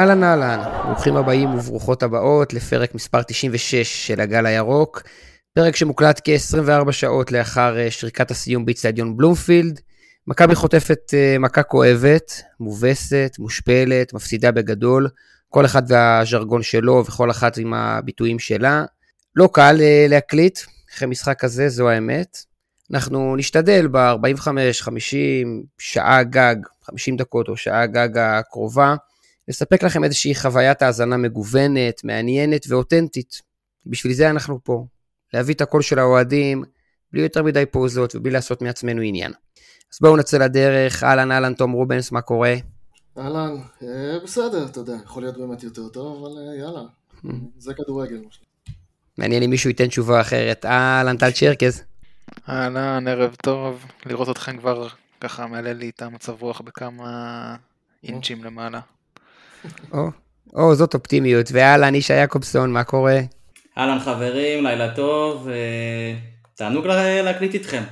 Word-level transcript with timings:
אהלן 0.00 0.24
אהלן, 0.24 0.60
ברוכים 0.84 1.16
הבאים 1.16 1.54
וברוכות 1.54 2.02
הבאות 2.02 2.52
לפרק 2.52 2.94
מספר 2.94 3.22
96 3.22 4.06
של 4.06 4.20
הגל 4.20 4.46
הירוק, 4.46 5.02
פרק 5.54 5.76
שמוקלט 5.76 6.20
כ-24 6.24 6.92
שעות 6.92 7.32
לאחר 7.32 7.78
אה, 7.78 7.90
שריקת 7.90 8.30
הסיום 8.30 8.64
באיצטדיון 8.64 9.16
בלומפילד. 9.16 9.80
מכבי 10.26 10.54
חוטפת 10.54 11.14
אה, 11.14 11.36
מכה 11.38 11.62
כואבת, 11.62 12.42
מובסת, 12.60 13.36
מושפלת, 13.38 14.12
מפסידה 14.12 14.50
בגדול, 14.50 15.08
כל 15.48 15.64
אחד 15.64 15.82
והז'רגון 15.88 16.62
שלו 16.62 17.04
וכל 17.06 17.30
אחת 17.30 17.58
עם 17.58 17.74
הביטויים 17.74 18.38
שלה. 18.38 18.84
לא 19.36 19.48
קל 19.52 19.76
אה, 19.80 20.06
להקליט, 20.08 20.60
אחרי 20.94 21.08
משחק 21.08 21.40
כזה, 21.40 21.68
זו 21.68 21.88
האמת. 21.88 22.38
אנחנו 22.92 23.36
נשתדל 23.36 23.86
ב-45, 23.86 24.48
50, 24.80 25.62
שעה 25.78 26.22
גג, 26.22 26.56
50 26.84 27.16
דקות 27.16 27.48
או 27.48 27.56
שעה 27.56 27.86
גג 27.86 28.18
הקרובה, 28.18 28.94
לספק 29.50 29.82
לכם 29.82 30.04
איזושהי 30.04 30.34
חוויית 30.34 30.82
האזנה 30.82 31.16
מגוונת, 31.16 32.04
מעניינת 32.04 32.66
ואותנטית. 32.68 33.42
בשביל 33.86 34.12
זה 34.12 34.30
אנחנו 34.30 34.58
פה, 34.64 34.86
להביא 35.34 35.54
את 35.54 35.60
הקול 35.60 35.82
של 35.82 35.98
האוהדים, 35.98 36.64
בלי 37.12 37.22
יותר 37.22 37.42
מדי 37.42 37.66
פוזות 37.66 38.14
ובלי 38.14 38.32
לעשות 38.32 38.62
מעצמנו 38.62 39.02
עניין. 39.02 39.32
אז 39.92 39.98
בואו 40.00 40.16
נצא 40.16 40.38
לדרך, 40.38 41.04
אהלן 41.04 41.32
אהלן 41.32 41.54
תום 41.54 41.72
רובנס, 41.72 42.12
מה 42.12 42.20
קורה? 42.20 42.54
אהלן, 43.18 43.56
אה, 43.82 44.18
בסדר, 44.24 44.66
אתה 44.66 44.80
יודע, 44.80 44.94
יכול 45.04 45.22
להיות 45.22 45.38
באמת 45.38 45.62
יותר 45.62 45.88
טוב, 45.88 46.24
אבל 46.24 46.38
אה, 46.38 46.56
יאללה, 46.56 46.82
mm. 47.24 47.28
זה 47.58 47.74
כדורגל. 47.74 48.20
מעניין 49.18 49.42
אם 49.42 49.50
מישהו 49.50 49.70
ייתן 49.70 49.86
תשובה 49.86 50.20
אחרת. 50.20 50.64
אהלן 50.66 51.16
טל 51.16 51.30
צ'רקז. 51.30 51.82
אהלן, 52.48 53.08
ערב 53.08 53.34
טוב, 53.42 53.84
לראות 54.06 54.28
אתכם 54.28 54.58
כבר 54.58 54.88
ככה 55.20 55.46
מעלה 55.46 55.72
לי 55.72 55.90
את 55.90 56.02
המצב 56.02 56.42
רוח 56.42 56.60
בכמה 56.60 57.56
אינצ'ים 58.04 58.44
למעלה. 58.44 58.80
או, 59.92 60.08
או, 60.54 60.74
זאת 60.74 60.94
אופטימיות. 60.94 61.46
ואהלן, 61.52 61.94
אישה 61.94 62.14
יעקובסון, 62.14 62.72
מה 62.72 62.84
קורה? 62.84 63.20
אהלן 63.78 63.98
חברים, 64.00 64.64
לילה 64.64 64.94
טוב, 64.94 65.48
אה, 65.48 66.14
תענוג 66.54 66.86
להקליט 66.86 67.54
איתכם. 67.54 67.82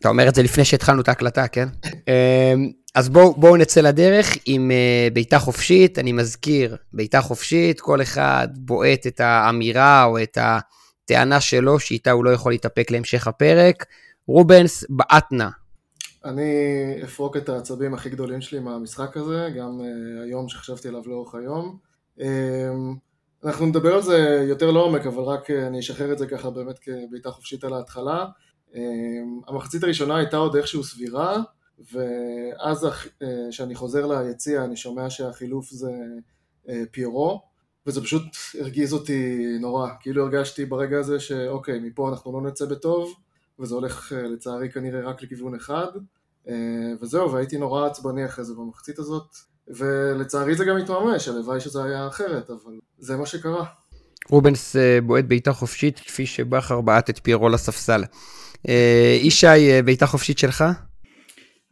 אתה 0.00 0.08
אומר 0.08 0.28
את 0.28 0.34
זה 0.34 0.42
לפני 0.42 0.64
שהתחלנו 0.64 1.00
את 1.00 1.08
ההקלטה, 1.08 1.48
כן? 1.48 1.68
אמ, 2.08 2.70
אז 2.94 3.08
בואו 3.08 3.34
בוא 3.34 3.58
נצא 3.58 3.80
לדרך 3.80 4.36
עם 4.46 4.70
uh, 4.70 5.14
בעיטה 5.14 5.38
חופשית. 5.38 5.98
אני 5.98 6.12
מזכיר, 6.12 6.76
בעיטה 6.92 7.20
חופשית, 7.20 7.80
כל 7.80 8.02
אחד 8.02 8.48
בועט 8.54 9.06
את 9.06 9.20
האמירה 9.20 10.04
או 10.04 10.22
את 10.22 10.38
הטענה 10.40 11.40
שלו, 11.40 11.80
שאיתה 11.80 12.10
הוא 12.10 12.24
לא 12.24 12.30
יכול 12.30 12.52
להתאפק 12.52 12.90
להמשך 12.90 13.26
הפרק. 13.26 13.86
רובנס, 14.26 14.84
בעט 14.88 15.32
נא. 15.32 15.48
אני 16.26 16.44
אפרוק 17.04 17.36
את 17.36 17.48
העצבים 17.48 17.94
הכי 17.94 18.10
גדולים 18.10 18.40
שלי 18.40 18.58
מהמשחק 18.58 19.16
הזה, 19.16 19.48
גם 19.56 19.80
uh, 19.80 20.24
היום 20.24 20.48
שחשבתי 20.48 20.88
עליו 20.88 21.02
לאורך 21.06 21.34
היום. 21.34 21.78
Um, 22.18 22.22
אנחנו 23.44 23.66
נדבר 23.66 23.94
על 23.94 24.02
זה 24.02 24.44
יותר 24.48 24.70
לעומק, 24.70 25.06
אבל 25.06 25.22
רק 25.22 25.50
uh, 25.50 25.52
אני 25.66 25.78
אשחרר 25.78 26.12
את 26.12 26.18
זה 26.18 26.26
ככה 26.26 26.50
באמת 26.50 26.78
כבעיטה 26.78 27.30
חופשית 27.30 27.64
על 27.64 27.72
ההתחלה. 27.72 28.26
Um, 28.72 28.76
המחצית 29.48 29.82
הראשונה 29.82 30.16
הייתה 30.16 30.36
עוד 30.36 30.56
איכשהו 30.56 30.84
סבירה, 30.84 31.42
ואז 31.92 32.86
כשאני 33.50 33.74
חוזר 33.74 34.06
ליציע 34.06 34.64
אני 34.64 34.76
שומע 34.76 35.10
שהחילוף 35.10 35.70
זה 35.70 35.90
פיירו, 36.90 37.42
וזה 37.86 38.00
פשוט 38.00 38.22
הרגיז 38.60 38.92
אותי 38.92 39.46
נורא, 39.60 39.88
כאילו 40.00 40.22
הרגשתי 40.22 40.64
ברגע 40.64 40.98
הזה 40.98 41.20
שאוקיי, 41.20 41.80
מפה 41.80 42.08
אנחנו 42.08 42.32
לא 42.32 42.48
נצא 42.48 42.66
בטוב, 42.66 43.14
וזה 43.58 43.74
הולך 43.74 44.12
לצערי 44.12 44.70
כנראה 44.70 45.00
רק 45.00 45.22
לכיוון 45.22 45.54
אחד, 45.54 45.88
וזהו, 47.02 47.32
והייתי 47.32 47.58
נורא 47.58 47.86
עצבני 47.86 48.26
אחרי 48.26 48.44
זה 48.44 48.54
במחצית 48.54 48.98
הזאת, 48.98 49.36
ולצערי 49.68 50.54
זה 50.54 50.64
גם 50.64 50.76
התממש, 50.76 51.28
הלוואי 51.28 51.60
שזה 51.60 51.84
היה 51.84 52.08
אחרת, 52.08 52.50
אבל 52.50 52.72
זה 52.98 53.16
מה 53.16 53.26
שקרה. 53.26 53.64
רובנס 54.28 54.76
בועט 55.02 55.24
בעיטה 55.24 55.52
חופשית 55.52 55.98
כפי 55.98 56.26
שבכר 56.26 56.80
בעט 56.80 57.10
את 57.10 57.18
פיירו 57.22 57.48
לספסל. 57.48 58.04
ישי, 59.22 59.82
בעיטה 59.82 60.06
חופשית 60.06 60.38
שלך? 60.38 60.64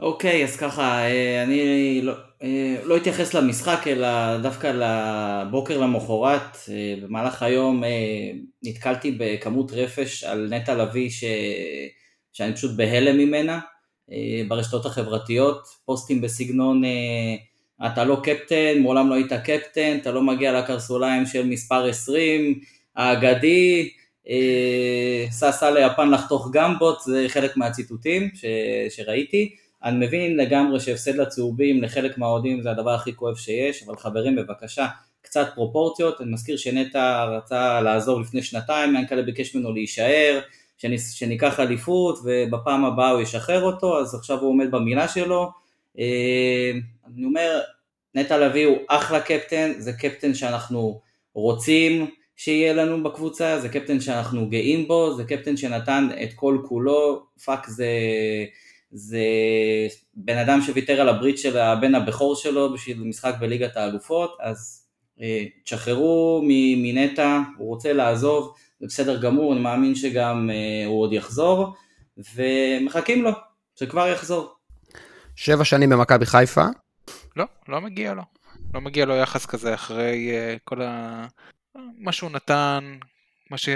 אוקיי, 0.00 0.44
אז 0.44 0.56
ככה, 0.56 0.82
אה, 0.82 1.42
אני 1.42 2.00
לא, 2.02 2.12
אה, 2.42 2.76
לא 2.84 2.96
אתייחס 2.96 3.34
למשחק, 3.34 3.86
אלא 3.86 4.38
דווקא 4.38 4.66
לבוקר 4.66 5.78
למחרת. 5.78 6.56
אה, 6.68 6.94
במהלך 7.02 7.42
היום 7.42 7.82
נתקלתי 8.62 9.16
בכמות 9.18 9.72
רפש 9.72 10.24
על 10.24 10.48
נטע 10.50 10.74
לביא 10.74 11.10
ש... 11.10 11.24
שאני 12.32 12.54
פשוט 12.54 12.76
בהלם 12.76 13.18
ממנה 13.18 13.60
ברשתות 14.48 14.86
החברתיות, 14.86 15.66
פוסטים 15.84 16.20
בסגנון 16.20 16.82
אתה 17.86 18.04
לא 18.04 18.20
קפטן, 18.22 18.78
מעולם 18.78 19.08
לא 19.08 19.14
היית 19.14 19.32
קפטן, 19.32 19.98
אתה 20.00 20.12
לא 20.12 20.22
מגיע 20.22 20.60
לקרסוליים 20.60 21.26
של 21.26 21.46
מספר 21.46 21.86
20, 21.86 22.60
האגדי, 22.96 23.90
סע 25.30 25.70
ליפן 25.70 26.10
לחתוך 26.10 26.50
גמבוט, 26.52 27.00
זה 27.00 27.24
חלק 27.28 27.56
מהציטוטים 27.56 28.30
ש... 28.34 28.44
שראיתי. 28.96 29.54
אני 29.84 30.06
מבין 30.06 30.36
לגמרי 30.36 30.80
שהפסד 30.80 31.14
לצהובים 31.16 31.82
לחלק 31.82 32.18
מהאוהדים 32.18 32.62
זה 32.62 32.70
הדבר 32.70 32.90
הכי 32.90 33.14
כואב 33.14 33.36
שיש, 33.36 33.82
אבל 33.82 33.96
חברים 33.96 34.36
בבקשה, 34.36 34.86
קצת 35.22 35.48
פרופורציות, 35.54 36.20
אני 36.20 36.32
מזכיר 36.32 36.56
שנטע 36.56 37.24
רצה 37.24 37.80
לעזוב 37.80 38.20
לפני 38.20 38.42
שנתיים, 38.42 38.96
ינקלה 38.96 39.22
ביקש 39.22 39.54
ממנו 39.54 39.72
להישאר, 39.72 40.40
שניקח 40.78 41.60
אליפות 41.60 42.18
ובפעם 42.24 42.84
הבאה 42.84 43.10
הוא 43.10 43.20
ישחרר 43.20 43.62
אותו, 43.62 44.00
אז 44.00 44.14
עכשיו 44.14 44.40
הוא 44.40 44.48
עומד 44.48 44.70
במילה 44.70 45.08
שלו. 45.08 45.50
אה, 45.98 46.72
אני 47.06 47.24
אומר, 47.24 47.60
נטע 48.14 48.38
לביא 48.38 48.66
הוא 48.66 48.78
אחלה 48.88 49.20
קפטן, 49.20 49.72
זה 49.78 49.92
קפטן 49.92 50.34
שאנחנו 50.34 51.00
רוצים 51.34 52.06
שיהיה 52.36 52.72
לנו 52.72 53.02
בקבוצה, 53.02 53.60
זה 53.60 53.68
קפטן 53.68 54.00
שאנחנו 54.00 54.48
גאים 54.48 54.88
בו, 54.88 55.14
זה 55.16 55.24
קפטן 55.24 55.56
שנתן 55.56 56.08
את 56.22 56.32
כל 56.34 56.58
כולו, 56.64 57.26
fuck 57.44 57.66
זה... 57.68 57.88
זה 58.96 59.24
בן 60.14 60.38
אדם 60.38 60.60
שוויתר 60.60 61.00
על 61.00 61.08
הברית 61.08 61.38
של 61.38 61.58
הבן 61.58 61.94
הבכור 61.94 62.36
שלו 62.36 62.72
בשביל 62.72 63.00
משחק 63.00 63.34
בליגת 63.40 63.76
האלופות, 63.76 64.36
אז 64.40 64.86
אה, 65.20 65.44
תשחררו 65.64 66.42
מנטע, 66.76 67.40
הוא 67.58 67.68
רוצה 67.68 67.92
לעזוב, 67.92 68.54
זה 68.80 68.86
בסדר 68.86 69.20
גמור, 69.20 69.52
אני 69.52 69.60
מאמין 69.60 69.94
שגם 69.94 70.50
אה, 70.50 70.86
הוא 70.86 71.00
עוד 71.00 71.12
יחזור, 71.12 71.74
ומחכים 72.34 73.22
לו, 73.22 73.30
שכבר 73.74 74.08
יחזור. 74.08 74.54
שבע 75.36 75.64
שנים 75.64 75.90
במכבי 75.90 76.26
חיפה? 76.26 76.66
לא, 77.36 77.44
לא 77.68 77.80
מגיע 77.80 78.14
לו. 78.14 78.22
לא 78.74 78.80
מגיע 78.80 79.04
לו 79.04 79.14
יחס 79.14 79.46
כזה 79.46 79.74
אחרי 79.74 80.30
uh, 80.30 80.58
כל 80.64 80.82
ה... 80.82 81.26
מה 81.98 82.12
שהוא 82.12 82.30
נתן, 82.30 82.98
מה 83.50 83.58
ש... 83.58 83.68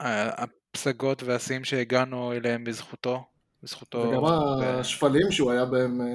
הפסגות 0.00 1.22
והשיאים 1.22 1.64
שהגענו 1.64 2.32
אליהם 2.32 2.64
בזכותו. 2.64 3.24
בזכותו. 3.62 3.98
וגם 3.98 4.24
השפלים 4.24 5.30
שהוא 5.30 5.50
היה 5.50 5.64
בהם 5.64 6.00
אה, 6.00 6.06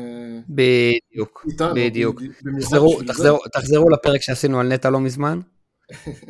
בדיוק, 0.50 1.46
איתנו, 1.52 1.75
בדיוק. 1.75 2.22
תחזרו, 2.59 3.03
תחזרו, 3.07 3.40
תחזרו 3.53 3.90
לפרק 3.90 4.22
שעשינו 4.22 4.59
על 4.59 4.74
נטע 4.74 4.89
לא 4.89 5.00
מזמן, 5.00 5.39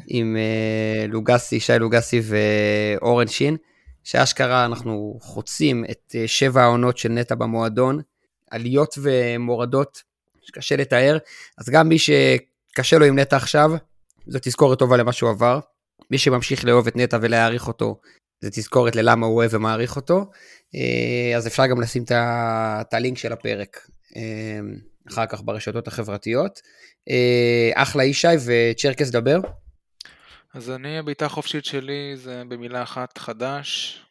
עם 0.08 0.36
uh, 0.36 1.12
לוגסי, 1.12 1.60
שי 1.60 1.80
לוגסי 1.80 2.22
ואורן 2.24 3.28
שין, 3.28 3.58
שאשכרה 4.04 4.66
אנחנו 4.66 5.18
חוצים 5.22 5.86
את 5.92 6.16
uh, 6.16 6.28
שבע 6.28 6.64
העונות 6.64 6.98
של 6.98 7.10
נטע 7.10 7.36
במועדון, 7.36 8.02
עליות 8.52 8.98
ומורדות 9.02 10.04
שקשה 10.42 10.76
לתאר, 10.76 11.18
אז 11.58 11.70
גם 11.70 11.90
מי 11.90 11.98
שקשה 12.00 12.98
לו 12.98 13.06
עם 13.06 13.20
נטע 13.20 13.36
עכשיו, 13.36 13.72
זו 14.28 14.40
תזכורת 14.42 14.80
טובה 14.80 14.98
למה 14.98 15.12
שהוא 15.12 15.30
עבר. 15.30 15.60
מי 16.12 16.18
שממשיך 16.18 16.66
לאהוב 16.66 16.88
את 16.88 16.96
נטע 16.96 17.18
ולהעריך 17.22 17.68
אותו, 17.68 18.00
זה 18.42 18.50
תזכורת 18.50 18.96
ללמה 18.96 19.26
הוא 19.26 19.36
אוהב 19.36 19.54
ומעריך 19.54 19.96
אותו. 19.96 20.26
אה, 20.76 21.38
אז 21.38 21.48
אפשר 21.48 21.68
גם 21.68 21.82
לשים 21.82 22.04
את 22.12 22.94
הלינק 22.94 23.18
של 23.18 23.34
הפרק 23.34 23.88
אה, 24.16 24.60
אחר 25.10 25.26
כך 25.26 25.42
ברשתות 25.46 25.88
החברתיות. 25.88 26.62
אה, 27.10 27.72
אחלה 27.84 28.04
ישי 28.04 28.28
וצ'רקס 28.46 29.10
דבר. 29.10 29.40
אז 30.54 30.70
אני, 30.70 31.00
הבעיטה 31.00 31.26
החופשית 31.26 31.66
שלי 31.66 32.12
זה 32.16 32.44
במילה 32.48 32.84
אחת 32.84 33.18
חדש. 33.18 34.02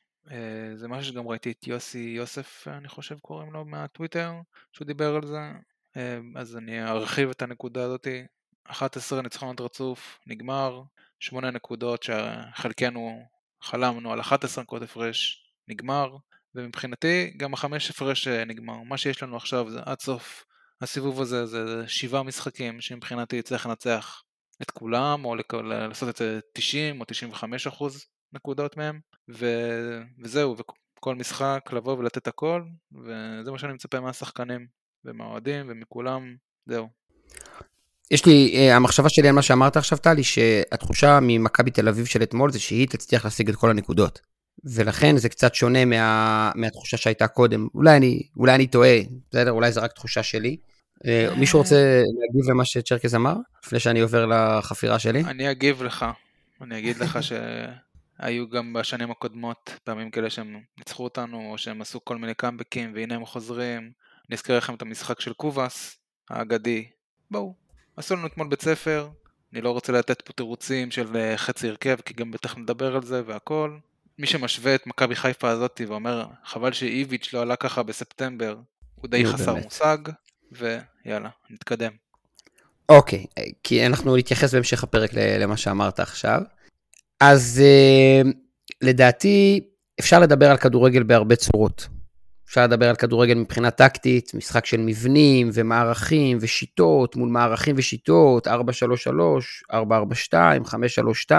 זה 0.75 0.89
משהו 0.89 1.13
שגם 1.13 1.29
ראיתי 1.29 1.51
את 1.51 1.67
יוסי 1.67 2.15
יוסף, 2.17 2.69
אני 2.69 2.89
חושב 2.89 3.19
קוראים 3.19 3.53
לו, 3.53 3.65
מהטוויטר, 3.65 4.33
שהוא 4.73 4.87
דיבר 4.87 5.17
על 5.17 5.27
זה. 5.27 5.41
אז 6.37 6.57
אני 6.57 6.85
ארחיב 6.85 7.31
את 7.31 7.43
הנקודה 7.43 7.85
הזאתי. 7.85 8.23
11 8.69 9.23
ניצחונות 9.23 9.61
רצוף, 9.61 10.19
נגמר, 10.27 10.83
8 11.21 11.51
נקודות 11.51 12.03
שחלקנו 12.03 13.23
חלמנו 13.63 14.13
על 14.13 14.21
11 14.21 14.63
נקודות 14.65 14.89
הפרש, 14.89 15.47
נגמר, 15.69 16.17
ומבחינתי 16.55 17.33
גם 17.37 17.55
החמש 17.55 17.91
הפרש 17.91 18.29
אה, 18.29 18.45
נגמר. 18.45 18.83
מה 18.83 18.99
שיש 18.99 19.23
לנו 19.23 19.37
עכשיו 19.37 19.71
זה 19.71 19.81
עד 19.85 20.01
סוף 20.01 20.45
הסיבוב 20.83 21.21
הזה 21.21 21.47
זה 21.47 21.85
שבעה 21.89 22.23
משחקים 22.23 22.81
שמבחינתי 22.81 23.43
צריך 23.43 23.67
לנצח 23.67 24.23
את 24.63 24.71
כולם 24.71 25.25
או 25.25 25.35
לעשות 25.63 26.09
את 26.09 26.17
זה 26.17 26.41
90 26.53 27.01
או 27.01 27.05
95 27.05 27.67
אחוז 27.67 28.05
נקודות 28.33 28.77
מהם 28.77 29.01
ו... 29.31 29.47
וזהו 30.19 30.57
וכל 30.99 31.15
משחק 31.15 31.61
לבוא 31.73 31.99
ולתת 31.99 32.27
הכל 32.27 32.63
וזה 32.93 33.51
מה 33.51 33.59
שאני 33.59 33.73
מצפה 33.73 34.01
מהשחקנים 34.01 34.67
ומהאוהדים 35.05 35.67
ומכולם 35.69 36.37
זהו. 36.67 36.89
יש 38.11 38.27
לי, 38.27 38.53
אה, 38.57 38.77
המחשבה 38.77 39.09
שלי 39.09 39.29
על 39.29 39.35
מה 39.35 39.43
שאמרת 39.43 39.77
עכשיו, 39.77 39.99
טלי, 39.99 40.25
שהתחושה 40.25 41.19
ממכבי 41.23 41.71
תל 41.71 41.89
אביב 41.89 42.07
של 42.07 42.23
אתמול 42.23 42.53
זה 42.53 42.61
שהיא 42.61 42.89
תצליח 42.89 43.25
להשיג 43.25 43.49
את 43.49 43.57
כל 43.57 43.71
הנקודות. 43.71 44.21
ולכן 44.65 45.17
זה 45.17 45.29
קצת 45.29 45.55
שונה 45.55 45.85
מה, 45.85 46.51
מהתחושה 46.55 46.97
שהייתה 46.97 47.29
קודם. 47.29 47.69
אולי 47.75 47.97
אני, 47.97 48.23
אולי 48.37 48.55
אני 48.55 48.67
טועה, 48.67 48.99
בסדר? 49.31 49.51
אולי 49.51 49.73
זו 49.73 49.83
רק 49.83 49.93
תחושה 49.93 50.23
שלי. 50.23 50.57
אה, 51.07 51.29
מישהו 51.37 51.59
רוצה 51.59 52.03
להגיב 52.21 52.51
למה 52.51 52.65
שצ'רקז 52.65 53.15
אמר, 53.15 53.35
לפני 53.65 53.81
שאני 53.81 54.01
עובר 54.01 54.27
לחפירה 54.27 54.99
שלי? 54.99 55.25
אני 55.25 55.51
אגיב 55.51 55.83
לך. 55.83 56.07
אני 56.61 56.79
אגיד 56.79 56.97
לך 56.97 57.19
שהיו 57.23 58.49
גם 58.49 58.73
בשנים 58.73 59.11
הקודמות 59.11 59.71
פעמים 59.85 60.11
כאלה 60.11 60.31
שהם 60.31 60.61
ניצחו 60.79 61.05
אותנו, 61.05 61.51
או 61.53 61.59
שהם 61.59 61.81
עשו 61.81 62.05
כל 62.05 62.17
מיני 62.17 62.35
קאמבקים, 62.35 62.93
והנה 62.95 63.15
הם 63.15 63.27
חוזרים. 63.27 63.91
אני 64.29 64.37
אזכיר 64.37 64.57
לכם 64.57 64.75
את 64.75 64.83
המשחק 64.83 65.21
של 65.21 65.33
קובאס, 65.33 65.99
האגדי. 66.31 66.89
בואו, 67.31 67.55
עשו 67.97 68.17
לנו 68.17 68.27
אתמול 68.27 68.49
בית 68.49 68.63
ספר, 68.63 69.09
אני 69.53 69.61
לא 69.61 69.71
רוצה 69.71 69.93
לתת 69.93 70.23
פה 70.23 70.33
תירוצים 70.33 70.91
של 70.91 71.17
אה, 71.17 71.37
חצי 71.37 71.69
הרכב, 71.69 71.97
כי 72.05 72.15
גם 72.15 72.31
בטח 72.31 72.57
נדבר 72.57 72.97
על 72.97 73.03
זה 73.03 73.23
והכל. 73.27 73.77
מי 74.19 74.27
שמשווה 74.27 74.75
את 74.75 74.87
מכבי 74.87 75.17
חיפה 75.17 75.49
הזאתי 75.49 75.85
ואומר, 75.85 76.27
חבל 76.45 76.73
שאיביץ' 76.73 77.31
לא 77.33 77.43
עלה 77.43 77.57
ככה 77.57 77.83
בספטמבר, 77.83 78.57
הוא 78.95 79.11
די 79.11 79.27
חסר 79.27 79.53
באמת. 79.53 79.65
מושג, 79.65 79.99
ויאללה, 80.53 81.29
נתקדם. 81.51 81.93
אוקיי, 82.89 83.27
כי 83.63 83.87
אנחנו 83.87 84.17
נתייחס 84.17 84.55
בהמשך 84.55 84.83
הפרק 84.83 85.11
למה 85.15 85.57
שאמרת 85.57 86.01
עכשיו. 86.01 86.41
אז 87.21 87.63
אה, 87.65 88.31
לדעתי 88.83 89.61
אפשר 90.01 90.21
לדבר 90.21 90.51
על 90.51 90.57
כדורגל 90.57 91.03
בהרבה 91.03 91.37
צורות. 91.37 91.89
אפשר 92.49 92.65
לדבר 92.65 92.89
על 92.89 92.97
כדורגל 92.97 93.35
מבחינה 93.35 93.71
טקטית, 93.71 94.35
משחק 94.35 94.67
של 94.67 94.81
מבנים 94.81 95.51
ומערכים 95.53 96.39
ושיטות 96.41 97.17
מול 97.17 97.29
מערכים 97.29 97.75
ושיטות, 97.79 98.49
4-3-3, 98.49 98.51
4-4-2, 99.73 99.75
5-3-2. 101.29 101.33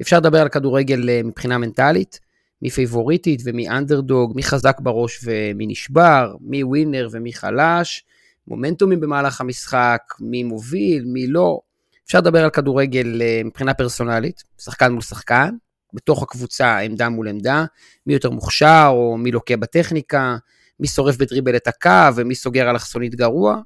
אפשר 0.00 0.16
לדבר 0.16 0.40
על 0.40 0.48
כדורגל 0.48 1.10
אה, 1.10 1.20
מבחינה 1.24 1.58
מנטלית, 1.58 2.20
מי 2.62 2.70
פייבוריטית 2.70 3.42
ומי 3.44 3.68
אנדרדוג, 3.68 4.32
מי 4.36 4.42
חזק 4.42 4.80
בראש 4.80 5.20
ומי 5.24 5.66
נשבר, 5.66 6.34
מי 6.40 6.64
ווינר 6.64 7.08
ומי 7.10 7.32
חלש, 7.32 8.04
מומנטומים 8.48 9.00
במהלך 9.00 9.40
המשחק, 9.40 10.00
מי 10.20 10.42
מוביל, 10.42 11.04
מי 11.06 11.26
לא. 11.26 11.60
אפשר 12.06 12.18
לדבר 12.18 12.44
על 12.44 12.50
כדורגל 12.50 13.22
אה, 13.22 13.40
מבחינה 13.44 13.74
פרסונלית, 13.74 14.42
שחקן 14.60 14.92
מול 14.92 15.02
שחקן, 15.02 15.50
בתוך 15.92 16.22
הקבוצה 16.22 16.78
עמדה 16.78 17.08
מול 17.08 17.28
עמדה, 17.28 17.64
מי 18.06 18.12
יותר 18.12 18.30
מוכשר 18.30 18.88
או 18.90 19.16
מי 19.16 19.30
לוקה 19.30 19.56
בטכניקה, 19.56 20.36
מי 20.80 20.86
שורף 20.86 21.16
בדריבל 21.16 21.56
את 21.56 21.68
הקו 21.68 22.16
ומי 22.16 22.34
סוגר 22.34 22.70
אלכסונית 22.70 23.14
גרוע. 23.14 23.60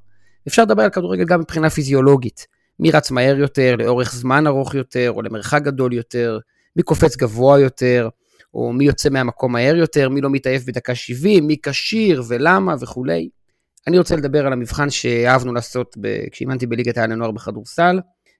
אפשר 0.47 0.61
לדבר 0.61 0.83
על 0.83 0.89
כדורגל 0.89 1.25
גם 1.25 1.39
מבחינה 1.39 1.69
פיזיולוגית, 1.69 2.47
מי 2.79 2.91
רץ 2.91 3.11
מהר 3.11 3.37
יותר, 3.37 3.75
לאורך 3.75 4.13
זמן 4.13 4.47
ארוך 4.47 4.73
יותר 4.73 5.11
או 5.11 5.21
למרחק 5.21 5.61
גדול 5.61 5.93
יותר, 5.93 6.39
מי 6.75 6.83
קופץ 6.83 7.17
גבוה 7.17 7.59
יותר, 7.59 8.09
או 8.53 8.73
מי 8.73 8.85
יוצא 8.85 9.09
מהמקום 9.09 9.51
מהר 9.51 9.75
יותר, 9.75 10.09
מי 10.09 10.21
לא 10.21 10.29
מתעייף 10.29 10.63
בדקה 10.65 10.95
70, 10.95 11.47
מי 11.47 11.57
כשיר 11.63 12.23
ולמה 12.27 12.75
וכולי. 12.81 13.29
אני 13.87 13.97
רוצה 13.97 14.15
לדבר 14.15 14.45
על 14.45 14.53
המבחן 14.53 14.89
שאהבנו 14.89 15.53
לעשות 15.53 15.97
כשאימנתי 16.31 16.67
בליגת 16.67 16.97
העל 16.97 17.11
לנוער 17.11 17.31
בכדורסל, 17.31 17.99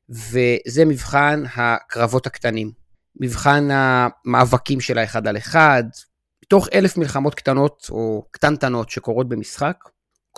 וזה 0.10 0.86
מבחן 0.86 1.44
הקרבות 1.56 2.28
הקטנים. 2.28 2.72
מבחן 3.20 3.68
המאבקים 3.72 4.80
של 4.80 4.98
האחד 4.98 5.28
על 5.28 5.38
אחד, 5.38 5.84
מתוך 6.46 6.68
אלף 6.74 6.98
מלחמות 6.98 7.36
קטנות 7.36 7.88
או 7.90 8.26
קטנטנות 8.32 8.90
שקורות 8.90 9.30
במשחק, 9.30 9.76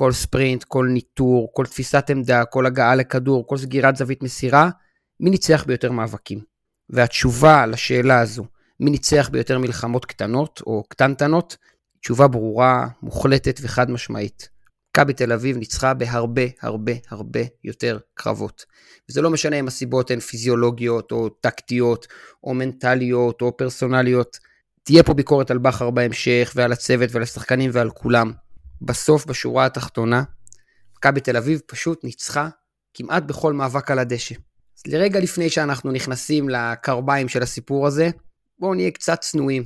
כל 0.01 0.11
ספרינט, 0.11 0.63
כל 0.63 0.87
ניטור, 0.89 1.49
כל 1.53 1.65
תפיסת 1.65 2.09
עמדה, 2.09 2.45
כל 2.45 2.65
הגעה 2.65 2.95
לכדור, 2.95 3.47
כל 3.47 3.57
סגירת 3.57 3.95
זווית 3.95 4.23
מסירה, 4.23 4.69
מי 5.19 5.29
ניצח 5.29 5.63
ביותר 5.67 5.91
מאבקים? 5.91 6.39
והתשובה 6.89 7.65
לשאלה 7.65 8.19
הזו, 8.19 8.43
מי 8.79 8.91
ניצח 8.91 9.29
ביותר 9.31 9.59
מלחמות 9.59 10.05
קטנות 10.05 10.61
או 10.65 10.83
קטנטנות, 10.89 11.57
תשובה 11.99 12.27
ברורה, 12.27 12.87
מוחלטת 13.01 13.59
וחד 13.61 13.91
משמעית. 13.91 14.49
מכבי 14.89 15.13
תל 15.13 15.31
אביב 15.31 15.57
ניצחה 15.57 15.93
בהרבה 15.93 16.41
הרבה 16.61 16.91
הרבה 17.09 17.41
יותר 17.63 17.97
קרבות. 18.13 18.65
וזה 19.09 19.21
לא 19.21 19.29
משנה 19.29 19.59
אם 19.59 19.67
הסיבות 19.67 20.11
הן 20.11 20.19
פיזיולוגיות 20.19 21.11
או 21.11 21.29
טקטיות 21.29 22.07
או 22.43 22.53
מנטליות 22.53 23.41
או 23.41 23.57
פרסונליות. 23.57 24.37
תהיה 24.83 25.03
פה 25.03 25.13
ביקורת 25.13 25.51
על 25.51 25.57
בכר 25.57 25.89
בהמשך 25.89 26.51
ועל 26.55 26.71
הצוות 26.71 27.09
ועל 27.11 27.23
השחקנים 27.23 27.71
ועל 27.73 27.89
כולם. 27.89 28.31
בסוף, 28.81 29.25
בשורה 29.25 29.65
התחתונה, 29.65 30.23
מכבי 30.97 31.21
תל 31.21 31.37
אביב 31.37 31.61
פשוט 31.65 32.03
ניצחה 32.03 32.49
כמעט 32.93 33.23
בכל 33.23 33.53
מאבק 33.53 33.91
על 33.91 33.99
הדשא. 33.99 34.35
אז 34.77 34.93
לרגע 34.93 35.19
לפני 35.19 35.49
שאנחנו 35.49 35.91
נכנסים 35.91 36.49
לקרביים 36.49 37.29
של 37.29 37.43
הסיפור 37.43 37.87
הזה, 37.87 38.09
בואו 38.59 38.73
נהיה 38.73 38.91
קצת 38.91 39.19
צנועים. 39.19 39.63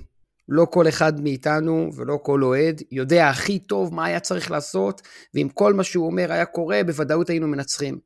לא 0.49 0.65
כל 0.71 0.87
אחד 0.87 1.21
מאיתנו 1.21 1.91
ולא 1.95 2.19
כל 2.23 2.43
אוהד 2.43 2.81
יודע 2.91 3.29
הכי 3.29 3.59
טוב 3.59 3.93
מה 3.93 4.05
היה 4.05 4.19
צריך 4.19 4.51
לעשות, 4.51 5.01
ואם 5.33 5.49
כל 5.53 5.73
מה 5.73 5.83
שהוא 5.83 6.05
אומר 6.05 6.31
היה 6.31 6.45
קורה, 6.45 6.81
בוודאות 6.85 7.29
היינו 7.29 7.47
מנצחים. 7.47 7.99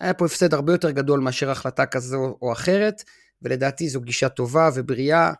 היה 0.00 0.14
פה 0.14 0.26
הפסד 0.26 0.54
הרבה 0.54 0.72
יותר 0.72 0.90
גדול 0.90 1.20
מאשר 1.20 1.50
החלטה 1.50 1.86
כזו 1.86 2.38
או 2.42 2.52
אחרת, 2.52 3.02
ולדעתי 3.42 3.88
זו 3.88 4.00
גישה 4.00 4.28
טובה 4.28 4.70
ובריאה. 4.74 5.32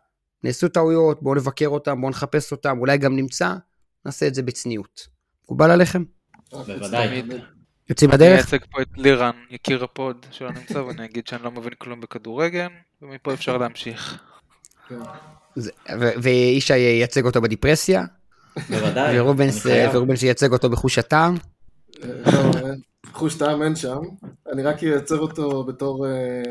נעשו 0.45 0.69
טעויות, 0.69 1.23
בואו 1.23 1.35
נבקר 1.35 1.69
אותם, 1.69 2.01
בואו 2.01 2.11
נחפש 2.11 2.53
אותם, 2.53 2.79
אולי 2.79 2.99
גם 2.99 3.17
נמצא, 3.17 3.55
נעשה 4.05 4.27
את 4.27 4.35
זה 4.35 4.43
בצניעות. 4.43 5.16
מקובל 5.47 5.71
עליכם? 5.71 6.05
בוודאי. 6.53 7.23
יוצאים 7.91 8.11
לדרך? 8.11 8.29
אני 8.29 8.37
אייצג 8.39 8.59
פה 8.71 8.83
את 8.83 8.89
לירן, 8.97 9.31
יקיר 9.51 9.85
הפוד 9.85 10.27
שלא 10.31 10.51
נמצא, 10.53 10.79
ואני 10.79 11.05
אגיד 11.05 11.27
שאני 11.27 11.43
לא 11.43 11.51
מבין 11.51 11.73
כלום 11.79 12.01
בכדורגל, 12.01 12.67
ומפה 13.03 13.35
אפשר 13.35 13.59
להמשיך. 13.59 14.23
וישי 16.23 16.79
ייצג 16.79 17.25
אותו 17.25 17.41
בדיפרסיה. 17.41 18.05
בוודאי. 18.71 19.21
ורובנס 19.21 20.23
ייצג 20.23 20.53
אותו 20.53 20.71
בחוש 20.71 20.99
הטעם. 20.99 21.35
אה, 22.05 22.09
לא, 22.33 22.51
חוש 23.13 23.35
טעם 23.35 23.63
אין 23.63 23.77
שם, 23.77 24.01
אני 24.53 24.63
רק 24.63 24.83
אייצג 24.83 25.19
אותו 25.19 25.65
בתור... 25.65 26.07
אה, 26.07 26.43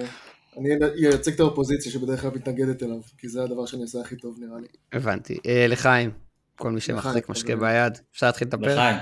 אני 0.58 0.70
אייצג 0.96 1.34
את 1.34 1.40
האופוזיציה 1.40 1.92
שבדרך 1.92 2.22
כלל 2.22 2.32
מתנגדת 2.36 2.84
אליו, 2.84 2.98
כי 3.18 3.30
זה 3.30 3.44
הדבר 3.44 3.66
שאני 3.66 3.82
עושה 3.82 4.00
הכי 4.02 4.16
טוב 4.16 4.36
נראה 4.40 4.60
לי. 4.60 4.68
הבנתי. 4.94 5.38
אה, 5.48 5.68
לחיים, 5.68 6.12
כל 6.56 6.72
מי 6.72 6.82
שמחזיק 6.82 7.30
משקה 7.30 7.56
ביד, 7.56 8.00
אפשר 8.14 8.26
להתחיל 8.26 8.48
לדבר? 8.48 8.76
לחיים, 8.76 8.98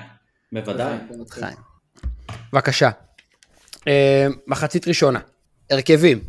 בוודאי. 0.52 0.98
לחיים. 1.28 1.58
בבקשה. 2.54 2.90
מחצית 4.48 4.88
ראשונה, 4.88 5.20
הרכבים. 5.70 6.20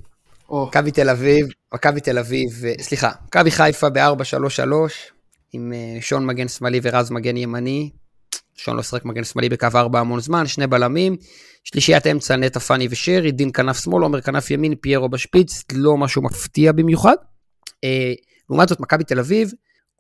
מכבי 0.51 0.91
תל 0.91 1.11
אביב, 1.11 1.47
מכבי 1.75 2.01
תל 2.01 2.19
אביב, 2.19 2.49
סליחה, 2.81 3.11
מכבי 3.27 3.51
חיפה 3.51 3.91
ב-4-3-3, 3.91 4.63
עם 5.53 5.73
אה, 5.73 6.01
שון 6.01 6.27
מגן 6.27 6.49
שמאלי 6.49 6.81
ורז 6.83 7.11
מגן 7.11 7.37
ימני. 7.37 7.91
שון 8.57 8.77
לא 8.77 8.83
שחק 8.83 9.05
מגן 9.05 9.25
שמאלי 9.25 9.49
בקו 9.49 9.67
4 9.75 10.01
המון 10.01 10.21
זמן, 10.21 10.47
שני 10.47 10.67
בלמים. 10.67 11.17
שלישיית 11.65 12.07
אמצע 12.07 12.37
נטע 12.37 12.61
פאני 12.61 12.89
ושרי, 12.91 13.33
דין 13.33 13.51
כנף 13.53 13.85
שמאל, 13.85 14.03
עומר 14.03 14.21
כנף 14.21 14.51
ימין, 14.51 14.75
פיירו 14.75 15.09
בשפיץ, 15.09 15.65
לא 15.73 15.97
משהו 15.97 16.23
מפתיע 16.23 16.73
במיוחד. 16.73 17.17
אה, 17.85 18.13
לעומת 18.51 18.69
זאת, 18.69 18.81
מכבי 18.81 19.05
תל 19.05 19.19
אביב 19.19 19.51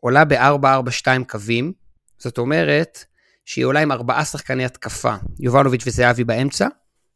עולה 0.04 0.24
ב-4-4-2 0.24 1.06
קווים, 1.28 1.72
זאת 2.18 2.38
אומרת 2.38 3.04
שהיא 3.44 3.64
עולה 3.64 3.80
עם 3.80 3.92
ארבעה 3.92 4.24
שחקני 4.24 4.64
התקפה, 4.64 5.14
יובנוביץ' 5.40 5.82
וזהבי 5.86 6.24
באמצע, 6.24 6.68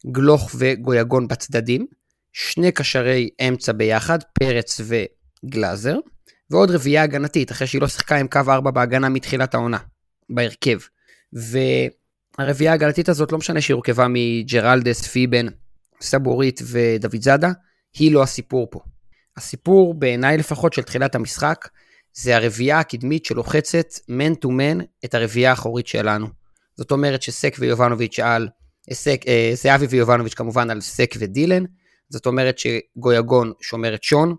גלוך 0.06 0.50
וגויגון 0.58 1.28
בצדדים, 1.28 1.86
שני 2.32 2.72
קשרי 2.72 3.30
אמצע 3.48 3.72
ביחד, 3.72 4.18
פרץ 4.32 4.80
וגלאזר, 5.44 5.96
ועוד 6.50 6.70
רביעייה 6.70 7.02
הגנתית, 7.02 7.52
אחרי 7.52 7.66
שהיא 7.66 7.80
לא 7.80 7.88
שיחקה 7.88 8.16
עם 8.16 8.28
קו 8.28 8.40
4 8.48 8.70
בהגנה 8.70 9.08
מתחילת 9.08 9.54
העונה, 9.54 9.78
בהרכב. 10.30 10.78
והרביעייה 11.32 12.72
ההגנתית 12.72 13.08
הזאת, 13.08 13.32
לא 13.32 13.38
משנה 13.38 13.60
שהיא 13.60 13.74
הורכבה 13.74 14.06
מג'רלדס, 14.08 15.06
פיבן, 15.06 15.46
סבורית 16.00 16.60
ודוד 16.66 17.22
זאדה, 17.22 17.50
היא 17.98 18.12
לא 18.12 18.22
הסיפור 18.22 18.68
פה. 18.70 18.80
הסיפור, 19.36 19.94
בעיניי 19.94 20.38
לפחות, 20.38 20.72
של 20.72 20.82
תחילת 20.82 21.14
המשחק, 21.14 21.68
זה 22.20 22.36
הרביעייה 22.36 22.78
הקדמית 22.78 23.24
שלוחצת 23.24 23.86
מן 24.08 24.34
טו 24.34 24.50
מן 24.50 24.78
את 25.04 25.14
הרביעייה 25.14 25.50
האחורית 25.50 25.86
שלנו. 25.86 26.26
זאת 26.76 26.90
אומרת 26.90 27.22
שסק 27.22 27.56
ויובנוביץ' 27.58 28.18
על, 28.18 28.48
סק, 28.92 29.20
אה, 29.28 29.50
זהבי 29.54 29.86
ויובנוביץ' 29.86 30.34
כמובן 30.34 30.70
על 30.70 30.80
סק 30.80 31.14
ודילן, 31.18 31.64
זאת 32.08 32.26
אומרת 32.26 32.58
שגויגון 32.58 33.52
שומר 33.60 33.94
את 33.94 34.02
שון, 34.02 34.34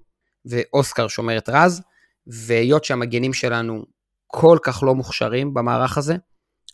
ואוסקר 0.45 1.07
שומר 1.07 1.37
את 1.37 1.49
רז, 1.49 1.81
והיות 2.27 2.83
שהמגנים 2.83 3.33
שלנו 3.33 3.85
כל 4.27 4.57
כך 4.63 4.83
לא 4.83 4.95
מוכשרים 4.95 5.53
במערך 5.53 5.97
הזה, 5.97 6.15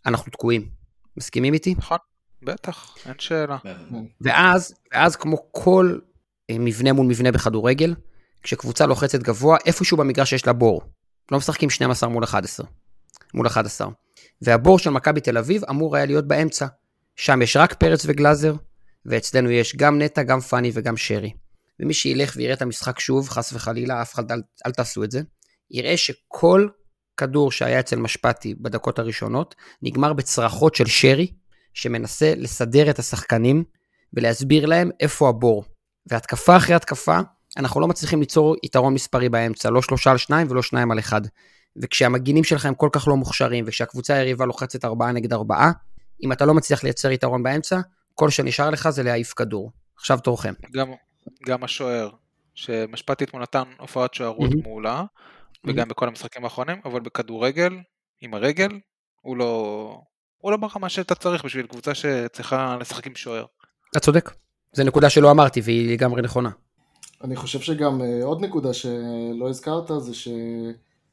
אנחנו 0.05 0.31
תקועים. 0.31 0.69
מסכימים 1.17 1.53
איתי? 1.53 1.75
נכון, 1.77 1.97
בטח, 2.43 2.95
אין 3.05 3.19
שאלה. 3.19 3.57
ואז, 4.21 4.75
ואז 4.93 5.15
כמו 5.15 5.37
כל 5.51 5.99
אה, 6.49 6.55
מבנה 6.59 6.93
מול 6.93 7.07
מבנה 7.07 7.31
בכדורגל, 7.31 7.95
כשקבוצה 8.45 8.85
לוחצת 8.85 9.19
גבוה, 9.23 9.57
איפשהו 9.65 9.97
במגרש 9.97 10.33
יש 10.33 10.47
לה 10.47 10.53
בור. 10.53 10.81
לא 11.31 11.37
משחקים 11.37 11.69
12 11.69 12.09
מול 12.09 12.23
11. 12.23 12.67
מול 13.33 13.47
11. 13.47 13.87
והבור 14.41 14.79
של 14.79 14.89
מכבי 14.89 15.21
תל 15.21 15.37
אביב 15.37 15.63
אמור 15.69 15.95
היה 15.95 16.05
להיות 16.05 16.27
באמצע. 16.27 16.65
שם 17.15 17.41
יש 17.41 17.57
רק 17.57 17.73
פרץ 17.73 18.03
וגלאזר, 18.05 18.55
ואצלנו 19.05 19.51
יש 19.51 19.75
גם 19.75 20.01
נטע, 20.01 20.23
גם 20.23 20.39
פאני 20.39 20.71
וגם 20.73 20.97
שרי. 20.97 21.33
ומי 21.79 21.93
שילך 21.93 22.33
ויראה 22.35 22.53
את 22.53 22.61
המשחק 22.61 22.99
שוב, 22.99 23.29
חס 23.29 23.53
וחלילה, 23.53 24.01
אף 24.01 24.13
אחד 24.13 24.31
אל, 24.31 24.41
אל 24.65 24.71
תעשו 24.71 25.03
את 25.03 25.11
זה, 25.11 25.21
יראה 25.71 25.97
שכל 25.97 26.67
כדור 27.17 27.51
שהיה 27.51 27.79
אצל 27.79 27.95
משפטי 27.95 28.55
בדקות 28.55 28.99
הראשונות, 28.99 29.55
נגמר 29.81 30.13
בצרחות 30.13 30.75
של 30.75 30.85
שרי, 30.85 31.31
שמנסה 31.73 32.33
לסדר 32.37 32.89
את 32.89 32.99
השחקנים 32.99 33.63
ולהסביר 34.13 34.65
להם 34.65 34.89
איפה 34.99 35.29
הבור. 35.29 35.65
והתקפה 36.07 36.57
אחרי 36.57 36.75
התקפה, 36.75 37.19
אנחנו 37.57 37.81
לא 37.81 37.87
מצליחים 37.87 38.19
ליצור 38.19 38.55
יתרון 38.63 38.93
מספרי 38.93 39.29
באמצע, 39.29 39.69
לא 39.69 39.81
שלושה 39.81 40.11
על 40.11 40.17
שניים 40.17 40.47
ולא 40.49 40.61
שניים 40.61 40.91
על 40.91 40.99
אחד. 40.99 41.21
וכשהמגינים 41.77 42.43
שלך 42.43 42.65
הם 42.65 42.75
כל 42.75 42.89
כך 42.91 43.07
לא 43.07 43.15
מוכשרים, 43.15 43.65
וכשהקבוצה 43.67 44.13
היריבה 44.13 44.45
לוחצת 44.45 44.85
ארבעה 44.85 45.11
נגד 45.11 45.33
ארבעה, 45.33 45.71
אם 46.23 46.31
אתה 46.31 46.45
לא 46.45 46.53
מצליח 46.53 46.83
לייצר 46.83 47.11
יתרון 47.11 47.43
באמצע, 47.43 47.79
כל 48.13 48.29
שנשאר 48.29 48.69
לך 48.69 48.89
זה 48.89 49.03
להעיף 49.03 49.33
כדור. 49.33 49.71
עכשיו 49.97 50.19
תורכם. 50.19 50.53
גם, 50.71 50.91
גם 51.45 51.63
השוער, 51.63 52.09
שמשפטי 52.55 53.23
אתמול 53.23 53.41
נתן 53.41 53.63
הופעת 53.79 54.13
שוערות 54.13 54.51
mm-hmm. 54.51 54.63
מעולה, 54.63 55.03
וגם 55.65 55.87
mm-hmm. 55.87 55.89
בכל 55.89 56.07
המשחקים 56.07 56.43
האחרונים, 56.43 56.77
אבל 56.85 56.99
בכדורגל, 56.99 57.73
עם 58.21 58.33
הרגל, 58.33 58.69
הוא 59.21 59.37
לא, 59.37 60.01
הוא 60.37 60.51
לא 60.51 60.57
ברמה 60.57 60.89
שאתה 60.89 61.15
צריך 61.15 61.45
בשביל 61.45 61.67
קבוצה 61.67 61.95
שצריכה 61.95 62.77
לשחק 62.79 63.07
עם 63.07 63.15
שוער. 63.15 63.45
אתה 63.91 63.99
צודק. 63.99 64.31
זו 64.73 64.83
נקודה 64.83 65.09
שלא 65.09 65.31
אמרתי 65.31 65.61
והיא 65.63 65.93
לגמרי 65.93 66.21
נכונה. 66.21 66.49
אני 67.25 67.35
חושב 67.35 67.59
שגם 67.59 68.01
uh, 68.01 68.25
עוד 68.25 68.41
נקודה 68.41 68.73
שלא 68.73 69.49
הזכרת 69.49 69.91
זה 69.97 70.13
ש... 70.13 70.27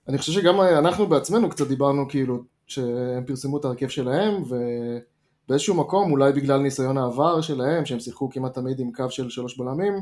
אני 0.08 0.18
חושב 0.18 0.32
שגם 0.32 0.60
אנחנו 0.60 1.06
בעצמנו 1.06 1.50
קצת 1.50 1.68
דיברנו 1.68 2.08
כאילו 2.08 2.44
שהם 2.66 3.24
פרסמו 3.26 3.58
את 3.58 3.64
ההרכב 3.64 3.88
שלהם 3.88 4.42
ובאיזשהו 4.42 5.74
מקום 5.74 6.12
אולי 6.12 6.32
בגלל 6.32 6.60
ניסיון 6.60 6.98
העבר 6.98 7.40
שלהם 7.40 7.84
שהם 7.84 8.00
שיחקו 8.00 8.30
כמעט 8.30 8.54
תמיד 8.54 8.80
עם 8.80 8.92
קו 8.92 9.10
של 9.10 9.30
שלוש 9.30 9.58
בלמים 9.58 9.94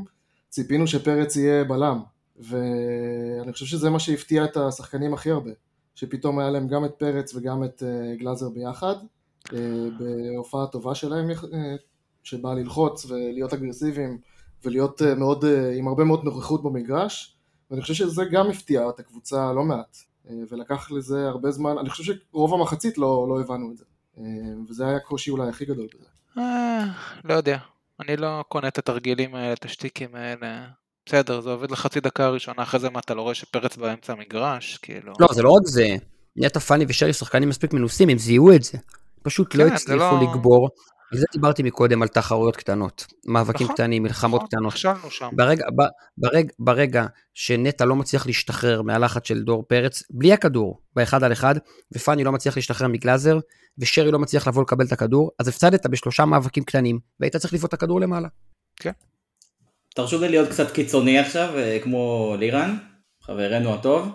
ציפינו 0.49 0.87
שפרץ 0.87 1.35
יהיה 1.35 1.63
בלם. 1.63 1.99
ואני 2.39 3.53
חושב 3.53 3.65
שזה 3.65 3.89
מה 3.89 3.99
שהפתיע 3.99 4.43
את 4.43 4.57
השחקנים 4.57 5.13
הכי 5.13 5.31
הרבה 5.31 5.51
שפתאום 5.95 6.39
היה 6.39 6.49
להם 6.49 6.67
גם 6.67 6.85
את 6.85 6.91
פרץ 6.97 7.35
וגם 7.35 7.63
את 7.63 7.83
uh, 7.83 8.19
גלאזר 8.19 8.49
ביחד 8.49 8.95
בהופעה 9.99 10.67
טובה 10.67 10.95
שלהם 10.95 11.29
שבאה 12.23 12.53
ללחוץ 12.53 13.05
ולהיות 13.05 13.53
אגרסיביים 13.53 14.17
ולהיות 14.63 15.01
uh, 15.01 15.15
מאוד, 15.15 15.43
uh, 15.43 15.47
עם 15.77 15.87
הרבה 15.87 16.03
מאוד 16.03 16.23
נוכחות 16.23 16.63
במגרש 16.63 17.37
ואני 17.71 17.81
חושב 17.81 17.93
שזה 17.93 18.23
גם 18.31 18.49
הפתיע 18.49 18.89
את 18.89 18.99
הקבוצה 18.99 19.53
לא 19.53 19.63
מעט 19.63 19.97
uh, 20.25 20.29
ולקח 20.49 20.91
לזה 20.91 21.27
הרבה 21.27 21.51
זמן, 21.51 21.77
אני 21.77 21.89
חושב 21.89 22.13
שרוב 22.13 22.53
המחצית 22.53 22.97
לא, 22.97 23.25
לא 23.29 23.41
הבנו 23.41 23.71
את 23.71 23.77
זה 23.77 23.85
וזה 24.69 24.87
היה 24.87 24.95
הקושי 24.97 25.31
אולי 25.31 25.49
הכי 25.49 25.65
גדול 25.65 25.87
בזה. 25.95 26.07
לא 27.23 27.33
יודע, 27.33 27.57
אני 27.99 28.17
לא 28.17 28.43
קונה 28.47 28.67
את 28.67 28.77
התרגילים 28.77 29.35
האלה, 29.35 29.53
את 29.53 29.65
השטיקים 29.65 30.15
האלה. 30.15 30.65
בסדר, 31.05 31.41
זה 31.41 31.49
עובד 31.49 31.71
לחצי 31.71 31.99
דקה 31.99 32.25
הראשונה, 32.25 32.63
אחרי 32.63 32.79
זה 32.79 32.89
מה, 32.89 32.99
אתה 32.99 33.13
לא 33.13 33.21
רואה 33.21 33.33
שפרץ 33.33 33.77
באמצע 33.77 34.13
המגרש? 34.13 34.77
כאילו... 34.77 35.13
לא, 35.19 35.27
זה 35.33 35.41
לא 35.41 35.49
רק 35.49 35.61
זה. 35.65 35.95
נטע 36.35 36.59
פאני 36.59 36.85
ושרי 36.87 37.13
שחקנים 37.13 37.49
מספיק 37.49 37.73
מנוסים, 37.73 38.09
הם 38.09 38.17
זיהו 38.17 38.51
את 38.55 38.63
זה. 38.63 38.77
פשוט 39.23 39.55
לא 39.55 39.63
כן, 39.63 39.69
לא 39.69 39.75
הצליחו 39.75 40.15
לא... 40.15 40.21
לגבור 40.21 40.69
על 41.11 41.17
זה 41.17 41.25
דיברתי 41.33 41.63
מקודם 41.63 42.01
על 42.01 42.07
תחרויות 42.07 42.55
קטנות, 42.55 43.05
מאבקים 43.25 43.65
נכון, 43.65 43.75
קטנים, 43.75 44.03
מלחמות 44.03 44.41
נכון, 44.41 44.47
קטנות. 44.47 44.73
נכשלנו 44.73 45.11
שם. 45.11 45.29
ברגע, 45.31 45.65
ב, 45.77 45.81
ברג, 46.17 46.51
ברגע 46.59 47.05
שנטע 47.33 47.85
לא 47.85 47.95
מצליח 47.95 48.25
להשתחרר 48.25 48.81
מהלחץ 48.81 49.27
של 49.27 49.43
דור 49.43 49.63
פרץ, 49.67 50.03
בלי 50.09 50.33
הכדור, 50.33 50.81
באחד 50.95 51.23
על 51.23 51.31
אחד, 51.31 51.55
ופאני 51.91 52.23
לא 52.23 52.31
מצליח 52.31 52.55
להשתחרר 52.55 52.87
מגלאזר, 52.87 53.39
ושרי 53.77 54.11
לא 54.11 54.19
מצליח 54.19 54.47
לבוא 54.47 54.61
לקבל 54.61 54.85
את 54.85 54.91
הכדור, 54.91 55.31
אז 55.39 55.47
הפסדת 55.47 55.85
בשלושה 55.85 56.25
מאבקים 56.25 56.63
קטנים, 56.63 56.99
והיית 57.19 57.35
צריך 57.35 57.53
לבעוט 57.53 57.69
את 57.69 57.73
הכדור 57.73 58.01
למעלה. 58.01 58.27
כן. 58.75 58.91
תרשו 59.95 60.21
לי 60.21 60.29
להיות 60.29 60.49
קצת 60.49 60.71
קיצוני 60.71 61.19
עכשיו, 61.19 61.57
אה, 61.57 61.79
כמו 61.83 62.35
לירן, 62.39 62.77
חברנו 63.21 63.73
הטוב. 63.73 64.09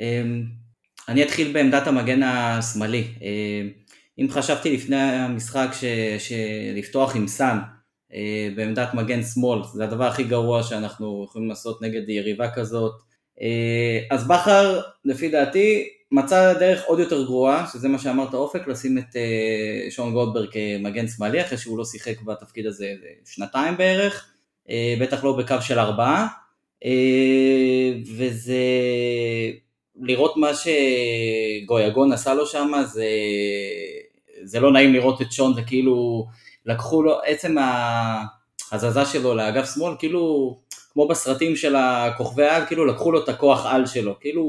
אה, 0.00 0.22
אני 1.08 1.22
אתחיל 1.22 1.52
בעמדת 1.52 1.86
המגן 1.86 2.22
השמאלי. 2.22 3.08
אם 4.18 4.26
חשבתי 4.30 4.76
לפני 4.76 4.96
המשחק 4.96 5.68
ש, 5.72 5.84
שלפתוח 6.18 7.16
עם 7.16 7.28
סאן 7.28 7.58
אה, 8.12 8.48
בעמדת 8.56 8.94
מגן 8.94 9.22
שמאל, 9.22 9.60
זה 9.74 9.84
הדבר 9.84 10.04
הכי 10.04 10.24
גרוע 10.24 10.62
שאנחנו 10.62 11.24
יכולים 11.28 11.48
לעשות 11.48 11.82
נגד 11.82 12.08
יריבה 12.08 12.50
כזאת, 12.50 12.92
אה, 13.40 14.16
אז 14.16 14.28
בכר 14.28 14.80
לפי 15.04 15.28
דעתי 15.28 15.88
מצא 16.12 16.52
דרך 16.52 16.84
עוד 16.84 16.98
יותר 16.98 17.24
גרועה, 17.24 17.66
שזה 17.72 17.88
מה 17.88 17.98
שאמרת 17.98 18.34
אופק, 18.34 18.68
לשים 18.68 18.98
את 18.98 19.16
אה, 19.16 19.90
שון 19.90 20.12
גולדברג 20.12 20.48
כמגן 20.52 21.08
שמאלי, 21.08 21.42
אחרי 21.42 21.58
שהוא 21.58 21.78
לא 21.78 21.84
שיחק 21.84 22.22
בתפקיד 22.22 22.66
הזה 22.66 22.92
שנתיים 23.24 23.76
בערך, 23.76 24.30
אה, 24.70 24.94
בטח 25.00 25.24
לא 25.24 25.36
בקו 25.36 25.54
של 25.60 25.78
ארבעה, 25.78 26.26
אה, 26.84 27.92
וזה... 28.16 28.60
לראות 30.00 30.36
מה 30.36 30.50
שגויגון 30.54 32.12
עשה 32.12 32.34
לו 32.34 32.46
שם 32.46 32.72
זה 32.84 33.04
זה 34.44 34.60
לא 34.60 34.72
נעים 34.72 34.92
לראות 34.92 35.22
את 35.22 35.32
שון, 35.32 35.54
זה 35.54 35.62
כאילו, 35.62 36.26
לקחו 36.66 37.02
לו, 37.02 37.20
עצם 37.24 37.56
ההזזה 38.72 39.04
שלו 39.04 39.34
לאגף 39.34 39.74
שמאל, 39.74 39.94
כאילו, 39.98 40.56
כמו 40.92 41.08
בסרטים 41.08 41.56
של 41.56 41.76
הכוכבי 41.76 42.44
על, 42.44 42.66
כאילו 42.66 42.86
לקחו 42.86 43.12
לו 43.12 43.24
את 43.24 43.28
הכוח 43.28 43.66
על 43.66 43.86
שלו, 43.86 44.20
כאילו, 44.20 44.42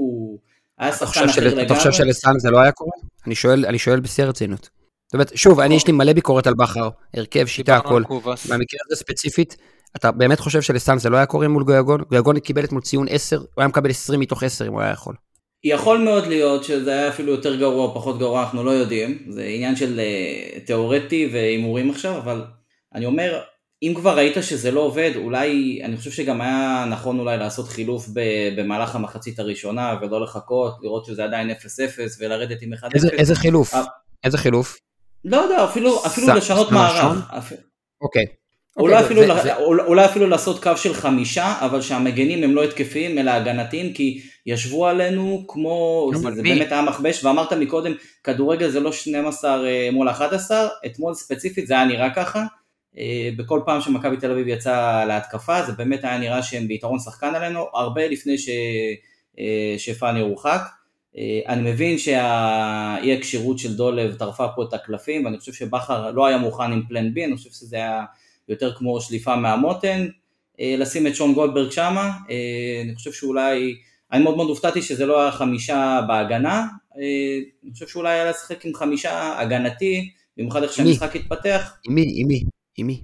היה 0.78 0.92
שחקן 0.92 1.30
אחר 1.30 1.42
לגמרי. 1.42 1.66
אתה 1.66 1.76
חושב 1.76 1.92
שלסאן 1.92 2.40
זה 2.40 2.50
לא 2.50 2.60
היה 2.60 2.72
קורה? 2.72 2.92
אני 3.26 3.36
שואל, 3.36 3.66
אני 3.66 3.80
שואל 3.80 4.00
בשיא 4.00 4.24
הרצינות. 4.24 4.70
זאת 5.08 5.14
אומרת, 5.14 5.32
שוב, 5.36 5.60
אני 5.60 5.76
יש 5.76 5.88
לי 5.88 5.94
מלא 5.94 6.14
ביקורת 6.14 6.48
על 6.48 6.54
בכר, 6.54 6.90
הרכב, 7.14 7.46
שיטה, 7.46 7.78
הכל. 7.78 8.04
במקרה 8.50 8.80
הזה 8.86 8.96
ספציפית, 8.96 9.58
אתה 9.96 10.12
באמת 10.12 10.40
חושב 10.40 10.62
שלסאן 10.62 10.98
זה 10.98 11.10
לא 11.10 11.18
היה 11.18 11.26
קורה 11.26 11.48
מול 11.48 11.64
גויגון? 11.64 12.02
גויגון 12.10 12.40
קיבל 12.40 12.64
אתמול 12.64 12.82
ציון 12.82 13.08
10, 13.10 13.38
הוא 13.38 13.46
היה 13.58 13.68
מקבל 13.68 13.90
20 13.90 14.20
מתוך 14.20 14.44
10 14.44 14.68
אם 14.68 14.74
הוא 14.74 14.82
היה 14.82 14.92
יכול. 14.92 15.16
יכול 15.64 15.98
מאוד 15.98 16.28
להיות 16.28 16.64
שזה 16.64 16.92
היה 16.92 17.10
אפילו 17.10 17.32
יותר 17.32 17.56
גרוע 17.56 17.86
או 17.86 17.94
פחות 17.94 18.20
גרוע, 18.20 18.44
אנחנו 18.44 18.64
לא 18.64 18.72
יודעים, 18.72 19.26
זה 19.30 19.44
עניין 19.44 19.76
של 19.76 20.00
uh, 20.00 20.60
תיאורטי 20.66 21.30
והימורים 21.34 21.90
עכשיו, 21.90 22.18
אבל 22.18 22.46
אני 22.96 23.06
אומר, 23.06 23.42
אם 23.84 23.94
כבר 23.96 24.18
ראית 24.18 24.36
שזה 24.42 24.72
לא 24.72 24.80
עובד, 24.80 25.12
אולי, 25.16 25.82
אני 25.84 25.98
חושב 25.98 26.12
שגם 26.12 26.42
היה 26.42 26.86
נכון 26.90 27.20
אולי 27.20 27.38
לעשות 27.38 27.68
חילוף 27.68 28.08
ב, 28.14 28.20
במהלך 28.58 28.96
המחצית 28.96 29.40
הראשונה 29.40 29.96
ולא 30.02 30.22
לחכות, 30.22 30.78
לראות 30.82 31.06
שזה 31.06 31.24
עדיין 31.24 31.52
0-0 31.52 31.54
ולרדת 32.20 32.62
עם 32.62 32.74
1-0. 32.74 32.78
איזה, 32.94 33.10
איזה 33.10 33.36
חילוף? 33.36 33.74
אה, 33.74 33.84
איזה 34.24 34.38
חילוף? 34.38 34.80
לא 35.26 35.38
יודע, 35.38 35.64
אפילו, 35.64 36.06
אפילו 36.06 36.28
לשנות 36.36 36.72
מערך. 36.72 37.54
אוקיי. 38.02 38.26
אולי, 38.78 38.94
אוקיי, 38.94 39.06
אפילו, 39.06 39.42
זה, 39.44 39.56
אולי 39.58 40.06
אפילו 40.06 40.28
לעשות 40.28 40.64
קו 40.64 40.78
של 40.78 40.94
חמישה, 40.94 41.54
אבל 41.62 41.82
שהמגנים 41.82 42.44
הם 42.44 42.56
לא 42.56 42.64
התקפיים 42.64 43.18
אלא 43.18 43.32
הגנתיים, 43.32 43.94
כי 43.94 44.22
ישבו 44.46 44.88
עלינו 44.88 45.46
כמו, 45.48 46.10
זה, 46.14 46.32
זה 46.32 46.44
באמת 46.44 46.72
היה 46.72 46.82
מכבש, 46.82 47.24
ואמרת 47.24 47.54
מקודם, 47.54 47.92
כדורגל 48.24 48.70
זה 48.70 48.80
לא 48.80 48.92
12 48.92 49.68
אה, 49.68 49.90
מול 49.92 50.10
11, 50.10 50.68
אתמול 50.86 51.14
ספציפית 51.14 51.68
זה 51.68 51.74
היה 51.74 51.86
נראה 51.86 52.10
ככה, 52.16 52.44
אה, 52.98 53.30
בכל 53.38 53.62
פעם 53.66 53.82
שמכבי 53.82 54.18
תל 54.18 54.32
אביב 54.32 54.48
יצאה 54.48 55.06
להתקפה, 55.06 55.64
זה 55.64 55.72
באמת 55.72 56.04
היה 56.04 56.18
נראה 56.18 56.44
שהם 56.44 56.68
ביתרון 56.68 57.00
שחקן 57.00 57.36
עלינו, 57.36 57.66
הרבה 57.74 58.08
לפני 58.08 58.38
ש, 58.38 58.50
אה, 59.40 59.76
שפאני 59.78 60.20
הורחק. 60.20 60.62
אני 61.48 61.72
מבין 61.72 61.98
שהאי 61.98 63.14
הכשירות 63.14 63.60
של 63.60 63.76
דולב 63.76 64.16
טרפה 64.16 64.48
פה 64.56 64.64
את 64.64 64.74
הקלפים, 64.74 65.26
ואני 65.26 65.40
חושב 65.40 65.54
שבכר 65.54 66.12
לא 66.12 66.26
היה 66.26 66.38
מוכן 66.38 66.64
עם 66.64 66.82
פלן 66.88 67.14
בי, 67.14 67.26
אני 67.26 67.36
חושב 67.38 67.50
שזה 67.50 67.76
היה 67.76 68.04
יותר 68.52 68.74
כמו 68.74 69.02
שליפה 69.02 69.36
מהמותן, 69.36 70.08
לשים 70.60 71.08
את 71.08 71.16
שון 71.16 71.34
גולדברג 71.34 71.72
שמה, 71.72 72.12
אני 72.86 72.96
חושב 72.96 73.12
שאולי 73.12 73.76
אני 74.12 74.24
מאוד 74.24 74.36
מאוד 74.38 74.50
הופתעתי 74.50 74.82
שזה 74.82 75.06
לא 75.06 75.22
היה 75.22 75.32
חמישה 75.32 76.02
בהגנה, 76.08 76.68
אה, 76.98 77.40
אני 77.64 77.74
חושב 77.74 77.88
שאולי 77.88 78.14
היה 78.14 78.30
לשחק 78.30 78.66
עם 78.66 78.74
חמישה 78.74 79.40
הגנתי, 79.40 80.10
במיוחד 80.38 80.64
איך 80.64 80.74
שהמשחק 80.74 81.16
התפתח. 81.16 81.74
עם 81.88 81.96
מי? 81.96 82.14
עם 82.16 82.28
מי? 82.28 82.44
עם 82.78 82.88
מי? 82.88 83.02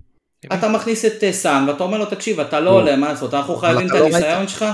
אתה 0.54 0.70
מכניס 0.70 1.06
את 1.06 1.24
אה, 1.24 1.34
סאן 1.34 1.66
ואתה 1.68 1.84
אומר 1.84 1.98
לו 1.98 2.06
תקשיב 2.06 2.40
אתה 2.40 2.60
לא 2.60 2.70
עולה 2.70 2.96
מה 2.96 3.08
לעשות 3.10 3.34
אנחנו 3.34 3.56
חייבים 3.56 3.88
את 3.88 3.92
לא 3.92 4.06
הניסיון 4.06 4.48
שלך 4.48 4.66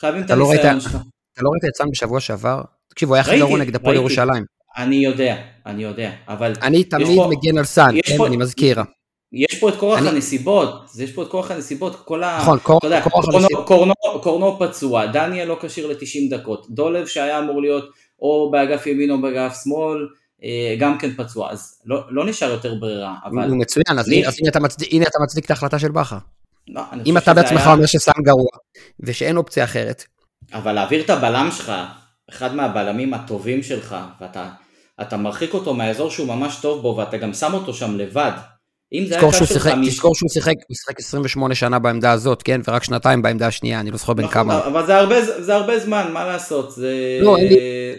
חייבים 0.00 0.22
את 0.22 0.30
לא 0.30 0.50
הניסיון 0.52 0.80
שלך. 0.80 0.96
אתה 1.32 1.42
לא 1.42 1.50
ראית 1.50 1.64
את 1.64 1.76
סאן 1.76 1.90
בשבוע 1.90 2.20
שעבר? 2.20 2.62
תקשיב 2.88 3.08
הוא 3.08 3.16
היה 3.16 3.20
הכי 3.20 3.38
גרוע 3.38 3.58
נגד 3.58 3.76
הפועל 3.76 3.94
ירושלים. 3.94 4.44
אני 4.76 4.96
יודע 4.96 5.36
אני 5.66 5.82
יודע 5.82 6.10
אבל 6.28 6.52
אני 6.62 6.84
תמיד 6.84 7.18
מגן 7.28 7.58
על 7.58 7.64
סאן 7.64 7.94
כן 8.04 8.24
אני 8.26 8.36
מזכיר. 8.36 8.78
יש 9.32 9.60
פה 9.60 9.68
את 9.68 9.76
כורח 9.76 9.98
אני... 9.98 10.08
הנסיבות, 10.08 10.90
יש 10.98 11.12
פה 11.12 11.22
את 11.22 11.28
כורח 11.28 11.50
הנסיבות, 11.50 11.96
כל 12.04 12.22
ה... 12.22 12.38
נכון, 12.40 12.58
כורח, 12.62 12.84
יודע, 12.84 13.02
כורח 13.02 13.24
קורנו, 13.24 13.38
הנסיבות. 13.38 13.66
קורנו, 13.66 13.92
קורנו 14.22 14.58
פצוע, 14.58 15.06
דניאל 15.06 15.48
לא 15.48 15.58
כשיר 15.62 15.86
ל-90 15.86 16.36
דקות, 16.36 16.66
דולב 16.70 17.06
שהיה 17.06 17.38
אמור 17.38 17.62
להיות 17.62 17.90
או 18.20 18.50
באגף 18.50 18.86
ימין 18.86 19.10
או 19.10 19.20
באגף 19.20 19.60
שמאל, 19.64 20.08
אה, 20.44 20.76
גם 20.78 20.98
כן 20.98 21.10
פצוע, 21.16 21.50
אז 21.50 21.80
לא, 21.86 22.00
לא 22.10 22.24
נשאר 22.24 22.50
יותר 22.50 22.74
ברירה, 22.74 23.14
אבל... 23.24 23.48
הוא 23.48 23.58
מצוין, 23.58 23.98
אז, 23.98 24.08
אני... 24.08 24.26
אז 24.26 24.36
הנה, 24.40 24.50
אתה 24.50 24.60
מצדיק, 24.60 24.88
הנה 24.92 25.04
אתה 25.06 25.18
מצדיק 25.22 25.44
את 25.44 25.50
ההחלטה 25.50 25.78
של 25.78 25.90
בכר. 25.90 26.18
לא, 26.68 26.82
אם 27.06 27.18
אתה 27.18 27.34
בעצמך 27.34 27.60
היה... 27.60 27.72
אומר 27.72 27.86
שסם 27.86 28.22
גרוע, 28.22 28.50
ושאין 29.00 29.36
אופציה 29.36 29.64
אחרת. 29.64 30.04
אבל 30.52 30.72
להעביר 30.72 31.04
את 31.04 31.10
הבלם 31.10 31.48
שלך, 31.56 31.72
אחד 32.30 32.54
מהבלמים 32.54 33.14
הטובים 33.14 33.62
שלך, 33.62 33.96
ואתה 34.20 35.16
מרחיק 35.16 35.54
אותו 35.54 35.74
מהאזור 35.74 36.10
שהוא 36.10 36.28
ממש 36.28 36.58
טוב 36.62 36.82
בו, 36.82 36.96
ואתה 36.96 37.16
גם 37.16 37.34
שם 37.34 37.54
אותו 37.54 37.74
שם 37.74 37.96
לבד, 37.96 38.32
אם 38.94 39.06
זה 39.06 39.14
היה 39.14 39.20
קו 39.20 39.32
של 39.32 39.58
חמישים... 39.58 39.92
תזכור 39.92 40.14
שהוא 40.14 40.28
שיחק, 40.30 40.54
הוא 40.68 40.76
שיחק 40.76 40.98
28 40.98 41.54
שנה 41.54 41.78
בעמדה 41.78 42.12
הזאת, 42.12 42.42
כן? 42.42 42.60
ורק 42.68 42.84
שנתיים 42.84 43.22
בעמדה 43.22 43.46
השנייה, 43.46 43.80
אני 43.80 43.90
לא 43.90 43.96
זוכר 43.96 44.12
בין 44.12 44.24
נכון, 44.24 44.34
כמה. 44.34 44.66
אבל 44.66 44.86
זה 44.86 44.96
הרבה, 44.96 45.42
זה 45.42 45.54
הרבה 45.54 45.78
זמן, 45.78 46.10
מה 46.12 46.26
לעשות? 46.26 46.72
זה... 46.72 47.18
לא, 47.22 47.36
אין 47.36 47.48
לי, 47.48 47.58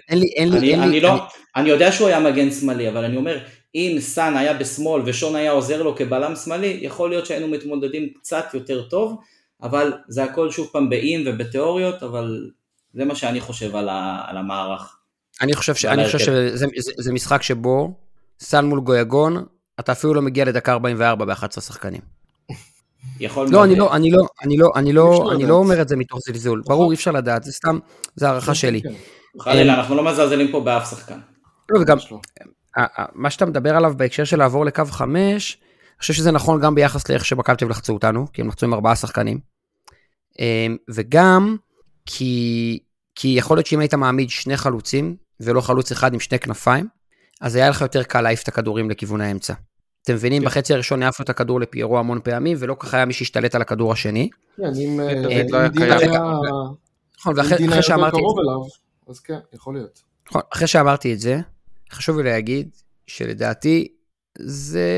אין 0.10 0.20
לי, 0.20 0.28
אין 0.36 0.50
לי, 0.50 0.58
אני, 0.58 0.72
אין 0.72 0.82
אני, 0.82 0.92
לי, 0.92 1.02
לא, 1.02 1.12
אני... 1.12 1.20
אני 1.56 1.70
יודע 1.70 1.92
שהוא 1.92 2.08
היה 2.08 2.20
מגן 2.20 2.52
שמאלי, 2.52 2.90
אבל 2.90 3.04
אני 3.04 3.18
אומר, 3.18 3.38
אם 3.76 3.98
סאן 4.00 4.38
היה 4.38 4.54
בשמאל 4.54 5.02
ושון 5.06 5.36
היה 5.36 5.52
עוזר 5.52 5.84
לו 5.84 5.96
כבלם 5.96 6.36
שמאלי, 6.36 6.80
יכול 6.82 7.10
להיות 7.10 7.26
שהיינו 7.26 7.48
מתמודדים 7.48 8.10
קצת 8.14 8.46
יותר 8.54 8.82
טוב, 8.82 9.20
אבל 9.64 9.94
זה 10.08 10.24
הכל 10.24 10.52
שוב 10.52 10.70
פעם 10.72 10.90
באם 10.90 11.24
ובתיאוריות, 11.26 12.04
אבל 12.04 12.50
זה 12.94 13.06
מה 13.06 13.16
שאני 13.16 13.42
חושב 13.42 13.76
על, 13.76 13.90
ה, 13.90 14.22
על 14.28 14.38
המערך. 14.38 14.98
אני 15.42 15.54
חושב, 15.54 15.76
ש, 15.76 15.86
אני 15.86 16.06
חושב 16.06 16.20
שזה 16.20 16.58
זה, 16.58 16.66
זה 16.98 17.14
משחק 17.14 17.42
שבו 17.42 17.94
סאן 18.40 18.66
מול 18.66 18.80
גויגון, 18.80 19.46
אתה 19.80 19.92
אפילו 19.92 20.14
לא 20.14 20.22
מגיע 20.22 20.46
לדקה 20.46 20.72
44 20.72 21.26
ב-11 21.26 21.62
שחקנים. 21.62 22.02
יכול 23.20 23.48
לא, 23.52 23.64
אני 23.64 23.76
לא, 23.76 23.96
אני 23.96 24.12
לא, 24.12 24.28
אני 24.44 24.58
לא, 24.58 24.72
אני 24.76 24.94
לא, 24.94 25.32
אני 25.32 25.46
לא 25.46 25.54
אומר 25.54 25.82
את 25.82 25.88
זה 25.88 25.96
מתוך 25.96 26.20
זלזול. 26.28 26.60
נכון. 26.60 26.76
ברור, 26.76 26.92
אי 26.92 26.96
אפשר 26.96 27.12
לדעת, 27.12 27.44
זה 27.44 27.52
סתם, 27.52 27.80
זה 28.16 28.28
הערכה 28.28 28.48
כן, 28.48 28.54
שלי. 28.54 28.82
כן. 28.82 28.94
חלילה, 29.40 29.74
אנחנו 29.74 29.96
לא 29.96 30.04
מזלזלים 30.04 30.52
פה 30.52 30.60
באף 30.60 30.90
שחקן. 30.90 31.20
לא, 31.70 31.80
וגם, 31.80 31.98
מה 33.14 33.30
שאתה 33.30 33.46
מדבר 33.46 33.76
עליו 33.76 33.94
בהקשר 33.98 34.24
של 34.24 34.40
לעבור 34.40 34.66
לקו 34.66 34.86
5, 34.86 35.58
אני 35.62 36.00
חושב 36.00 36.14
שזה 36.14 36.32
נכון 36.32 36.62
גם 36.62 36.76
ביחס 36.76 37.10
לאיך 37.10 37.26
שמכבי 37.26 37.56
תל 37.56 37.66
לחצו 37.66 37.94
אותנו, 37.94 38.28
כי 38.34 38.42
הם 38.42 38.48
לחצו 38.48 38.66
עם 38.66 38.74
ארבעה 38.74 38.96
שחקנים. 38.96 39.40
וגם 40.90 41.56
כי, 42.06 42.80
כי 43.16 43.28
יכול 43.28 43.58
להיות 43.58 43.68
שאם 43.68 43.80
היית 43.80 43.94
מעמיד 43.94 44.30
שני 44.30 44.58
חלוצים, 44.58 45.16
ולא 45.40 45.62
חלוץ 45.62 45.92
אחד 45.92 46.14
עם 46.14 46.20
שני 46.20 46.40
כנפיים, 46.40 46.88
אז 47.42 47.56
היה 47.56 47.70
לך 47.70 47.82
יותר 47.82 48.04
קל 48.04 48.22
להעיף 48.22 48.44
את 48.44 48.48
הכדורים 48.48 48.90
לכיוון 48.90 49.22
האמצע. 49.22 49.54
אתם 50.04 50.14
מבינים? 50.14 50.42
כן. 50.42 50.48
בחצי 50.48 50.74
הראשון 50.74 51.04
העפנו 51.04 51.24
את 51.24 51.30
הכדור 51.30 51.60
לפיירו 51.60 52.00
המון 52.00 52.20
פעמים, 52.24 52.58
ולא 52.60 52.76
ככה 52.80 52.98
היה 52.98 53.06
מי 53.06 53.14
שהשתלט 53.14 53.56
על 53.56 53.62
הכדור 53.62 53.92
השני. 53.92 54.30
כן, 54.58 54.64
אם 54.64 55.00
אה, 55.00 55.44
לא 55.50 55.68
דין 55.68 55.92
היה... 55.92 56.22
נכון, 57.20 57.34
ואחרי 57.38 57.84
שאמרתי... 57.84 58.18
אז 59.08 59.20
כן, 59.20 59.40
יכול 59.54 59.74
להיות. 59.74 60.04
נכון, 60.30 60.42
אחרי 60.54 60.68
שאמרתי 60.68 61.14
את 61.14 61.20
זה, 61.20 61.40
חשוב 61.92 62.18
לי 62.18 62.24
להגיד 62.24 62.70
שלדעתי, 63.08 63.88
זה, 64.40 64.90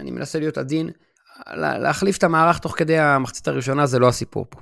אני 0.00 0.10
מנסה 0.10 0.38
להיות 0.38 0.58
עדין, 0.58 0.90
להחליף 1.56 2.18
את 2.18 2.24
המערך 2.24 2.58
תוך 2.58 2.78
כדי 2.78 2.98
המחצית 2.98 3.48
הראשונה 3.48 3.86
זה 3.86 3.98
לא 3.98 4.08
הסיפור 4.08 4.46
פה. 4.50 4.60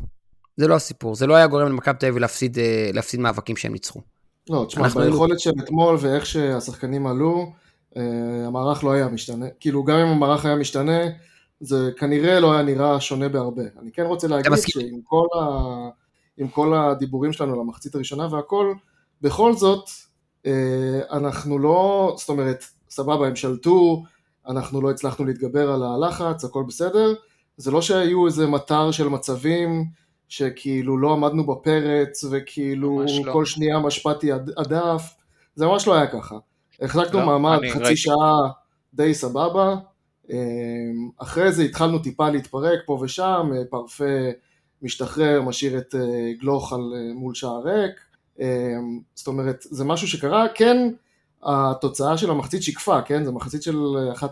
זה 0.56 0.68
לא 0.68 0.74
הסיפור, 0.74 1.14
זה 1.14 1.26
לא 1.26 1.34
היה 1.34 1.46
גורם 1.46 1.66
למכבי 1.66 1.98
תל 1.98 2.06
אביב 2.06 2.18
להפסיד, 2.18 2.58
אה, 2.58 2.90
להפסיד 2.92 3.20
מאבקים 3.20 3.56
שהם 3.56 3.72
ניצחו. 3.72 4.00
לא, 4.50 4.64
תשמע, 4.68 4.88
ביכולת 4.88 5.40
של 5.40 5.50
אתמול 5.64 5.96
ואיך 6.00 6.26
שהשחקנים 6.26 7.06
עלו, 7.06 7.52
אה, 7.96 8.02
המערך 8.46 8.84
לא 8.84 8.92
היה 8.92 9.08
משתנה. 9.08 9.46
כאילו, 9.60 9.84
גם 9.84 9.98
אם 9.98 10.06
המערך 10.06 10.44
היה 10.44 10.56
משתנה, 10.56 11.00
זה 11.60 11.90
כנראה 11.96 12.40
לא 12.40 12.52
היה 12.52 12.62
נראה 12.62 13.00
שונה 13.00 13.28
בהרבה. 13.28 13.62
אני 13.82 13.92
כן 13.92 14.02
רוצה 14.02 14.28
להגיד 14.28 14.52
שעם 14.66 15.00
כל, 15.04 15.26
ה... 15.40 16.46
כל 16.50 16.74
הדיבורים 16.74 17.32
שלנו 17.32 17.54
על 17.54 17.60
המחצית 17.60 17.94
הראשונה 17.94 18.28
והכל, 18.30 18.74
בכל 19.22 19.52
זאת, 19.52 19.88
אה, 20.46 21.00
אנחנו 21.10 21.58
לא, 21.58 22.14
זאת 22.18 22.28
אומרת, 22.28 22.64
סבבה, 22.90 23.26
הם 23.26 23.36
שלטו, 23.36 24.02
אנחנו 24.48 24.80
לא 24.80 24.90
הצלחנו 24.90 25.24
להתגבר 25.24 25.70
על 25.70 25.82
הלחץ, 25.82 26.44
הכל 26.44 26.64
בסדר. 26.68 27.14
זה 27.56 27.70
לא 27.70 27.82
שהיו 27.82 28.26
איזה 28.26 28.46
מטר 28.46 28.90
של 28.90 29.08
מצבים 29.08 29.84
שכאילו 30.28 30.98
לא 30.98 31.12
עמדנו 31.12 31.46
בפרץ 31.46 32.24
וכאילו 32.30 33.02
לא. 33.24 33.32
כל 33.32 33.44
שנייה 33.44 33.78
משפטי 33.78 34.32
הדף, 34.32 35.14
זה 35.54 35.66
ממש 35.66 35.86
לא 35.86 35.94
היה 35.94 36.06
ככה. 36.06 36.36
החזקנו 36.80 37.20
לא, 37.20 37.26
מעמד 37.26 37.58
חצי 37.70 37.78
ראיתי. 37.78 37.96
שעה 37.96 38.50
די 38.94 39.14
סבבה, 39.14 39.76
אמ, 40.30 41.08
אחרי 41.18 41.52
זה 41.52 41.62
התחלנו 41.62 41.98
טיפה 41.98 42.30
להתפרק 42.30 42.78
פה 42.86 42.98
ושם, 43.02 43.50
אה, 43.56 43.62
פרפה 43.70 44.04
משתחרר, 44.82 45.42
משאיר 45.42 45.78
את 45.78 45.94
אה, 45.94 46.32
גלוך 46.40 46.72
על 46.72 46.80
אה, 46.96 47.14
מול 47.14 47.34
שער 47.34 47.60
ריק, 47.64 48.00
אמ, 48.40 49.00
זאת 49.14 49.26
אומרת, 49.26 49.56
זה 49.60 49.84
משהו 49.84 50.08
שקרה, 50.08 50.46
כן, 50.54 50.92
התוצאה 51.42 52.18
של 52.18 52.30
המחצית 52.30 52.62
שיקפה, 52.62 53.02
כן, 53.02 53.24
זה 53.24 53.32
מחצית 53.32 53.62
של 53.62 53.76
1-0, 54.14 54.24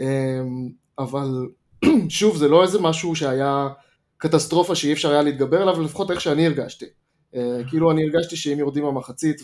אמ, 0.00 0.68
אבל 0.98 1.46
שוב, 2.08 2.36
זה 2.36 2.48
לא 2.48 2.62
איזה 2.62 2.80
משהו 2.80 3.16
שהיה 3.16 3.68
קטסטרופה 4.18 4.74
שאי 4.74 4.92
אפשר 4.92 5.10
היה 5.10 5.22
להתגבר 5.22 5.62
עליו, 5.62 5.82
לפחות 5.82 6.10
איך 6.10 6.20
שאני 6.20 6.46
הרגשתי. 6.46 6.86
כאילו 7.68 7.90
אני 7.90 8.02
הרגשתי 8.04 8.36
שאם 8.36 8.58
יורדים 8.58 8.84
במחצית 8.84 9.42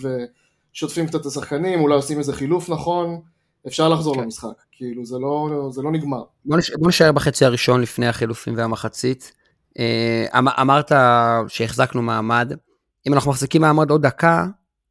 שוטפים 0.73 1.07
קצת 1.07 1.21
את 1.21 1.27
השחקנים, 1.27 1.81
אולי 1.81 1.95
עושים 1.95 2.19
איזה 2.19 2.33
חילוף 2.33 2.69
נכון, 2.69 3.21
אפשר 3.67 3.89
לחזור 3.89 4.15
כן. 4.15 4.21
למשחק, 4.21 4.63
כאילו 4.73 5.05
זה 5.05 5.19
לא, 5.19 5.69
זה 5.71 5.83
לא 5.83 5.93
נגמר. 5.93 6.23
בוא, 6.45 6.57
נש... 6.57 6.71
בוא 6.71 6.89
נשאר 6.89 7.13
בחצי 7.13 7.45
הראשון 7.45 7.81
לפני 7.81 8.07
החילופים 8.07 8.57
והמחצית. 8.57 9.33
אה, 9.79 10.27
אמ... 10.39 10.49
אמרת 10.49 10.93
שהחזקנו 11.49 12.03
מעמד, 12.03 12.53
אם 13.09 13.15
אנחנו 13.15 13.31
מחזיקים 13.31 13.61
מעמד 13.61 13.91
עוד 13.91 14.03
דקה, 14.03 14.47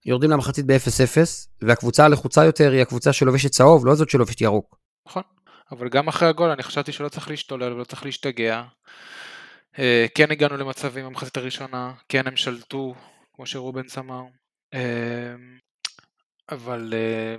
יורדים 0.06 0.32
למחצית 0.32 0.65
ב-0-0, 0.65 1.17
והקבוצה 1.62 2.06
הלחוצה 2.06 2.46
יותר 2.46 2.72
היא 2.72 2.82
הקבוצה 2.82 3.13
שלובשת 3.13 3.52
צהוב, 3.52 3.86
לא 3.86 3.96
זאת 3.96 4.10
שלובשת 4.10 4.41
ירוק. 4.41 4.78
נכון, 5.08 5.24
אבל 5.72 5.89
גם 5.89 6.08
אחרי 6.08 6.30
הגול 6.30 6.50
אני 6.50 6.63
חשבתי 6.63 6.91
שלא 6.91 7.10
צריך 7.10 7.30
להשתולל 7.30 7.74
ולא 7.74 7.84
צריך 7.84 8.06
להשתגע. 8.06 8.63
אה, 9.80 10.06
כן 10.16 10.32
הגענו 10.32 10.58
למצבים 10.58 11.06
במחצית 11.06 11.38
הראשונה, 11.38 11.94
כן 12.10 12.28
הם 12.28 12.36
שלטו, 12.36 12.96
כמו 13.34 13.46
שרובנס 13.46 13.98
אמר. 13.98 14.22
אה, 14.74 15.34
אבל... 16.52 16.94
אה, 16.94 17.36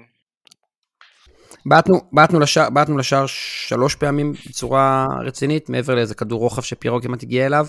בעטנו, 2.12 2.40
לשער, 2.40 2.68
לשער 2.99 3.27
שלוש 3.27 3.94
פעמים 3.94 4.33
בצורה 4.49 5.07
רצינית, 5.27 5.68
מעבר 5.68 5.94
לאיזה 5.94 6.14
כדור 6.14 6.40
רוחב 6.40 6.62
שפיירו 6.62 7.01
כמעט 7.03 7.23
הגיע 7.23 7.47
אליו. 7.47 7.66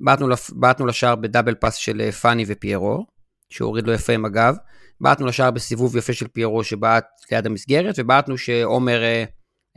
בעטנו, 0.00 0.28
בעטנו 0.52 0.86
לשער 0.86 1.16
בדאבל 1.16 1.54
פאס 1.54 1.74
של 1.74 2.10
פאני 2.10 2.44
ופיירו, 2.46 3.06
שהוא 3.50 3.68
הוריד 3.68 3.86
לו 3.86 3.92
יפה 3.92 4.12
עם 4.12 4.24
הגב. 4.24 4.54
בעטנו 5.00 5.26
לשער 5.26 5.50
בסיבוב 5.50 5.96
יפה 5.96 6.12
של 6.12 6.28
פיירו 6.28 6.64
שבעט 6.64 7.06
ליד 7.32 7.46
המסגרת, 7.46 7.94
ובעטנו 7.98 8.38
שעומר 8.38 9.02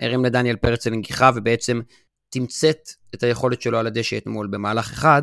הרים 0.02 0.26
לדניאל 0.26 0.56
פרץ 0.56 0.88
לנגיחה 0.88 1.32
ובעצם 1.36 1.82
תמצת 2.30 2.78
את 3.16 3.24
היכולת 3.24 3.62
שלו 3.62 3.78
על 3.78 3.88
הדשא 3.88 4.18
אתמול 4.18 4.48
במהלך 4.48 4.92
אחד. 4.92 5.22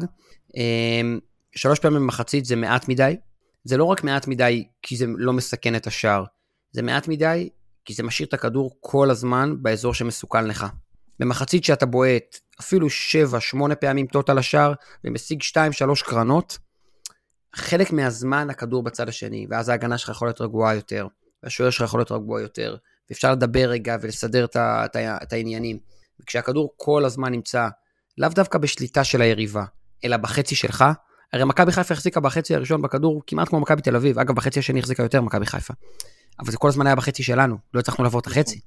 שלוש 1.56 1.78
פעמים 1.78 2.00
במחצית 2.02 2.44
זה 2.44 2.56
מעט 2.56 2.88
מדי, 2.88 3.16
זה 3.64 3.76
לא 3.76 3.84
רק 3.84 4.04
מעט 4.04 4.26
מדי 4.26 4.68
כי 4.82 4.96
זה 4.96 5.06
לא 5.16 5.32
מסכן 5.32 5.76
את 5.76 5.86
השער, 5.86 6.24
זה 6.72 6.82
מעט 6.82 7.08
מדי 7.08 7.48
כי 7.84 7.94
זה 7.94 8.02
משאיר 8.02 8.28
את 8.28 8.34
הכדור 8.34 8.76
כל 8.80 9.10
הזמן 9.10 9.54
באזור 9.62 9.94
שמסוכן 9.94 10.44
לך. 10.46 10.66
במחצית 11.18 11.64
שאתה 11.64 11.86
בועט 11.86 12.38
אפילו 12.60 12.86
7-8 13.70 13.74
פעמים 13.74 14.06
טוטל 14.06 14.38
השער 14.38 14.72
ומשיג 15.04 15.42
2-3 15.42 15.56
קרנות, 16.04 16.58
חלק 17.54 17.92
מהזמן 17.92 18.50
הכדור 18.50 18.82
בצד 18.82 19.08
השני, 19.08 19.46
ואז 19.50 19.68
ההגנה 19.68 19.98
שלך 19.98 20.08
יכולה 20.08 20.28
להיות 20.28 20.40
רגועה 20.40 20.74
יותר, 20.74 21.06
והשוער 21.42 21.70
שלך 21.70 21.82
יכול 21.82 22.00
להיות 22.00 22.12
רגוע 22.12 22.40
יותר, 22.40 22.76
ואפשר 23.08 23.32
לדבר 23.32 23.68
רגע 23.68 23.96
ולסדר 24.00 24.44
את, 24.44 24.56
את, 24.56 24.96
את 24.96 25.32
העניינים. 25.32 25.78
וכשהכדור 26.22 26.74
כל 26.76 27.04
הזמן 27.04 27.32
נמצא 27.32 27.68
לאו 28.18 28.28
דווקא 28.28 28.58
בשליטה 28.58 29.04
של 29.04 29.22
היריבה, 29.22 29.64
אלא 30.04 30.16
בחצי 30.16 30.54
שלך, 30.54 30.84
הרי 31.32 31.44
מכבי 31.44 31.72
חיפה 31.72 31.94
החזיקה 31.94 32.20
בחצי 32.20 32.54
הראשון 32.54 32.82
בכדור 32.82 33.22
כמעט 33.26 33.48
כמו 33.48 33.60
מכבי 33.60 33.82
תל 33.82 33.96
אביב, 33.96 34.18
אגב 34.18 34.34
בחצי 34.34 34.58
השני 34.58 34.78
החזיקה 34.78 35.02
יותר 35.02 35.20
מכבי 35.20 35.46
חיפה. 35.46 35.74
אבל 36.40 36.50
זה 36.50 36.56
כל 36.56 36.68
הזמן 36.68 36.86
היה 36.86 36.96
בחצי 36.96 37.22
שלנו, 37.22 37.56
לא 37.74 37.80
הצלחנו 37.80 38.04
לעבור 38.04 38.20
את 38.20 38.26
החצי. 38.26 38.60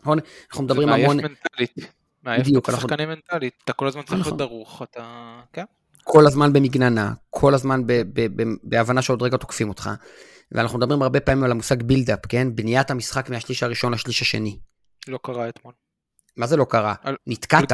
נכון? 0.00 0.18
אנחנו 0.50 0.64
מדברים 0.64 0.88
המון... 0.88 1.16
זה 1.16 1.22
מעייף 1.22 1.38
מנטלית. 1.46 1.92
מעייף 2.22 2.46
את 2.58 2.68
השחקנים 2.68 3.08
מנטלית, 3.08 3.54
אתה 3.64 3.72
כל 3.72 3.86
הזמן 3.86 4.02
צריך 4.02 4.12
להיות 4.12 4.26
נכון. 4.26 4.38
דרוך, 4.38 4.82
אתה... 4.82 5.40
כן. 5.52 5.64
כל 6.04 6.26
הזמן 6.26 6.52
במגננה, 6.52 7.12
כל 7.30 7.54
הזמן 7.54 7.82
בהבנה 8.62 9.02
שעוד 9.02 9.22
רגע 9.22 9.36
תוקפים 9.36 9.68
אותך. 9.68 9.90
ואנחנו 10.52 10.78
מדברים 10.78 11.02
הרבה 11.02 11.20
פעמים 11.20 11.44
על 11.44 11.50
המושג 11.50 11.82
בילדאפ, 11.82 12.26
כן? 12.28 12.48
בניית 12.54 12.90
המשחק 12.90 13.30
מהשליש 13.30 13.62
הראשון 13.62 13.94
לשליש 13.94 14.22
השני. 14.22 14.58
לא 15.08 15.18
קרה 15.22 15.48
אתמול. 15.48 15.74
מה 16.36 16.46
זה 16.46 16.56
לא 16.56 16.64
קרה? 16.64 16.94
נתקעת. 17.26 17.72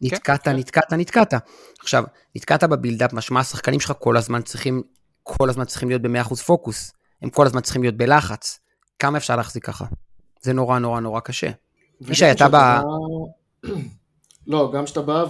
נתקעת, 0.00 0.42
כן, 0.42 0.56
נתקעת, 0.56 0.90
כן. 0.90 0.96
נתקעת. 0.96 1.34
עכשיו, 1.80 2.04
נתקעת 2.36 2.64
בבילדאפ, 2.64 3.12
משמע 3.12 3.40
השחקנים 3.40 3.80
שלך 3.80 3.92
כל 3.98 4.16
הזמן 4.16 4.42
צריכים, 4.42 4.82
כל 5.22 5.50
הזמן 5.50 5.64
צריכים 5.64 5.88
להיות 5.88 6.02
ב-100% 6.02 6.34
פוקוס. 6.36 6.92
הם 7.22 7.30
כל 7.30 7.46
הזמן 7.46 7.60
צריכים 7.60 7.82
להיות 7.82 7.96
בלחץ. 7.96 8.58
כמה 8.98 9.18
אפשר 9.18 9.36
להחזיק 9.36 9.66
ככה? 9.66 9.84
זה 10.40 10.52
נורא 10.52 10.78
נורא 10.78 11.00
נורא 11.00 11.20
קשה. 11.20 11.50
ישי, 12.00 12.30
אתה 12.30 12.48
בא... 12.48 12.82
לא, 14.46 14.72
גם 14.74 14.84
כשאתה 14.84 15.02
בא 15.02 15.24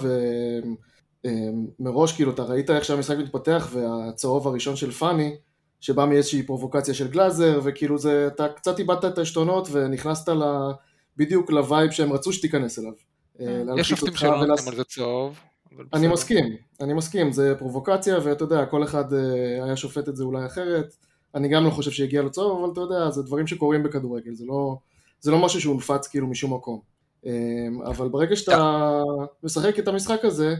ומראש, 1.81 2.12
כאילו, 2.12 2.33
אתה 2.33 2.43
ראית 2.43 2.71
איך 2.71 2.85
שהמשחק 2.85 3.17
מתפתח, 3.19 3.69
והצהוב 3.73 4.49
הראשון 4.49 4.77
של 4.77 4.91
פאני, 4.91 5.37
שבא 5.81 6.05
מאיזושהי 6.05 6.43
פרובוקציה 6.43 6.95
של 6.95 7.09
גלאזר, 7.09 7.61
וכאילו 7.65 7.99
זה, 7.99 8.27
אתה 8.27 8.49
קצת 8.49 8.79
איבדת 8.79 9.05
את 9.05 9.19
העשתונות 9.19 9.69
ונכנסת 9.73 10.29
ל... 10.29 10.43
בדיוק 11.16 11.51
ל 11.51 11.59
vibe 11.59 11.90
שהם 11.90 12.12
רצו 12.12 12.33
שתיכנס 12.33 12.79
אליו. 12.79 12.92
אה, 13.40 13.62
יש 13.77 13.88
שופטים 13.88 14.14
שלא 14.14 14.46
נותנים 14.46 14.68
על 14.68 14.77
זה 14.77 14.85
צהוב. 14.85 15.40
אני 15.92 16.09
מסכים, 16.09 16.57
אני 16.81 16.94
מסכים, 16.94 17.33
זה 17.33 17.55
פרובוקציה 17.59 18.18
ואתה 18.22 18.44
יודע, 18.44 18.66
כל 18.66 18.85
אחד 18.85 19.12
אה, 19.12 19.64
היה 19.64 19.77
שופט 19.77 20.09
את 20.09 20.16
זה 20.16 20.25
אולי 20.25 20.46
אחרת, 20.46 20.96
אני 21.35 21.48
גם 21.48 21.64
לא 21.64 21.70
חושב 21.70 21.90
שהגיע 21.90 22.22
לצהוב, 22.22 22.64
אבל 22.64 22.72
אתה 22.72 22.81
יודע, 22.81 23.11
זה 23.11 23.22
דברים 23.22 23.46
שקורים 23.46 23.83
בכדורגל, 23.83 24.35
זה 24.35 24.44
לא, 24.46 24.77
זה 25.20 25.31
לא 25.31 25.38
משהו 25.38 25.61
שהונפץ 25.61 26.07
כאילו 26.07 26.27
משום 26.27 26.55
מקום. 26.55 26.81
אבל 27.87 28.09
ברגע 28.09 28.37
שאתה 28.37 28.83
משחק 29.42 29.79
את 29.79 29.88
המשחק 29.88 30.25
הזה, 30.25 30.55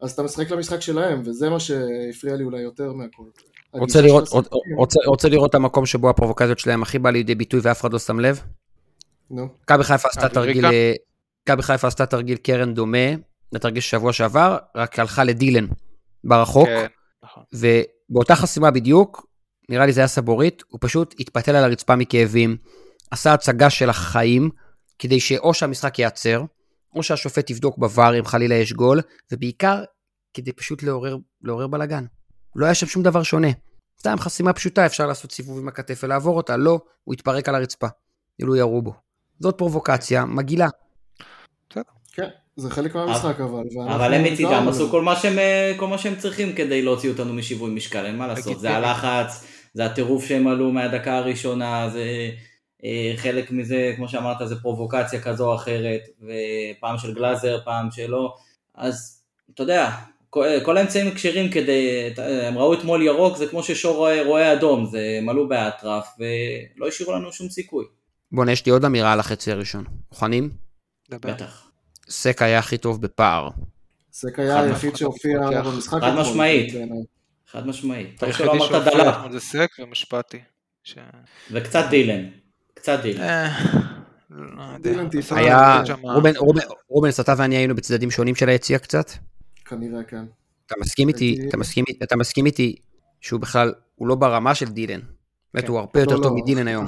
אז 0.00 0.12
אתה 0.12 0.22
משחק 0.22 0.50
למשחק 0.50 0.80
שלהם, 0.80 1.22
וזה 1.24 1.50
מה 1.50 1.60
שהפריע 1.60 2.36
לי 2.36 2.44
אולי 2.44 2.60
יותר 2.60 2.92
מהכל. 2.92 3.22
רוצה 3.72 4.00
לראות, 4.00 4.28
רוצה, 4.76 5.00
רוצה 5.06 5.28
לראות 5.28 5.50
את 5.50 5.54
המקום 5.54 5.86
שבו 5.86 6.10
הפרובוקציות 6.10 6.58
שלהם 6.58 6.82
הכי 6.82 6.98
בא 6.98 7.10
לידי 7.10 7.34
ביטוי 7.34 7.60
ואף 7.62 7.80
אחד 7.80 7.92
לא 7.92 7.98
שם 7.98 8.20
לב? 8.20 8.40
נו. 9.30 9.48
מכבי 9.62 9.84
חיפה 9.84 10.08
עשתה 10.08 10.28
תרגיל, 10.28 10.64
מכבי 11.42 11.62
חיפה 11.62 11.86
עשתה 11.86 12.06
תרגיל 12.06 12.36
קרן 12.36 12.74
דומה 12.74 13.08
לתרגיל 13.52 13.80
שבוע 13.80 14.12
שעבר, 14.12 14.58
רק 14.74 14.98
הלכה 14.98 15.24
לדילן 15.24 15.66
ברחוק, 16.24 16.66
כן, 16.66 16.86
נכון. 17.24 17.42
ובאותה 17.52 18.36
חסימה 18.36 18.70
בדיוק, 18.70 19.26
נראה 19.68 19.86
לי 19.86 19.92
זה 19.92 20.00
היה 20.00 20.08
סבורית, 20.08 20.62
הוא 20.68 20.78
פשוט 20.82 21.14
התפתל 21.20 21.56
על 21.56 21.64
הרצפה 21.64 21.96
מכאבים, 21.96 22.56
עשה 23.10 23.32
הצגה 23.32 23.70
של 23.70 23.90
החיים, 23.90 24.50
כדי 24.98 25.20
שאו 25.20 25.54
שהמשחק 25.54 25.98
ייעצר, 25.98 26.44
או 26.94 27.02
שהשופט 27.02 27.50
יבדוק 27.50 27.78
בVAR 27.78 28.18
אם 28.18 28.24
חלילה 28.24 28.54
יש 28.54 28.72
גול, 28.72 29.00
ובעיקר 29.32 29.84
כדי 30.34 30.52
פשוט 30.52 30.82
לעורר, 30.82 31.16
לעורר 31.42 31.66
בלאגן. 31.66 32.04
לא 32.56 32.64
היה 32.64 32.74
שם 32.74 32.86
שום 32.86 33.02
דבר 33.02 33.22
שונה. 33.22 33.48
סתם 34.00 34.16
חסימה 34.18 34.52
פשוטה, 34.52 34.86
אפשר 34.86 35.06
לעשות 35.06 35.32
סיבוב 35.32 35.58
עם 35.58 35.68
הכתף 35.68 36.00
ולעבור 36.02 36.36
אותה, 36.36 36.56
לא, 36.56 36.80
הוא 37.04 37.14
התפרק 37.14 37.48
על 37.48 37.54
הרצפה. 37.54 37.86
כאילו 38.36 38.56
ירו 38.56 38.82
בו. 38.82 38.94
זאת 39.40 39.58
פרובוקציה 39.58 40.24
מגעילה. 40.24 40.68
כן, 42.12 42.28
זה 42.56 42.70
חלק 42.70 42.94
מהמשחק 42.94 43.40
אבל. 43.40 43.62
אבל 43.88 44.14
הם 44.14 44.24
מצידם 44.24 44.66
עשו 44.68 44.88
כל 44.90 45.02
מה, 45.02 45.16
שהם, 45.16 45.38
כל 45.76 45.86
מה 45.86 45.98
שהם 45.98 46.16
צריכים 46.16 46.52
כדי 46.52 46.82
להוציא 46.82 47.10
אותנו 47.10 47.34
משיווי 47.34 47.70
משקל, 47.70 48.06
אין 48.06 48.16
מה 48.16 48.26
לעשות, 48.26 48.60
זה 48.60 48.70
הלחץ, 48.76 49.46
זה 49.74 49.84
הטירוף 49.84 50.24
שהם 50.24 50.48
עלו 50.48 50.72
מהדקה 50.72 51.16
הראשונה, 51.16 51.88
זה 51.92 52.30
אה, 52.84 53.12
חלק 53.16 53.50
מזה, 53.50 53.92
כמו 53.96 54.08
שאמרת, 54.08 54.48
זה 54.48 54.60
פרובוקציה 54.60 55.20
כזו 55.20 55.48
או 55.48 55.54
אחרת, 55.54 56.00
ופעם 56.22 56.98
של 56.98 57.14
גלאזר, 57.14 57.60
פעם 57.64 57.90
שלא, 57.90 58.34
אז 58.74 59.22
אתה 59.54 59.62
יודע, 59.62 59.90
כל 60.64 60.76
האמצעים 60.76 61.14
כשרים 61.14 61.50
כדי, 61.50 62.10
הם 62.46 62.58
ראו 62.58 62.74
אתמול 62.74 63.02
ירוק, 63.02 63.36
זה 63.36 63.46
כמו 63.46 63.62
ששור 63.62 63.96
רואה, 63.96 64.26
רואה 64.26 64.52
אדום, 64.52 64.86
זה 64.86 65.18
מלאו 65.22 65.48
באטרף, 65.48 66.08
ולא 66.18 66.88
השאירו 66.88 67.12
לנו 67.12 67.32
שום 67.32 67.48
סיכוי. 67.48 67.84
בוא'נה, 68.32 68.52
יש 68.52 68.66
לי 68.66 68.72
עוד 68.72 68.84
אמירה 68.84 69.12
על 69.12 69.20
החצי 69.20 69.52
הראשון. 69.52 69.84
מוכנים? 70.10 70.50
דבר. 71.10 71.34
בטח. 71.34 71.70
סק 72.08 72.42
היה 72.42 72.58
הכי 72.58 72.78
טוב 72.78 73.02
בפער. 73.02 73.48
סק 74.12 74.38
היה 74.38 74.60
היחיד 74.60 74.96
שהופיע 74.96 75.62
במשחק. 75.64 76.00
חד 76.00 76.14
משמעית. 76.14 76.74
חד 77.50 77.66
משמעית. 77.66 78.20
טוב 78.20 78.32
שלא 78.32 78.52
אמרת 78.52 78.84
דלה. 78.84 79.26
זה 79.32 79.40
סק 79.40 79.68
ומשפטי. 79.78 80.40
וקצת 81.50 81.84
דילן. 81.90 82.24
קצת 82.74 82.98
דילן. 83.02 83.20
אה, 83.20 83.60
לא 84.30 85.36
היה, 85.36 85.82
רובן, 86.88 87.10
אתה 87.20 87.34
ואני 87.38 87.56
היינו 87.56 87.74
בצדדים 87.74 88.10
שונים 88.10 88.34
של 88.34 88.48
היציע 88.48 88.78
קצת. 88.78 89.10
כנראה 89.64 90.02
כן. 90.04 90.24
אתה 90.66 90.74
מסכים 90.80 91.08
איתי, 91.08 91.38
אתה 92.02 92.16
מסכים, 92.16 92.46
איתי 92.46 92.76
שהוא 93.20 93.40
בכלל, 93.40 93.74
הוא 93.94 94.08
לא 94.08 94.14
ברמה 94.14 94.54
של 94.54 94.66
דילן. 94.66 95.00
באמת, 95.54 95.64
כן. 95.64 95.70
הוא 95.70 95.78
הרבה 95.78 96.00
יותר 96.00 96.16
לא, 96.16 96.22
טוב 96.22 96.32
לא, 96.32 96.42
מדילן 96.42 96.68
היום. 96.68 96.86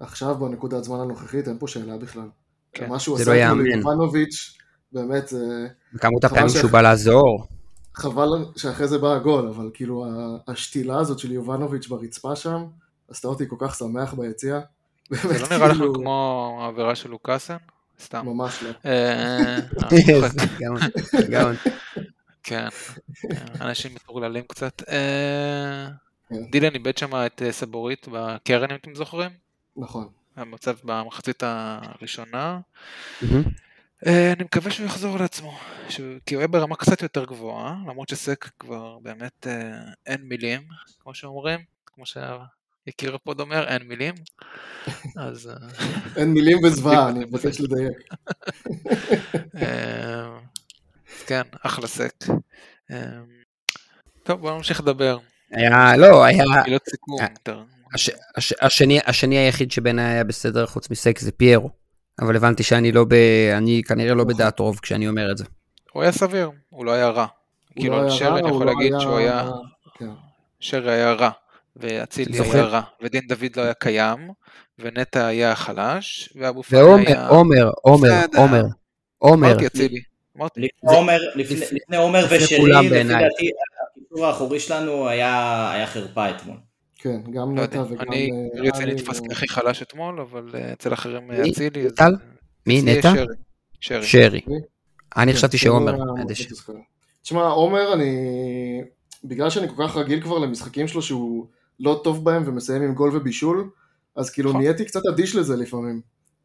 עכש- 0.00 0.08
עכשיו 0.08 0.34
בנקודת 0.38 0.84
זמן 0.84 1.00
הנוכחית 1.00 1.48
אין 1.48 1.58
פה 1.58 1.68
שאלה 1.68 1.96
בכלל. 1.98 2.28
כן. 2.72 2.88
מה 2.88 2.98
שהוא 2.98 3.16
עשה 3.16 3.44
לא. 3.48 3.62
ליובנוביץ', 3.62 4.58
באמת, 4.92 5.28
זה 5.28 5.66
וכמות 5.94 6.24
הפעמים 6.24 6.48
ש- 6.48 6.52
שהוא 6.52 6.70
בא 6.70 6.80
לעזור. 6.80 7.46
חבל 7.94 8.28
שאחרי 8.56 8.88
זה 8.88 8.98
בא 8.98 9.12
הגול, 9.14 9.48
אבל 9.48 9.70
כאילו 9.74 10.06
השתילה 10.48 10.98
הזאת 10.98 11.18
של 11.18 11.32
יובנוביץ' 11.32 11.86
ברצפה 11.88 12.36
שם, 12.36 12.64
עשתה 13.10 13.28
אותי 13.28 13.44
כל 13.48 13.56
כך 13.58 13.74
שמח 13.74 14.14
ביציע. 14.14 14.60
זה 15.10 15.38
לא 15.42 15.48
נראה 15.56 15.68
לך 15.68 15.76
כאילו, 15.76 15.94
כמו 15.94 16.58
העבירה 16.62 16.94
של 16.94 17.10
לוקאסן? 17.10 17.56
סתם. 18.00 18.26
ממש 18.26 18.62
לא. 18.62 18.70
אה, 18.86 19.56
אה, 19.56 20.28
גאון. 21.30 21.54
כן, 22.42 22.68
אנשים 23.60 23.94
מטורללים 23.94 24.44
קצת. 24.48 24.82
אה, 24.88 25.88
כן. 26.28 26.50
דילן 26.52 26.74
איבד 26.74 26.98
שם 26.98 27.10
את 27.26 27.42
אה, 27.42 27.52
סבורית 27.52 28.06
בקרן 28.12 28.70
אם 28.70 28.76
אתם 28.76 28.94
זוכרים, 28.94 29.30
נכון. 29.76 30.08
המצב 30.36 30.76
במחצית 30.84 31.42
הראשונה. 31.46 32.60
אה, 34.06 34.32
אני 34.32 34.44
מקווה 34.44 34.70
שהוא 34.70 34.86
יחזור 34.86 35.18
לעצמו, 35.18 35.58
שהוא- 35.88 36.18
כי 36.26 36.34
הוא 36.34 36.40
יהיה 36.40 36.48
ברמה 36.48 36.76
קצת 36.76 37.02
יותר 37.02 37.24
גבוהה, 37.24 37.76
למרות 37.86 38.08
שסק 38.08 38.50
כבר 38.58 38.98
באמת 38.98 39.46
אה, 39.46 39.80
אין 40.06 40.20
מילים, 40.22 40.60
כמו 41.02 41.14
שאומרים, 41.14 41.60
כמו 41.86 42.04
שיקיר 42.06 43.14
הפוד 43.14 43.40
אומר, 43.40 43.68
אין 43.68 43.82
מילים. 43.82 44.14
אז 45.26 45.48
אה, 45.48 45.54
אין 46.16 46.32
מילים 46.32 46.58
וזוועה, 46.64 47.08
אני 47.10 47.24
מבקש 47.24 47.60
לדייק. 47.60 47.98
כן, 51.26 51.42
אחלה 51.62 51.86
סק. 51.86 52.14
טוב, 54.22 54.40
בואו 54.40 54.56
נמשיך 54.56 54.80
לדבר. 54.80 55.18
היה, 55.50 55.96
לא, 55.96 56.24
היה, 56.24 56.44
מילות 56.64 56.82
סיכום. 56.88 57.16
יותר. 57.22 57.62
הש, 57.94 58.10
הש, 58.36 58.52
השני, 58.60 58.98
השני 59.06 59.38
היחיד 59.38 59.70
שבעיניי 59.72 60.04
היה 60.12 60.24
בסדר 60.24 60.66
חוץ 60.66 60.90
מסק 60.90 61.18
זה 61.18 61.32
פיירו. 61.32 61.70
אבל 62.20 62.36
הבנתי 62.36 62.62
שאני 62.62 62.92
לא 62.92 63.04
ב... 63.04 63.12
אני 63.58 63.82
כנראה 63.88 64.14
לא 64.14 64.22
נכון. 64.24 64.34
בדעת 64.34 64.58
רוב 64.58 64.78
כשאני 64.82 65.08
אומר 65.08 65.30
את 65.32 65.38
זה. 65.38 65.44
הוא 65.92 66.02
היה 66.02 66.12
סביר, 66.12 66.50
הוא 66.68 66.84
לא 66.84 66.90
היה 66.92 67.08
רע. 67.08 67.26
כאילו 67.76 67.96
לא 67.96 68.02
על 68.02 68.10
שרי 68.10 68.40
אני 68.40 68.48
יכול 68.48 68.66
לא 68.66 68.72
להגיד 68.72 68.92
היה- 68.92 69.00
שהוא 69.00 69.16
היה, 69.18 69.50
כן. 69.98 70.06
שרי 70.60 70.92
היה 70.92 71.12
רע, 71.12 71.30
ואצילי? 71.76 72.38
היה 72.40 72.62
רע, 72.64 72.80
ודין 73.02 73.22
דוד 73.28 73.56
לא 73.56 73.62
היה 73.62 73.74
קיים, 73.74 74.30
ונטע 74.78 75.26
היה 75.26 75.54
חלש, 75.54 76.32
ואבו 76.36 76.62
פאני 76.62 76.82
ועומר, 76.82 77.06
היה... 77.08 77.26
עומר, 77.26 77.70
עומר. 77.82 78.08
עומר, 78.36 78.62
עומר. 79.18 79.48
אמרתי 79.50 79.66
אצילי. 79.66 80.00
לפני 80.56 81.96
עומר, 81.96 82.26
ושרי, 82.30 82.58
כולם 82.58 82.84
לפי. 82.84 83.04
דעתי, 83.04 83.50
הקיצור 83.96 84.26
האחורי 84.26 84.60
שלנו 84.60 85.08
היה 85.08 85.84
חרפה 85.86 86.30
אתמול. 86.30 86.56
כן, 87.02 87.20
גם 87.32 87.56
לא 87.56 87.62
נטע 87.62 87.76
יודע, 87.76 87.92
וגם... 87.94 88.12
אני 88.12 88.30
אה, 88.64 88.82
עלי 88.82 88.94
נתפס 88.94 89.20
כהכי 89.20 89.48
חלש 89.48 89.82
אתמול, 89.82 90.20
אבל 90.20 90.50
אה, 90.54 90.72
אצל 90.72 90.92
אחרים 90.92 91.30
אה? 91.30 91.48
אצילי. 91.48 91.90
טל? 91.90 92.12
מי, 92.66 92.82
נטע? 92.82 93.12
שרי. 93.80 94.06
שרי. 94.06 94.40
אני 95.16 95.32
כן, 95.32 95.38
חשבתי 95.38 95.58
שעומר. 95.58 95.96
ש-. 96.34 96.46
תשמע, 97.22 97.46
עומר, 97.46 97.92
אני... 97.92 98.10
בגלל 99.24 99.50
שאני 99.50 99.68
כל 99.68 99.74
כך 99.86 99.96
רגיל 99.96 100.20
כבר 100.20 100.38
למשחקים 100.38 100.88
שלו 100.88 101.02
שהוא 101.02 101.46
לא 101.80 102.00
טוב 102.04 102.24
בהם 102.24 102.42
ומסיים 102.46 102.82
עם 102.82 102.94
גול 102.94 103.16
ובישול, 103.16 103.70
אז 104.16 104.30
כאילו 104.30 104.50
נכון. 104.50 104.62
נהייתי 104.62 104.84
קצת 104.84 105.00
אדיש 105.06 105.36
לזה 105.36 105.56
לפעמים. 105.56 106.00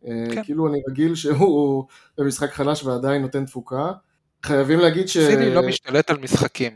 כן. 0.06 0.44
כאילו 0.44 0.68
אני 0.68 0.82
רגיל 0.90 1.16
שהוא 1.16 1.86
במשחק 2.18 2.54
חלש 2.54 2.84
ועדיין 2.84 3.22
נותן 3.22 3.46
תפוקה. 3.46 3.92
חייבים 4.44 4.80
להגיד 4.80 5.08
שהוא 5.08 5.26
אצילי 5.26 5.54
לא 5.54 5.68
משתלט 5.68 6.10
על 6.10 6.18
משחקים. 6.18 6.72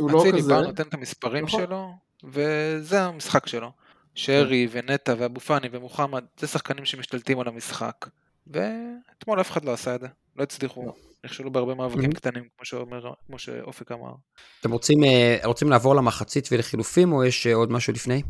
לא 0.00 0.22
אצילי 0.22 0.38
כזה. 0.38 0.54
בא, 0.54 0.60
נותן 0.60 0.82
את 0.82 0.94
המספרים 0.94 1.44
נכון. 1.44 1.60
שלו, 1.60 1.92
וזה 2.24 3.02
המשחק 3.02 3.46
שלו. 3.46 3.72
שרי 4.14 4.68
ונטע 4.72 5.14
ואבו 5.18 5.40
פאני 5.40 5.68
ומוחמד, 5.72 6.24
זה 6.38 6.46
שחקנים 6.46 6.84
שמשתלטים 6.84 7.40
על 7.40 7.48
המשחק. 7.48 8.06
ואתמול 8.46 9.40
אף 9.40 9.50
אחד 9.50 9.64
לא 9.64 9.72
עשה 9.72 9.94
את 9.94 10.00
זה, 10.00 10.06
לא 10.36 10.42
הצליחו. 10.42 10.86
לא. 10.86 10.92
נכשלו 11.24 11.50
בהרבה 11.52 11.74
מאבקים 11.74 12.10
Mhm. 12.10 12.14
קטנים, 12.14 12.44
כמו 12.56 12.64
שאומר, 12.64 13.12
כמו 13.26 13.38
שאופק 13.38 13.92
אמר. 13.92 14.12
אתם 14.60 14.72
רוצים, 14.72 15.04
אה, 15.04 15.36
רוצים 15.44 15.70
לעבור 15.70 15.94
למחצית 15.96 16.48
ולחילופים, 16.52 17.12
או 17.12 17.24
יש 17.24 17.46
אה, 17.46 17.54
עוד 17.54 17.72
משהו 17.72 17.92
לפני? 17.92 18.22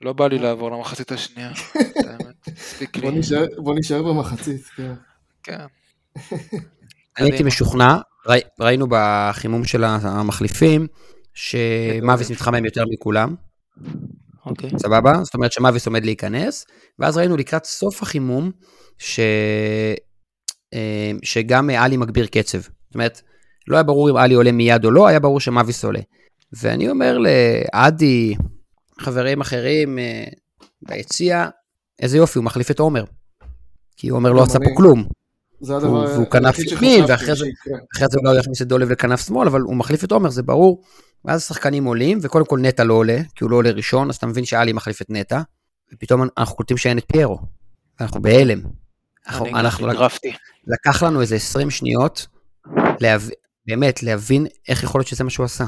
לא 0.00 0.12
בא 0.12 0.26
לי 0.28 0.38
לעבור 0.38 0.70
למחצית 0.70 1.12
השנייה, 1.12 1.50
בוא. 3.00 3.10
נשאר- 3.10 3.46
בוא 3.56 3.74
נשאר 3.78 4.02
במחצית, 4.02 4.64
כן. 4.76 4.92
כן. 5.42 5.64
אני 7.18 7.30
הייתי. 7.30 7.42
משוכנע, 7.42 7.96
ראי- 8.26 8.40
ראינו 8.60 8.86
בחימום 8.90 9.64
של 9.64 9.84
המחליפים, 9.84 10.86
שמאביס 11.34 12.30
מתחמם 12.30 12.64
יותר 12.64 12.84
מכולם, 12.90 13.34
אוקיי. 14.46 14.70
סבבה? 14.78 15.12
זאת 15.24 15.34
אומרת 15.34 15.52
שמאביס 15.52 15.86
עומד 15.86 16.04
להיכנס, 16.04 16.66
ואז 16.98 17.16
ראינו 17.16 17.36
לקראת 17.36 17.64
סוף 17.64 18.02
החימום, 18.02 18.50
ש... 18.98 19.20
אה, 20.74 21.10
שגם 21.22 21.70
עלי 21.70 21.96
מגביר 21.96 22.26
קצב. 22.26 22.58
זאת 22.60 22.70
אומרת, 22.94 23.20
לא 23.68 23.76
היה 23.76 23.82
ברור 23.82 24.10
אם 24.10 24.16
עלי 24.16 24.34
עולה 24.34 24.52
מיד 24.52 24.84
או 24.84 24.90
לא, 24.90 25.06
היה 25.06 25.20
ברור 25.20 25.40
שמאביס 25.40 25.84
עולה. 25.84 26.00
ואני 26.52 26.90
אומר 26.90 27.18
לעדי, 27.18 28.34
חברים 29.00 29.40
אחרים 29.40 29.98
אה, 29.98 30.24
ביציע, 30.82 31.48
איזה 32.02 32.16
יופי, 32.16 32.38
הוא 32.38 32.44
מחליף 32.44 32.70
את 32.70 32.78
עומר. 32.80 33.04
כי 33.96 34.08
עומר 34.08 34.32
לא 34.32 34.42
עשה 34.42 34.58
פה 34.58 34.70
כלום. 34.76 35.04
זה 35.60 35.76
הדבר 35.76 35.92
והוא 35.92 36.26
כנף 36.26 36.58
היחיד 36.58 36.72
ימין, 36.72 37.06
שחשבתי 37.06 37.12
ואחרי 37.12 37.34
זה- 37.34 37.44
זה 38.10 38.28
הוא 38.28 38.38
יכניס 38.38 38.62
את 38.62 38.66
דולב 38.66 38.90
לכנף 38.90 39.26
שמאל, 39.26 39.48
אבל 39.48 39.60
הוא 39.60 39.76
מחליף 39.76 40.04
את 40.04 40.12
עומר, 40.12 40.30
זה 40.30 40.42
ברור. 40.42 40.82
ואז 41.24 41.40
השחקנים 41.40 41.84
עולים, 41.84 42.18
וקודם 42.22 42.44
כל 42.44 42.58
נטע 42.58 42.84
לא 42.84 42.94
עולה, 42.94 43.18
כי 43.34 43.44
הוא 43.44 43.50
לא 43.50 43.56
עולה 43.56 43.70
ראשון, 43.70 44.08
אז 44.08 44.16
אתה 44.16 44.26
מבין 44.26 44.44
שאלי 44.44 44.72
מחליף 44.72 45.02
את 45.02 45.06
נטע, 45.10 45.40
ופתאום 45.94 46.22
אנחנו 46.38 46.56
קולטים 46.56 46.76
שאין 46.76 46.98
את 46.98 47.04
פיירו. 47.12 47.38
אנחנו 48.00 48.22
בהלם. 48.22 48.60
אנחנו, 49.28 49.46
אני 49.46 49.60
אנחנו 49.60 49.86
נגרפתי. 49.86 50.32
לקח 50.66 51.02
לנו 51.02 51.20
איזה 51.20 51.34
20 51.34 51.70
שניות, 51.70 52.26
להב... 53.00 53.28
באמת, 53.66 54.02
להבין 54.02 54.46
איך 54.68 54.82
יכול 54.82 54.98
להיות 54.98 55.08
שזה 55.08 55.24
מה 55.24 55.30
שהוא 55.30 55.44
עשה. 55.44 55.64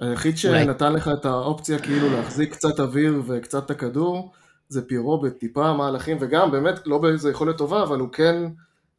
היחיד. 0.00 0.38
שנתן 0.38 0.92
לך 0.92 1.10
את 1.20 1.24
האופציה 1.24 1.78
כאילו 1.78 2.10
להחזיק 2.10 2.52
קצת 2.52 2.80
אוויר 2.80 3.22
וקצת 3.26 3.64
את 3.66 3.70
הכדור, 3.70 4.32
זה 4.68 4.88
פירו 4.88 5.20
בטיפה 5.20 5.72
מהלכים, 5.72 6.16
וגם 6.20 6.50
באמת 6.50 6.86
לא 6.86 6.98
באיזה 6.98 7.30
יכולת 7.30 7.56
טובה, 7.56 7.82
אבל 7.82 7.98
הוא 7.98 8.12
כן 8.12 8.36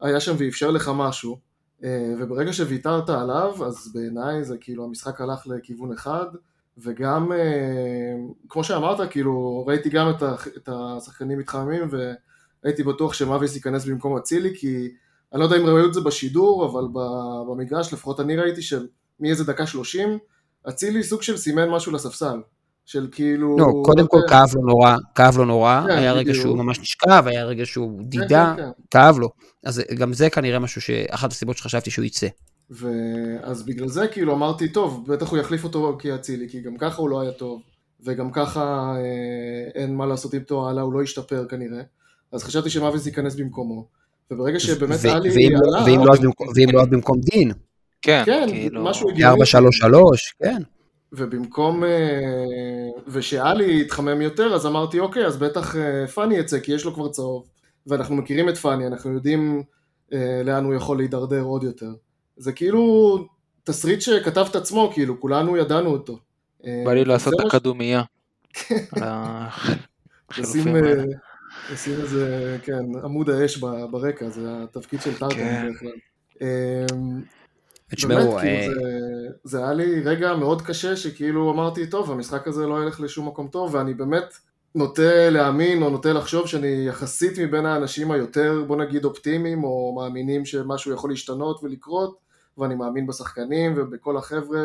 היה 0.02 0.20
שם 0.20 0.36
ואפשר 0.38 0.72
לך 0.72 0.92
משהו, 0.96 1.40
וברגע 1.82 2.54
שוויתרת 2.54 3.10
עליו, 3.10 3.66
אז 3.66 3.92
בעיניי 3.94 4.44
זה 4.44 4.58
כאילו 4.58 4.84
המשחק 4.86 5.22
הלך 5.22 5.48
לכיוון 5.48 5.94
אחד, 5.94 6.26
וגם, 6.78 7.32
אה, 7.32 8.16
כמו 8.50 8.64
שאמרת, 8.64 9.12
כאילו, 9.12 9.66
ראיתי 9.68 9.90
גם 9.90 10.12
את 10.58 10.70
השחקנים 10.70 11.40
מתחממים, 11.40 11.90
והייתי 12.64 12.84
בטוח 12.84 13.14
שמאביס 13.14 13.56
ייכנס 13.56 13.86
במקום 13.86 14.18
אצילי, 14.18 14.58
כי 14.58 14.92
אני 15.34 15.40
לא 15.40 15.46
יודע 15.46 15.58
אם 15.58 15.66
ראו 15.66 15.86
את 15.88 15.94
זה 15.94 16.02
בשידור, 16.02 16.66
אבל 16.66 16.88
במגרש, 17.48 17.94
לפחות 17.94 18.20
אני 18.20 18.36
ראיתי 18.36 18.62
שמאיזה 18.62 19.44
דקה 19.44 19.68
שלושים, 19.68 20.18
אצילי 20.70 21.04
סוג 21.04 21.22
של 21.22 21.38
סימן 21.38 21.70
משהו 21.70 21.92
לספסל. 21.92 22.42
של 22.88 23.08
כאילו... 23.12 23.58
לא, 23.58 23.66
קודם 23.86 24.08
כל 24.08 24.20
כאב 24.30 24.56
לו 24.56 24.62
נורא, 24.62 24.96
כאב 25.16 25.38
לו 25.38 25.46
נורא, 25.46 25.84
כן, 25.88 25.98
היה 25.98 26.14
רגע 26.14 26.34
שהוא 26.34 26.58
ממש 26.58 26.80
נשכב, 26.80 27.24
היה 27.26 27.46
רגע 27.46 27.66
שהוא 27.66 28.00
כן, 28.00 28.06
דידה, 28.10 28.54
כן, 28.58 28.70
כאב 28.92 29.20
לו. 29.20 29.30
אז 29.66 29.82
גם 29.98 30.14
זה 30.14 30.30
כנראה 30.30 30.60
משהו 30.60 30.82
שאחת 30.82 31.32
הסיבות 31.32 31.58
שחשבתי 31.58 31.92
שהוא 31.92 32.06
יצא. 32.06 32.28
ואז 32.70 33.64
בגלל 33.64 33.88
זה 33.88 34.08
כאילו 34.08 34.34
אמרתי, 34.34 34.70
טוב, 34.70 35.06
בטח 35.08 35.30
הוא 35.30 35.40
יחליף 35.40 35.64
אותו 35.64 35.98
כאצילי, 36.00 36.50
כי 36.50 36.62
גם 36.62 36.78
ככה 36.78 37.02
הוא 37.02 37.10
לא 37.10 37.22
היה 37.22 37.32
טוב, 37.32 37.62
וגם 38.06 38.32
ככה 38.32 38.94
אה, 38.96 39.82
אין 39.82 39.96
מה 39.96 40.06
לעשות 40.06 40.34
איתו 40.34 40.70
הלאה, 40.70 40.84
הוא 40.84 40.94
לא 40.94 41.04
ישתפר 41.04 41.46
כנראה. 41.50 41.82
אז 42.32 42.44
חשבתי 42.44 42.70
שמאביס 42.70 43.06
ייכנס 43.06 43.36
במקומו. 43.36 43.88
וברגע 44.32 44.60
שבאמת 44.60 45.00
היה 45.04 45.20
לי... 45.20 45.30
ואם 45.86 46.04
לא 46.74 46.82
אז 46.82 46.88
במקום 46.90 47.20
דין. 47.20 47.52
כן, 48.02 48.24
כן, 48.26 48.48
כאילו... 48.50 48.84
משהו 48.84 49.10
הגיוני. 49.10 49.44
4-3-3, 49.44 49.46
כן. 50.40 50.62
ובמקום, 51.12 51.84
אה, 51.84 51.90
ושאלי 53.08 53.82
יתחמם 53.82 54.22
יותר, 54.22 54.56
אז 54.56 54.66
אמרתי, 54.66 55.00
אוקיי, 55.00 55.26
אז 55.26 55.38
בטח 55.38 55.76
אה, 55.76 56.08
פאני 56.08 56.38
יצא, 56.38 56.60
כי 56.60 56.72
יש 56.72 56.86
לו 56.86 56.94
כבר 56.94 57.10
צהוב, 57.10 57.48
ואנחנו 57.88 58.16
מכירים 58.16 58.50
את 58.50 58.58
פאני, 58.58 58.88
אנחנו 58.88 59.14
יודעים 59.14 59.64
אה, 60.14 60.42
לאן 60.46 60.66
הוא 60.66 60.74
יכול 60.74 60.98
להידרדר 60.98 61.42
עוד 61.42 61.64
יותר. 61.64 61.92
זה 62.38 62.52
כאילו 62.52 63.18
תסריט 63.64 64.02
שכתב 64.02 64.46
את 64.50 64.56
עצמו, 64.56 64.92
כאילו, 64.94 65.22
כולנו 65.22 65.58
ידענו 65.58 65.90
אותו. 65.90 66.20
בא 66.86 66.94
לי 66.94 67.06
לעשות 67.06 67.34
את 67.34 67.46
הקדומייה. 67.46 68.04
לשים 71.72 72.02
איזה, 72.02 72.58
כן, 72.64 72.84
עמוד 73.04 73.30
האש 73.30 73.58
ברקע, 73.92 74.30
זה 74.30 74.64
התפקיד 74.64 75.02
של 75.02 75.18
טארטן 75.18 75.70
כן. 75.80 75.90
תשמעו, 77.96 78.32
באמת, 78.32 78.42
כאילו, 78.42 78.82
זה, 78.82 79.30
זה 79.44 79.58
היה 79.58 79.74
לי 79.74 80.02
רגע 80.02 80.36
מאוד 80.36 80.62
קשה 80.62 80.96
שכאילו 80.96 81.52
אמרתי, 81.52 81.88
טוב, 81.88 82.12
המשחק 82.12 82.48
הזה 82.48 82.66
לא 82.66 82.84
ילך 82.84 83.02
לשום 83.02 83.28
מקום 83.28 83.48
טוב, 83.48 83.76
ואני 83.76 83.94
באמת 83.94 84.34
נוטה 84.76 85.30
להאמין 85.30 85.82
או 85.82 85.90
נוטה 85.90 86.14
לחשוב 86.14 86.48
שאני 86.48 86.86
יחסית 86.88 87.40
מבין 87.40 87.66
האנשים 87.66 88.12
היותר, 88.12 88.64
בוא 88.68 88.78
נגיד, 88.78 89.06
אופטימיים, 89.06 89.64
או 89.64 89.96
מאמינים 90.00 90.46
שמשהו 90.46 90.94
יכול 90.94 91.10
להשתנות 91.10 91.64
ולקרות, 91.64 92.18
ואני 92.58 92.76
מאמין 92.76 93.08
בשחקנים 93.08 93.74
ובכל 93.78 94.18
החבר'ה, 94.18 94.62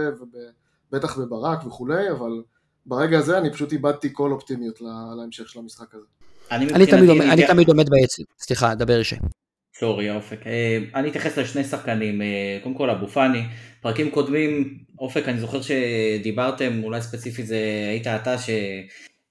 ובטח 0.92 1.18
בברק 1.18 1.66
וכולי, 1.66 2.10
אבל 2.10 2.42
ברגע 2.86 3.18
הזה 3.18 3.38
אני 3.38 3.52
פשוט 3.52 3.72
איבדתי 3.72 4.08
כל 4.12 4.32
אופטימיות 4.32 4.80
להמשך 5.16 5.48
של 5.48 5.58
המשחק 5.58 5.94
הזה. 5.94 6.04
אני, 6.50 6.74
אני, 6.74 6.86
תמיד, 6.86 7.10
אני 7.10 7.46
תמיד 7.46 7.68
עומד 7.68 7.90
בעצם, 7.90 8.22
סליחה, 8.38 8.74
דבר 8.74 8.98
ישי. 9.00 9.16
סורי 9.78 10.10
אופק. 10.10 10.46
אה, 10.46 10.78
אני 10.94 11.08
אתייחס 11.08 11.38
לשני 11.38 11.64
שחקנים, 11.64 12.22
אה, 12.22 12.58
קודם 12.62 12.74
כל 12.74 12.90
אבו 12.90 13.08
פאני, 13.08 13.42
פרקים 13.80 14.10
קודמים, 14.10 14.78
אופק 14.98 15.28
אני 15.28 15.40
זוכר 15.40 15.60
שדיברתם, 15.62 16.80
אולי 16.82 17.02
ספציפית 17.02 17.46
זה 17.46 17.58
היית 17.90 18.06
אתה, 18.06 18.38
ש... 18.38 18.50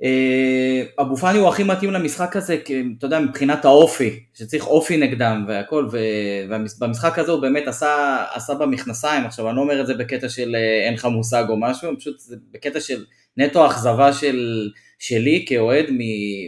אה, 0.04 1.16
פאני 1.22 1.40
הוא 1.40 1.48
הכי 1.48 1.64
מתאים 1.64 1.92
למשחק 1.92 2.36
הזה, 2.36 2.58
אתה 2.98 3.06
יודע, 3.06 3.20
מבחינת 3.20 3.66
האופי, 3.66 4.20
שצריך 4.34 4.68
אופי 4.68 4.98
נגדם 4.98 5.46
והכל, 5.48 5.88
ובמשחק 5.92 7.20
הזה 7.20 7.32
הוא 7.32 7.42
באמת 7.42 7.68
עשה, 7.68 8.24
עשה 8.34 8.54
במכנסיים, 8.54 9.26
עכשיו 9.26 9.48
אני 9.50 9.56
לא 9.56 9.62
אומר 9.62 9.82
את 9.82 9.88
זה 9.88 9.94
בקטע 9.94 10.30
של 10.30 10.56
אין 10.86 10.94
לך 10.94 11.06
מושג 11.06 11.46
או 11.50 11.60
משהו, 11.60 11.98
פשוט 11.98 12.20
זה 12.20 12.36
בקטע 12.52 12.80
של 12.80 13.06
נטו 13.38 13.68
אכזבה 13.68 14.14
של, 14.14 14.70
שלי 15.00 15.46
כאוהד 15.48 15.86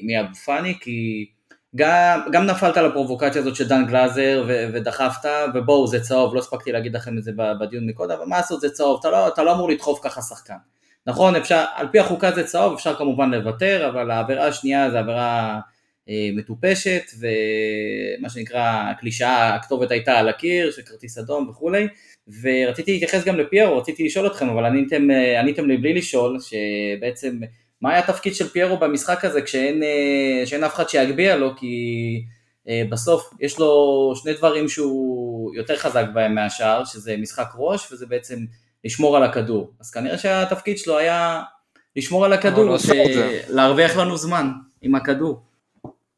מאבו 0.03 0.35
פאני, 0.35 0.73
כי 0.79 1.25
גם, 1.75 2.19
גם 2.31 2.45
נפלת 2.45 2.77
לפרובוקציה 2.77 3.41
הזאת 3.41 3.55
של 3.55 3.67
דן 3.67 3.85
גלאזר 3.85 4.43
ו- 4.47 4.65
ודחפת, 4.73 5.29
ובואו 5.53 5.87
זה 5.87 5.99
צהוב, 5.99 6.35
לא 6.35 6.39
הספקתי 6.39 6.71
להגיד 6.71 6.95
לכם 6.95 7.17
את 7.17 7.23
זה 7.23 7.31
בדיון 7.59 7.87
מקודם, 7.87 8.15
אבל 8.15 8.25
מה 8.25 8.37
לעשות 8.37 8.61
זה 8.61 8.69
צהוב, 8.69 8.99
אתה 8.99 9.09
לא, 9.09 9.27
אתה 9.27 9.43
לא 9.43 9.53
אמור 9.53 9.69
לדחוף 9.69 9.99
ככה 10.03 10.21
שחקן. 10.21 10.53
נכון, 11.07 11.35
אפשר, 11.35 11.65
על 11.75 11.87
פי 11.91 11.99
החוקה 11.99 12.31
זה 12.31 12.43
צהוב, 12.43 12.73
אפשר 12.73 12.95
כמובן 12.95 13.31
לוותר, 13.31 13.89
אבל 13.89 14.11
העבירה 14.11 14.47
השנייה 14.47 14.91
זה 14.91 14.99
עבירה 14.99 15.59
אה, 16.09 16.29
מטופשת, 16.35 17.03
ומה 17.19 18.29
שנקרא, 18.29 18.91
הקלישאה, 18.91 19.55
הכתובת 19.55 19.91
הייתה 19.91 20.19
על 20.19 20.29
הקיר, 20.29 20.71
של 20.71 20.81
כרטיס 20.81 21.17
אדום 21.17 21.49
וכולי, 21.49 21.87
ורציתי 22.41 22.91
להתייחס 22.91 23.23
גם 23.23 23.35
לפיירו, 23.35 23.77
רציתי 23.77 24.05
לשאול 24.05 24.27
אתכם, 24.27 24.49
אבל 24.49 24.65
עניתם, 24.65 25.11
אה, 25.11 25.39
עניתם 25.39 25.67
לי 25.67 25.77
בלי 25.77 25.93
לשאול, 25.93 26.37
שבעצם 26.39 27.39
מה 27.83 27.89
היה 27.89 27.99
התפקיד 27.99 28.35
של 28.35 28.47
פיירו 28.47 28.77
במשחק 28.77 29.25
הזה 29.25 29.41
כשאין 29.41 29.83
אה, 29.83 30.45
שאין 30.45 30.63
אף 30.63 30.75
אחד 30.75 30.89
שיגביה 30.89 31.35
לו, 31.35 31.55
כי 31.55 31.75
אה, 32.69 32.83
בסוף 32.89 33.29
יש 33.39 33.59
לו 33.59 34.13
שני 34.15 34.33
דברים 34.33 34.69
שהוא 34.69 35.55
יותר 35.55 35.77
חזק 35.77 36.05
בהם 36.13 36.35
מהשאר, 36.35 36.85
שזה 36.85 37.15
משחק 37.17 37.47
ראש 37.57 37.91
וזה 37.91 38.05
בעצם 38.05 38.39
לשמור 38.85 39.17
על 39.17 39.23
הכדור. 39.23 39.71
אז 39.79 39.91
כנראה 39.91 40.17
שהתפקיד 40.17 40.77
שלו 40.77 40.97
היה 40.97 41.41
לשמור 41.95 42.25
על 42.25 42.33
הכדור, 42.33 42.77
ש... 42.77 42.89
להרוויח 43.49 43.97
לנו 43.97 44.17
זמן 44.17 44.51
עם 44.81 44.95
הכדור. 44.95 45.41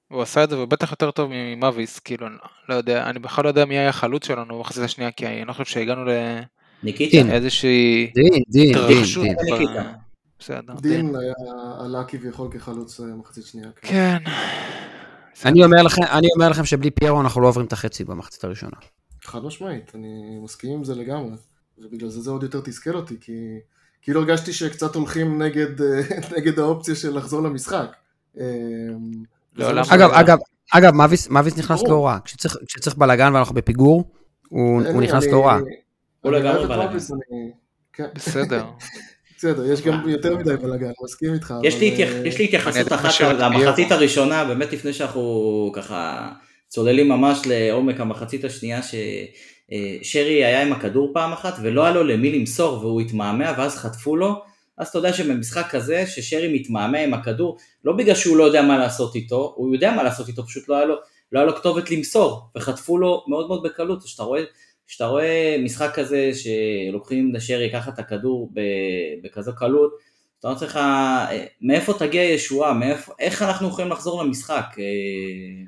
הוא 0.07 0.21
עשה 0.21 0.43
את 0.43 0.49
זה 0.49 0.59
ובטח 0.59 0.91
יותר 0.91 1.11
טוב 1.11 1.29
ממאביס, 1.33 1.99
כאילו, 1.99 2.27
לא 2.69 2.75
יודע, 2.75 3.03
אני 3.09 3.19
בכלל 3.19 3.43
לא 3.43 3.49
יודע 3.49 3.65
מי 3.65 3.77
היה 3.77 3.89
החלוץ 3.89 4.27
שלנו 4.27 4.57
במחצית 4.57 4.83
השנייה, 4.83 5.11
כי 5.11 5.27
אני 5.27 5.45
לא 5.45 5.53
חושב 5.53 5.65
שהגענו 5.65 6.05
לאיזושהי 6.83 8.11
התרחשות. 8.69 9.27
בסדר. 10.39 10.73
דין 10.73 11.15
היה 11.15 11.33
עלה 11.79 12.03
כביכול 12.03 12.51
כחלוץ 12.51 12.99
אה, 12.99 13.05
מחצית 13.05 13.45
שנייה. 13.45 13.69
כן. 13.81 14.17
כן. 14.23 15.49
אני 15.49 15.63
אומר 15.63 15.81
לכם, 15.83 16.03
אני 16.03 16.27
אומר 16.35 16.49
לכם 16.49 16.65
שבלי 16.65 16.91
פיירו 16.91 17.21
אנחנו 17.21 17.41
לא 17.41 17.47
עוברים 17.47 17.65
את 17.65 17.73
החצי 17.73 18.03
במחצית 18.03 18.43
הראשונה. 18.43 18.77
חד 19.23 19.43
משמעית, 19.43 19.91
אני 19.95 20.39
מסכים 20.43 20.71
עם 20.71 20.83
זה 20.83 20.95
לגמרי. 20.95 21.35
ובגלל 21.77 22.09
זה 22.09 22.21
זה 22.21 22.31
עוד 22.31 22.43
יותר 22.43 22.61
תסכל 22.61 22.95
אותי, 22.95 23.15
כי 23.21 23.59
כאילו 24.01 24.19
הרגשתי 24.21 24.53
שקצת 24.53 24.95
הולכים 24.95 25.41
נגד, 25.41 25.81
אה, 25.81 26.01
נגד 26.37 26.59
האופציה 26.59 26.95
של 26.95 27.17
לחזור 27.17 27.41
למשחק. 27.41 27.95
אה, 28.39 28.45
לא, 29.55 29.81
אגב, 29.89 30.09
אגב, 30.11 30.37
אגב, 30.73 30.93
מאביס 31.29 31.57
נכנס 31.57 31.83
להוראה. 31.83 32.19
כשצריך 32.65 32.97
בלאגן 32.97 33.35
ואנחנו 33.35 33.55
בפיגור, 33.55 34.11
הוא 34.49 34.81
נכנס 34.81 35.25
להוראה. 35.25 35.59
הוא 36.21 36.31
לגמרי 36.31 36.67
בלאגן. 36.67 36.97
כן. 37.93 38.07
בסדר. 38.15 38.65
בסדר, 39.37 39.73
יש 39.73 39.81
גם 39.81 40.09
יותר 40.09 40.37
מדי 40.37 40.57
בלאגן, 40.61 40.91
מסכים 41.03 41.33
איתך. 41.33 41.53
יש 41.63 42.39
לי 42.39 42.45
התייחסות 42.45 42.93
אחת 42.93 43.21
למחצית 43.21 43.91
הראשונה, 43.91 44.45
באמת 44.45 44.73
לפני 44.73 44.93
שאנחנו 44.93 45.71
ככה 45.75 46.31
צוללים 46.67 47.09
ממש 47.09 47.39
לעומק 47.45 47.99
המחצית 47.99 48.43
השנייה, 48.43 48.79
ששרי 48.81 50.45
היה 50.45 50.61
עם 50.61 50.73
הכדור 50.73 51.11
פעם 51.13 51.33
אחת 51.33 51.53
ולא 51.61 51.83
היה 51.85 51.93
לו 51.93 52.03
למי 52.03 52.39
למסור 52.39 52.79
והוא 52.79 53.01
התמהמה 53.01 53.53
ואז 53.57 53.75
חטפו 53.75 54.15
לו, 54.15 54.41
אז 54.77 54.87
אתה 54.87 54.97
יודע 54.97 55.13
שבמשחק 55.13 55.65
כזה 55.69 56.07
ששרי 56.07 56.59
מתמהמה 56.59 56.99
עם 56.99 57.13
הכדור, 57.13 57.57
לא 57.85 57.93
בגלל 57.93 58.15
שהוא 58.15 58.37
לא 58.37 58.43
יודע 58.43 58.61
מה 58.61 58.77
לעשות 58.77 59.15
איתו, 59.15 59.53
הוא 59.55 59.73
יודע 59.73 59.91
מה 59.91 60.03
לעשות 60.03 60.27
איתו, 60.27 60.43
פשוט 60.43 60.69
לא 60.69 60.75
היה 60.75 60.85
לו, 60.85 60.95
לא 61.31 61.39
היה 61.39 61.45
לו 61.45 61.55
כתובת 61.55 61.91
למסור, 61.91 62.41
וחטפו 62.55 62.97
לו 62.97 63.23
מאוד 63.27 63.47
מאוד 63.47 63.63
בקלות, 63.63 64.03
כשאתה 64.03 64.23
רואה 64.23 64.43
כשאתה 64.87 65.05
רואה 65.05 65.55
משחק 65.63 65.91
כזה 65.93 66.31
שלוקחים 66.33 67.35
לשרי 67.35 67.69
ככה 67.73 67.91
את 67.91 67.99
הכדור 67.99 68.51
בכזו 69.23 69.51
קלות, 69.55 69.91
אתה 70.39 70.47
אומר 70.47 70.63
לך, 70.63 70.79
מאיפה 71.61 71.93
תגיע 71.99 72.23
ישועה, 72.23 72.73
מאיפה, 72.73 73.13
איך 73.19 73.41
אנחנו 73.41 73.67
יכולים 73.67 73.91
לחזור 73.91 74.23
למשחק? 74.23 74.65
אה, 74.79 74.83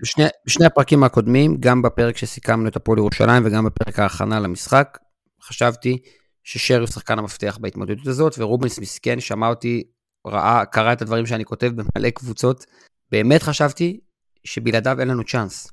בשני, 0.01 0.23
בשני 0.45 0.65
הפרקים 0.65 1.03
הקודמים, 1.03 1.58
גם 1.60 1.82
בפרק 1.82 2.17
שסיכמנו 2.17 2.67
את 2.67 2.75
הפועל 2.75 2.97
ירושלים 2.97 3.45
וגם 3.45 3.65
בפרק 3.65 3.99
ההכנה 3.99 4.39
למשחק, 4.39 4.97
חשבתי 5.41 5.97
ששרי 6.43 6.77
הוא 6.77 6.88
שחקן 6.88 7.19
המפתח 7.19 7.58
בהתמודדות 7.62 8.08
הזאת, 8.08 8.36
ורובנס 8.38 8.80
מסכן 8.80 9.19
שמע 9.19 9.47
אותי, 9.47 9.84
ראה, 10.27 10.65
קרא 10.65 10.93
את 10.93 11.01
הדברים 11.01 11.25
שאני 11.25 11.45
כותב 11.45 11.71
במלא 11.75 12.10
קבוצות, 12.10 12.65
באמת 13.12 13.43
חשבתי 13.43 13.99
שבלעדיו 14.43 14.99
אין 14.99 15.08
לנו 15.08 15.23
צ'אנס. 15.23 15.71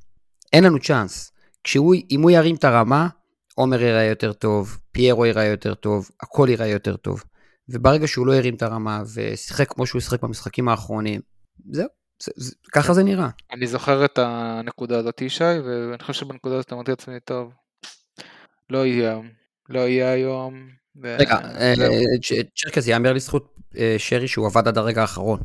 אין 0.53 0.65
לנו 0.65 0.79
צ'אנס. 0.79 1.33
כשהוא, 1.65 1.95
אם 2.11 2.23
הוא 2.23 2.31
ירים 2.31 2.55
את 2.55 2.65
הרמה, 2.65 3.09
עומר 3.55 3.83
ייראה 3.83 4.05
יותר 4.05 4.33
טוב, 4.33 4.79
פיירו 4.93 5.27
ייראה 5.27 5.45
יותר 5.45 5.75
טוב, 5.75 6.11
הכל 6.23 6.47
ייראה 6.51 6.67
יותר 6.67 6.97
טוב. 6.97 7.25
וברגע 7.69 8.07
שהוא 8.07 8.27
לא 8.27 8.35
הרים 8.35 8.55
את 8.55 8.63
הרמה 8.63 9.03
ושיחק 9.15 9.73
כמו 9.73 9.87
שהוא 9.87 10.01
שיחק 10.01 10.23
במשחקים 10.23 10.69
האחרונים, 10.69 11.21
זהו, 11.71 11.89
זה, 12.23 12.33
זה, 12.37 12.55
ככה 12.73 12.95
זה 12.95 13.03
נראה. 13.03 13.29
אני 13.53 13.67
זוכר 13.67 14.05
את 14.05 14.19
הנקודה 14.19 14.99
הזאת, 14.99 15.23
ישי, 15.23 15.45
ואני 15.45 16.03
חושב 16.03 16.13
שבנקודה 16.13 16.55
הזאת 16.55 16.73
אמרתי 16.73 16.91
לעצמי, 16.91 17.21
טוב, 17.25 17.53
לא 18.71 18.87
יהיה, 18.87 19.21
לא 19.69 19.81
יהיה 19.81 20.13
היום. 20.13 20.69
ו... 21.03 21.17
רגע, 21.19 21.35
אה, 21.35 21.75
צ'רקס, 22.57 22.87
יאמר 22.87 23.13
לזכות 23.13 23.55
אה, 23.77 23.95
שרי 23.99 24.29
שהוא 24.29 24.47
עבד 24.47 24.69
עד 24.69 24.79
הרגע 24.79 25.01
האחרון. 25.01 25.41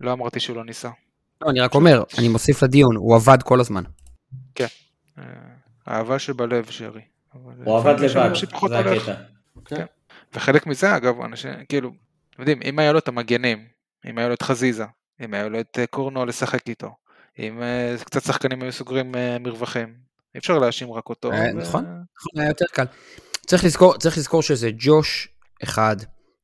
לא 0.00 0.12
אמרתי 0.12 0.40
שהוא 0.40 0.56
לא 0.56 0.64
ניסה. 0.64 0.90
לא, 1.40 1.50
אני 1.50 1.60
רק 1.60 1.74
אומר, 1.74 2.02
אני 2.18 2.28
מוסיף 2.28 2.62
לדיון, 2.62 2.96
הוא 2.96 3.16
עבד 3.16 3.42
כל 3.42 3.60
הזמן. 3.60 3.82
כן. 4.54 4.66
האהבה 5.86 6.18
שבלב, 6.18 6.70
שרי. 6.70 7.00
אבל 7.34 7.52
הוא 7.64 7.78
עבד 7.78 8.00
לבד, 8.00 8.30
זה. 9.04 9.12
הקטע. 9.56 9.76
כן. 9.76 9.84
וחלק 10.34 10.66
מזה, 10.66 10.96
אגב, 10.96 11.20
אנשים, 11.20 11.50
כאילו, 11.68 11.90
אתם 12.30 12.42
יודעים, 12.42 12.60
אם 12.62 12.78
היה 12.78 12.92
לו 12.92 12.98
את 12.98 13.08
המגנים, 13.08 13.66
אם 14.10 14.18
היה 14.18 14.28
לו 14.28 14.34
את 14.34 14.42
חזיזה, 14.42 14.84
אם 15.24 15.34
היה 15.34 15.48
לו 15.48 15.60
את 15.60 15.78
אה, 15.78 15.86
קורנו 15.86 16.26
לשחק 16.26 16.68
איתו, 16.68 16.90
אם 17.38 17.62
אה, 17.62 17.96
קצת 18.04 18.22
שחקנים 18.22 18.62
היו 18.62 18.72
סוגרים 18.72 19.14
אה, 19.14 19.38
מרווחים, 19.38 19.94
אי 20.34 20.38
אפשר 20.38 20.58
להאשים 20.58 20.92
רק 20.92 21.08
אותו. 21.08 21.30
נכון. 21.32 21.84
נכון, 22.16 22.32
היה 22.36 22.48
יותר 22.48 22.64
קל. 22.72 22.84
צריך 23.46 23.64
לזכור, 23.64 23.98
צריך 23.98 24.18
לזכור 24.18 24.42
שזה 24.42 24.70
ג'וש 24.78 25.28
1, 25.64 25.96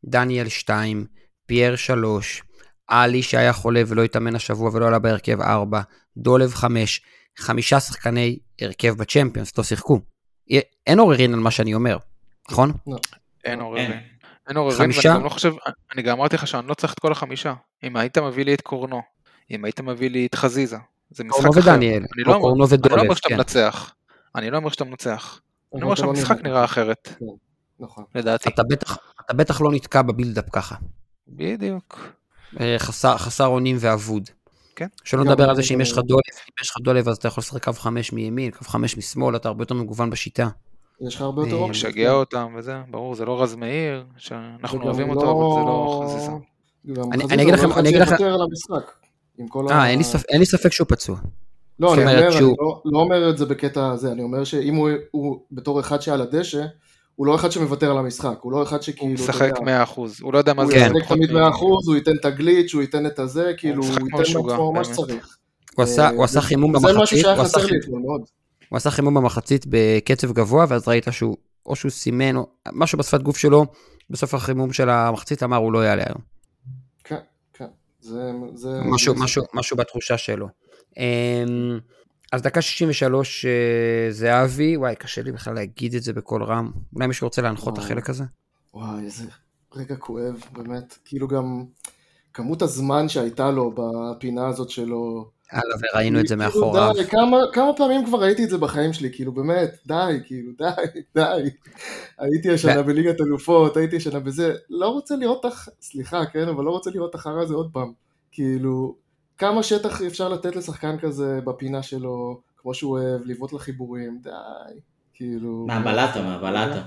דניאל 0.05 0.49
2, 0.49 1.07
פייר 1.47 1.77
3, 1.77 2.43
עלי 2.89 3.23
שהיה 3.23 3.53
חולה 3.53 3.83
ולא 3.87 4.05
התאמן 4.05 4.35
השבוע 4.35 4.71
ולא 4.73 4.87
עלה 4.87 4.99
בהרכב 4.99 5.41
4, 5.41 5.81
דולב 6.17 6.55
5, 6.55 7.01
חמישה 7.39 7.81
שחקני 7.81 8.39
הרכב 8.61 8.95
בצ'מפיונס, 8.97 9.59
לא 9.59 9.65
שיחקו. 9.65 10.01
יה- 10.49 10.61
אין 10.87 10.99
עוררין 10.99 11.35
על 11.35 11.41
מה 11.41 11.51
שאני 11.51 11.75
אומר, 11.75 11.97
נכון? 12.51 12.73
אין 13.45 13.61
עוררין. 13.61 13.93
אין. 13.93 14.01
אין 14.49 14.57
עוררין, 14.57 14.79
חמישה? 14.79 15.09
ואני 15.09 15.19
גם 15.19 15.25
לא 15.25 15.29
חושב, 15.29 15.53
אני 15.95 16.03
גם 16.03 16.19
אמרתי 16.19 16.37
לך 16.37 16.47
שאני 16.47 16.67
לא 16.67 16.75
צריך 16.75 16.93
את 16.93 16.99
כל 16.99 17.13
החמישה. 17.13 17.55
אם 17.83 17.97
היית 17.97 18.19
מביא 18.19 18.45
לי 18.45 18.55
את 18.55 18.61
קורנו, 18.61 19.03
אם 19.51 19.65
היית 19.65 19.81
מביא 19.81 20.11
לי 20.11 20.27
את 20.27 20.35
חזיזה, 20.35 20.77
זה 21.11 21.25
משחק 21.25 21.37
קורנו 21.43 21.61
אחר. 21.61 21.71
ודניאל, 21.73 22.03
לא 22.17 22.33
אומר- 22.35 22.41
קורנו 22.41 22.65
אני 22.65 22.97
לא 22.97 23.03
אומר 23.03 23.15
שאתה 23.15 23.29
כן. 23.29 23.37
מנצח. 23.37 23.95
אני 24.35 24.51
לא 24.51 24.57
אומר 24.57 24.71
שאתה 24.71 24.85
מנצח. 24.85 25.41
אני 25.75 25.83
אומר 25.83 25.91
לא 25.91 25.97
שהמשחק 25.97 26.43
נראה. 26.43 26.65
אחרת, 26.65 27.09
נכון. 27.81 28.05
לדעתי. 28.15 28.49
אתה 28.49 28.63
בטח, 29.35 29.61
לא 29.61 29.73
נתקע 29.73 30.03
בבילדאפ 30.03 30.45
ככה. 30.53 30.75
בדיוק. 31.29 32.01
אה, 32.61 32.77
חסר 32.79 33.47
אונים 33.47 33.77
ואבוד. 33.81 34.31
כן. 34.77 34.87
שלא 35.05 35.25
נדבר 35.25 35.51
על 35.51 35.57
זה 35.57 35.63
שאם 35.63 35.81
יש 35.81 35.93
לך 35.93 35.99
דולב, 35.99 36.21
אם 36.39 36.63
יש 36.63 36.71
לך 36.71 36.77
דולב 36.81 37.09
אז 37.09 37.17
אתה 37.17 37.29
יכול 37.29 37.41
לשחק 37.43 37.65
קו 37.65 37.73
5 37.73 38.13
מימין, 38.13 38.51
קו 38.51 38.65
5 38.65 38.97
משמאל, 38.97 39.37
אתה 39.37 39.49
הרבה 39.49 39.63
יותר 39.63 39.75
מגוון 39.75 40.11
בשיטה. 40.11 40.49
יש 41.01 41.15
לך 41.15 41.21
הרבה 41.21 41.43
יותר 41.43 41.57
אה, 41.57 41.61
אופציות. 41.61 41.91
משגע 41.93 42.13
אותם 42.13 42.55
וזה, 42.59 42.75
ברור, 42.91 43.15
זה 43.15 43.25
לא 43.25 43.43
רז 43.43 43.55
מאיר, 43.55 44.05
שאנחנו 44.17 44.83
אוהבים 44.83 45.11
אותו, 45.11 45.21
אבל 45.21 45.61
זה 45.61 45.67
לא 45.67 46.05
חזיזה. 46.07 46.31
גם 46.93 47.13
אני- 47.13 47.25
אגיד 47.43 47.55
לא 47.55 47.55
לכם- 47.55 47.73
אני 47.79 47.89
אגיד 47.89 48.01
לכם- 48.01 48.17
אה, 49.71 49.87
אין 49.91 49.99
לי 50.39 50.47
ספק- 50.47 50.73
שהוא 50.73 50.87
פצוע. 50.89 51.17
לא, 51.81 51.95
אני 51.95 52.05
לא- 52.05 52.83
לא 52.85 52.99
אומר 52.99 53.31
את 53.31 53.39
זה 53.39 53.47
בקטע 53.47 53.91
הזה, 53.91 54.13
אני 54.13 54.23
אומר 54.23 54.45
שאם 54.45 54.75
הוא 55.11 55.39
בתור 55.53 55.81
אחד 55.81 56.01
שעל 56.03 56.21
הדשא, 56.21 56.65
הוא 57.17 57.27
לא 57.27 57.35
אחד 57.35 57.53
שמוותר 57.53 57.91
על 57.91 57.99
המשחק, 57.99 58.39
הוא 58.41 58.53
לא 58.53 58.63
אחד 58.63 58.77
הוא 58.77 58.83
שכאילו, 58.83 59.15
אתה 59.15 59.23
משחק 59.23 59.51
יודע, 59.61 59.85
100%, 59.85 60.01
הוא 60.23 60.33
לא 60.33 60.39
יודע 60.39 60.55
מה 60.55 60.63
הוא 60.63 60.71
זה 60.73 60.79
כן. 60.79 60.93
ישחק 60.97 61.09
תמיד 61.09 61.33
מ- 61.33 61.37
100%, 61.37 61.59
הוא 61.87 61.95
ייתן 61.97 62.11
את 62.21 62.25
הגליץ', 62.25 62.75
הוא 62.75 62.83
ייתן 62.83 63.07
את 63.07 63.19
הזה, 63.19 63.53
כאילו, 63.57 63.83
הוא 63.83 63.93
ייתן 63.93 64.07
מעצמו 64.73 64.73
מה. 64.73 64.85
שצריך. 64.85 65.37
הוא 65.77 65.83
עשה- 65.83 66.09
הוא 66.11 66.25
אה, 66.39 66.45
חימום 66.45 66.73
זה 66.79 66.87
משהו 66.87 66.99
במחצית, 66.99 67.19
שהיה 67.19 67.35
הוא 67.35 67.43
עשה 67.43 67.59
חסר 67.59 67.67
לי 67.67 67.67
חימום- 67.69 67.83
אתמול 67.85 68.01
מאוד. 68.03 68.21
הוא 68.69 68.77
עשה 68.77 68.91
חימום 68.91 69.15
במחצית 69.15 69.67
בקצב 69.69 70.33
גבוה, 70.33 70.65
ואז 70.69 70.89
ראית 70.89 71.07
שהוא, 71.11 71.37
או 71.67 71.77
שהוא 71.77 71.91
סימן, 71.91 72.37
או 72.37 72.47
משהו 72.73 72.99
בשפת 72.99 73.23
גוף 73.23 73.37
שלו, 73.37 73.67
בסוף 74.11 74.35
החימום 74.35 74.73
של 74.73 74.91
המחצית 74.91 75.43
אמר 75.43 75.57
הוא 75.57 75.73
לא 75.73 75.85
יעלה 75.85 76.03
היום. 76.07 76.19
כן, 77.05 77.17
כן, 77.55 77.67
זה... 78.01 78.33
משהו, 79.55 79.77
בתחושה 79.77 80.19
שלו. 80.19 80.47
אז 82.33 82.43
דקה 82.43 82.63
63 82.63 83.45
אה, 83.45 83.51
זהבי, 84.11 84.77
וואי, 84.77 84.97
קשה 84.97 85.23
לי 85.23 85.33
בכלל 85.33 85.55
להגיד 85.55 85.95
את 85.95 86.03
זה 86.03 86.13
בקול 86.13 86.43
רם. 86.43 86.71
אולי 86.95 87.07
מישהו 87.07 87.27
רוצה 87.27 87.43
להנחות 87.43 87.75
את. 87.75 87.79
החלק 87.79 88.11
הזה? 88.11 88.25
וואי, 88.75 89.05
איזה 89.05 89.25
רגע 89.75 89.97
כואב, 89.97 90.45
באמת. 90.53 90.99
כאילו 91.05 91.29
גם 91.29 91.65
כמות 92.33 92.63
הזמן 92.63 93.09
שהייתה 93.09 93.51
לו 93.51 93.75
בפינה 93.75 94.47
הזאת 94.47 94.71
שלו. 94.71 95.31
הלאה, 95.53 95.77
וראינו 95.81 96.21
את 96.21 96.27
זה 96.27 96.37
כאילו, 96.37 96.49
מאחוריו. 96.49 96.93
די, 96.97 97.05
כמה, 97.05 97.37
כמה 97.53 97.73
פעמים 97.77 98.07
כבר 98.07 98.19
ראיתי 98.21 98.45
את 98.45 98.51
זה 98.51 98.59
בחיים 98.59 98.93
שלי, 98.93 99.13
כאילו 99.13 99.33
באמת, 99.33 99.71
די, 99.87 100.21
כאילו, 100.25 100.53
די, 100.59 101.01
די. 101.15 101.51
הייתי 102.19 102.51
השנה 102.51 102.83
בליגת 102.83 103.21
אלופות, 103.21 103.77
הייתי 103.77 103.97
השנה 103.97 104.21
בזה, 104.21 104.55
לא 104.71 104.89
רוצה 104.89 105.17
לראות 105.17 105.45
סליחה, 105.81 106.27
כן, 106.27 106.49
אבל 106.49 106.65
לא 106.65 106.71
רוצה 106.71 106.91
לראות 106.91 107.11
את 107.11 107.15
החרא 107.15 107.43
הזה 107.43 107.55
עוד 107.55 107.71
פעם. 107.73 107.93
כאילו, 108.33 108.97
כמה 109.39 109.63
שטח 109.63 110.03
אפשר 110.03 110.29
לתת 110.29 110.57
לשחקן 110.57 110.99
כזה 110.99 111.41
בפינה 111.45 111.83
שלו, 111.83 112.41
כמו 112.57 112.75
שהוא 112.75 112.99
אוהב, 112.99 113.21
לבעוט 113.25 113.53
לחיבורים, 113.53 114.19
די. 114.23 114.31
כאילו... 115.15 115.65
מהבלטה, 115.69 116.23
מהבלטה. 116.23 116.83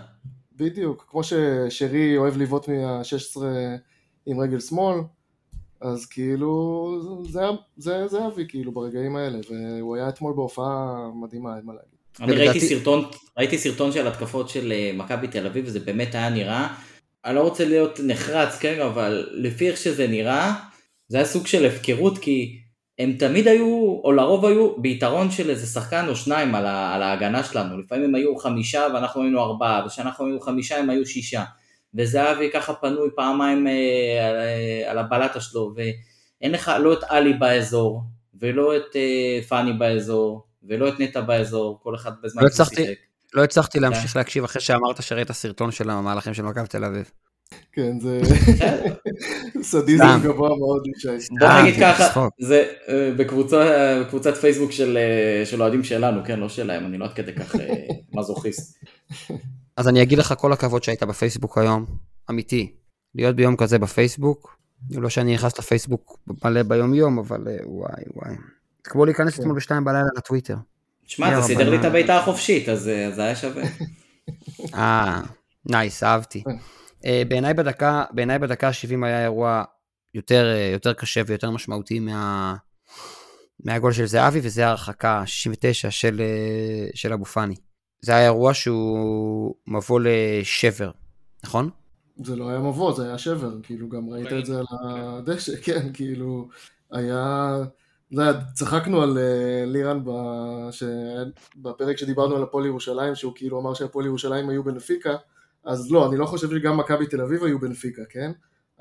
בדיוק, 0.55 1.05
כמו 1.09 1.21
ששרי 1.23 2.17
אוהב 2.17 2.38
לבעוט 2.38 2.69
מה-16 2.69 3.41
עם 4.25 4.39
רגל 4.39 4.59
שמאל, 4.59 4.97
אז 5.81 6.05
כאילו, 6.05 7.23
זה, 7.29 7.41
זה, 7.77 8.07
זה 8.07 8.27
אבי 8.27 8.45
כאילו 8.47 8.71
ברגעים 8.71 9.15
האלה, 9.15 9.38
והוא 9.49 9.95
היה 9.95 10.09
אתמול 10.09 10.33
בהופעה 10.35 10.95
מדהימה, 11.15 11.57
אין 11.57 11.65
מה 11.65 11.73
להגיד. 11.73 11.89
אני 12.19 12.31
ולדעתי- 12.31 12.49
ראיתי 12.59 12.75
סרטון, 12.75 13.05
ראיתי 13.38 13.57
סרטון 13.57 13.91
של 13.91 14.07
התקפות 14.07 14.49
של 14.49 14.71
אה, 14.71 14.91
מכבי 14.95 15.27
תל 15.27 15.45
אביב, 15.45 15.65
וזה 15.67 15.79
באמת 15.79 16.15
היה 16.15 16.29
נראה, 16.29 16.75
אני 17.25 17.35
לא 17.35 17.41
רוצה 17.41 17.65
להיות 17.65 17.99
נחרץ, 18.03 18.57
כן, 18.59 18.81
אבל 18.81 19.29
לפי 19.33 19.67
איך 19.69 19.77
שזה 19.77 20.07
נראה, 20.07 20.55
זה 21.10 21.17
היה 21.17 21.26
סוג 21.26 21.48
של 21.48 21.65
הפקרות, 21.65 22.17
כי 22.17 22.60
הם 23.00 23.13
תמיד 23.19 23.48
היו, 23.48 24.00
או 24.04 24.12
לרוב 24.12 24.45
היו, 24.45 24.82
ביתרון 24.82 25.32
של 25.32 25.50
איזה 25.50 25.67
שחקן 25.67 26.06
או 26.08 26.15
שניים 26.15 26.56
על, 26.56 26.65
ה, 26.65 26.95
על 26.95 27.04
ההגנה 27.04 27.43
שלנו. 27.43 27.78
לפעמים 27.78 28.06
הם 28.06 28.15
היו 28.15 28.38
חמישה 28.38 28.88
ואנחנו 28.93 29.22
היינו 29.22 29.41
ארבעה, 29.41 29.86
וכשאנחנו 29.86 30.26
היינו 30.26 30.39
חמישה 30.39 30.78
הם 30.78 30.89
היו 30.89 31.06
שישה. 31.06 31.43
וזהבי 31.93 32.50
ככה 32.54 32.74
פנוי 32.74 33.10
פעמיים 33.15 33.67
אה, 33.67 34.30
על, 34.30 34.36
אה, 34.36 34.91
על 34.91 34.98
הבלטה 34.98 35.41
שלו, 35.41 35.74
ואין 35.76 36.52
לך 36.52 36.72
לא 36.80 36.93
את 36.93 37.04
עלי 37.08 37.34
באזור, 37.34 38.04
ולא 38.39 38.78
את 38.78 38.95
אה, 38.95 39.39
פאני 39.48 39.74
באזור, 39.74 40.48
ולא 40.63 40.89
את 40.89 41.00
נטע 41.00 41.22
באזור, 41.22 41.80
כל 41.84 41.95
אחד 41.95 42.12
בזמן 42.24 42.43
לא 42.43 42.50
שהוא 42.50 42.65
שיחק. 42.65 42.93
לא 43.34 43.43
הצלחתי 43.43 43.80
להמשיך 43.80 44.15
להקשיב 44.15 44.43
אחרי 44.43 44.62
שאמרת 44.62 45.04
שראית 45.04 45.32
סרטון 45.32 45.72
של 45.72 45.89
המהלכים 45.89 46.34
של 46.34 46.43
מכבי 46.43 46.67
תל 46.67 46.86
אביב. 46.86 47.12
כן, 47.71 47.99
זה. 47.99 48.21
סדיזם. 49.62 50.19
גבוה 50.23 50.49
מאוד, 50.57 50.88
ישי. 50.88 51.27
בוא 51.39 51.62
נגיד 51.62 51.73
זה 51.73 51.79
ככה. 51.81 52.27
זה 52.39 52.67
אה, 52.88 53.12
בקבוצת 53.17 54.38
פייסבוק 54.41 54.71
של 54.71 54.97
אה, 54.97 55.45
של 55.45 55.62
אוהדים 55.62 55.83
שלנו, 55.83 56.21
כן, 56.25 56.39
לא 56.39 56.49
שלהם, 56.49 56.85
אני 56.85 56.97
לא 56.97 57.05
עד 57.05 57.13
כדי 57.13 57.33
כך 57.33 57.55
אה, 57.55 57.85
מזוכיסט. 58.19 58.77
אז 59.77 59.88
אני 59.88 60.01
אגיד 60.01 60.17
לך 60.17 60.33
כל 60.38 60.53
הכבוד 60.53 60.83
שהיית 60.83 61.03
בפייסבוק 61.03 61.57
היום, 61.57 61.85
אמיתי. 62.29 62.71
להיות 63.15 63.35
ביום 63.35 63.55
כזה 63.55 63.79
בפייסבוק, 63.79 64.57
לא 64.91 65.09
שאני 65.09 65.33
נכנס 65.33 65.59
לפייסבוק 65.59 66.19
מלא 66.43 66.63
ביום 66.63 66.93
יום, 66.93 67.19
אבל 67.19 67.47
וואי 67.65 68.03
וואי. 68.15 68.35
זה 68.85 68.89
כמו 68.89 69.05
להיכנס 69.05 69.35
כן. 69.35 69.41
אתמול 69.41 69.55
בשתיים 69.55 69.83
בלילה 69.83 70.07
לטוויטר. 70.17 70.55
שמע, 71.05 71.41
זה 71.41 71.47
סידר 71.47 71.69
לי 71.69 71.77
את. 71.79 71.85
הבעיטה 71.85 72.17
החופשית, 72.17 72.69
אז 72.69 72.91
זה 73.15 73.21
היה 73.23 73.35
שווה. 73.35 73.63
אה, 74.73 75.21
נייס, 75.65 76.03
אהבתי. 76.03 76.43
אה, 77.05 77.23
בעיניי 77.27 77.53
בדקה, 77.53 78.03
בעיניי 78.12 78.39
בדקה 78.39 78.67
ה-70 78.67 79.05
היה 79.05 79.23
אירוע 79.23 79.63
יותר, 80.13 80.51
אה, 80.55 80.69
יותר 80.73 80.93
קשה 80.93 81.21
ויותר 81.27 81.51
משמעותי 81.51 81.99
מה, 81.99 82.55
מהגול 83.59 83.93
של 83.93 84.05
זהבי, 84.05 84.39
וזה 84.43 84.67
ההרחקה 84.67 85.24
69 85.26 85.91
של, 85.91 86.21
אה, 86.21 86.88
של 86.93 87.13
אבו 87.13 87.26
פאני. 87.26 87.55
זה 88.01 88.15
היה 88.15 88.26
אירוע 88.26 88.53
שהוא 88.53 89.55
מבוא 89.67 89.99
לשבר, 90.03 90.91
נכון? 91.43 91.69
זה 92.24 92.36
לא 92.36 92.49
היה 92.49 92.59
מבוא, 92.59 92.95
זה 92.95 93.07
היה 93.07 93.17
שבר, 93.17 93.61
כאילו 93.63 93.89
גם 93.89 94.09
ראית 94.09 94.34
את 94.34 94.45
זה 94.45 94.59
על 94.59 94.65
הדשא, 94.71 95.51
כן, 95.65 95.93
כאילו, 95.93 96.47
היה, 96.91 97.55
אתה 98.13 98.21
יודע, 98.21 98.39
צחקנו 98.53 99.01
על 99.01 99.17
לירן 99.65 100.03
בפרק 101.55 101.97
שדיברנו 101.97 102.36
על 102.36 102.43
הפועל 102.43 102.65
ירושלים, 102.65 103.15
שהוא 103.15 103.34
כאילו 103.36 103.59
אמר 103.59 103.74
שהפועל 103.74 104.05
ירושלים 104.05 104.49
היו 104.49 104.63
בנפיקה, 104.63 105.15
אז 105.66 105.91
לא, 105.91 106.10
אני 106.10 106.18
לא 106.18 106.26
חושב 106.26 106.49
שגם 106.49 106.78
מכבי 106.78 107.05
תל 107.05 107.22
אביב 107.22 107.43
היו 107.43 107.60
בנפיקה, 107.60 108.01
כן? 108.10 108.32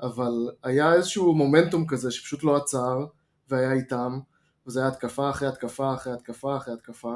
אבל 0.01 0.31
היה 0.63 0.93
איזשהו 0.93 1.33
מומנטום 1.33 1.87
כזה 1.87 2.11
שפשוט 2.11 2.43
לא 2.43 2.55
עצר, 2.55 3.05
והיה 3.49 3.73
איתם, 3.73 4.19
וזה 4.67 4.79
היה 4.79 4.87
התקפה 4.89 5.29
אחרי 5.29 5.47
התקפה 5.47 5.93
אחרי 5.93 6.13
התקפה 6.13 6.57
אחרי 6.57 6.73
התקפה, 6.73 7.15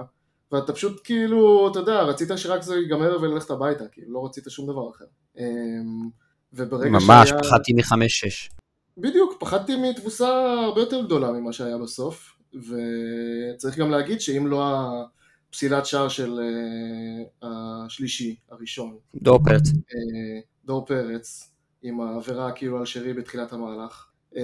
ואתה 0.51 0.73
פשוט 0.73 1.01
כאילו, 1.03 1.69
אתה 1.71 1.79
יודע, 1.79 2.01
רצית 2.01 2.29
שרק 2.35 2.61
זה 2.61 2.75
ייגמר 2.75 3.17
וללכת 3.21 3.49
הביתה, 3.49 3.87
כאילו, 3.87 4.13
לא 4.13 4.25
רצית 4.25 4.43
שום 4.47 4.67
דבר 4.67 4.89
אחר. 4.89 5.05
אמ, 5.37 6.09
וברגע 6.53 6.89
ממש, 6.89 7.29
שהיה... 7.29 7.41
פחדתי 7.43 7.73
מחמש-שש. 7.73 8.49
בדיוק, 8.97 9.37
פחדתי 9.39 9.75
מתבוסה 9.75 10.29
הרבה 10.65 10.81
יותר 10.81 11.05
גדולה 11.05 11.31
ממה 11.31 11.53
שהיה 11.53 11.77
בסוף, 11.77 12.37
וצריך 12.53 13.77
גם 13.77 13.91
להגיד 13.91 14.21
שאם 14.21 14.47
לא 14.47 14.63
הפסילת 15.53 15.85
שער 15.85 16.09
של 16.09 16.39
אה, 16.39 17.49
השלישי, 17.85 18.35
הראשון, 18.51 18.97
דור 19.15 19.39
פרץ. 19.45 19.67
אה, 19.67 20.39
דור 20.65 20.85
פרץ, 20.85 21.51
עם 21.81 22.01
העבירה 22.01 22.51
כאילו 22.51 22.79
על 22.79 22.85
שרי 22.85 23.13
בתחילת 23.13 23.53
המהלך, 23.53 24.05
אה, 24.37 24.41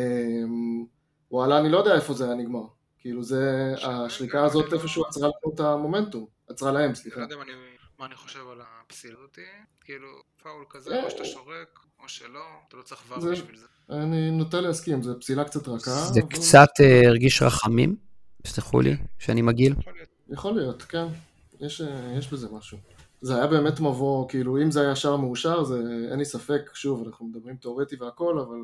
וואלה, 1.31 1.59
אני 1.59 1.69
לא 1.69 1.77
יודע 1.77 1.95
איפה 1.95 2.13
זה 2.13 2.25
היה 2.25 2.35
נגמר. 2.35 2.63
כאילו 2.99 3.23
זה, 3.23 3.73
השריקה 3.83 4.45
הזאת 4.45 4.73
איפשהו 4.73 5.05
עצרה 5.05 5.27
לנו 5.27 5.53
את 5.55 5.59
המומנטום, 5.59 6.25
עצרה 6.49 6.71
להם, 6.71 6.89
לא 6.89 6.95
סליחה. 6.95 7.21
יודע 7.21 7.35
מה 7.35 7.43
אני- 7.43 7.51
מה 7.99 8.05
אני 8.05 8.15
חושב 8.15 8.39
על 8.51 8.61
הפסילה 8.61 9.15
הזאתי, 9.19 9.41
כאילו 9.81 10.07
פאול 10.43 10.65
כזה, 10.69 11.03
או 11.03 11.09
שאתה 11.09 11.25
שורק, 11.25 11.79
או 12.03 12.09
שלא, 12.09 12.39
אתה 12.67 12.77
לא 12.77 12.81
צריך 12.81 13.01
ור 13.11 13.31
בשביל 13.31 13.57
זה. 13.57 13.65
אני 13.89 14.31
נוטה 14.31 14.61
להסכים, 14.61 15.03
זו 15.03 15.19
פסילה 15.19 15.43
קצת 15.43 15.67
רכה, 15.67 15.91
זה 15.91 16.19
אבל- 16.21 16.29
קצת 16.29 16.69
אה, 16.81 17.07
הרגיש 17.07 17.41
רחמים, 17.41 17.95
סלחו 18.47 18.81
לי, 18.81 18.95
שאני 19.19 19.41
מגעיל. 19.41 19.73
יכול 19.79 19.93
להיות. 19.93 20.08
יכול 20.31 20.55
להיות, 20.55 20.81
כן. 20.81 21.05
יש, 21.59 21.81
יש 22.17 22.33
בזה 22.33 22.47
משהו. 22.51 22.77
זה 23.21 23.35
היה 23.35 23.47
באמת 23.47 23.79
מבוא, 23.79 24.29
כאילו 24.29 24.61
אם 24.61 24.71
זה 24.71 24.81
היה 24.81 24.95
שער 24.95 25.15
מאושר, 25.15 25.63
זה 25.63 26.07
אין 26.11 26.19
לי 26.19 26.25
ספק, 26.25 26.69
שוב, 26.73 27.07
אנחנו 27.07 27.25
מדברים 27.25 27.55
תיאורטי 27.55 27.95
והכל, 27.95 28.39
אבל 28.39 28.57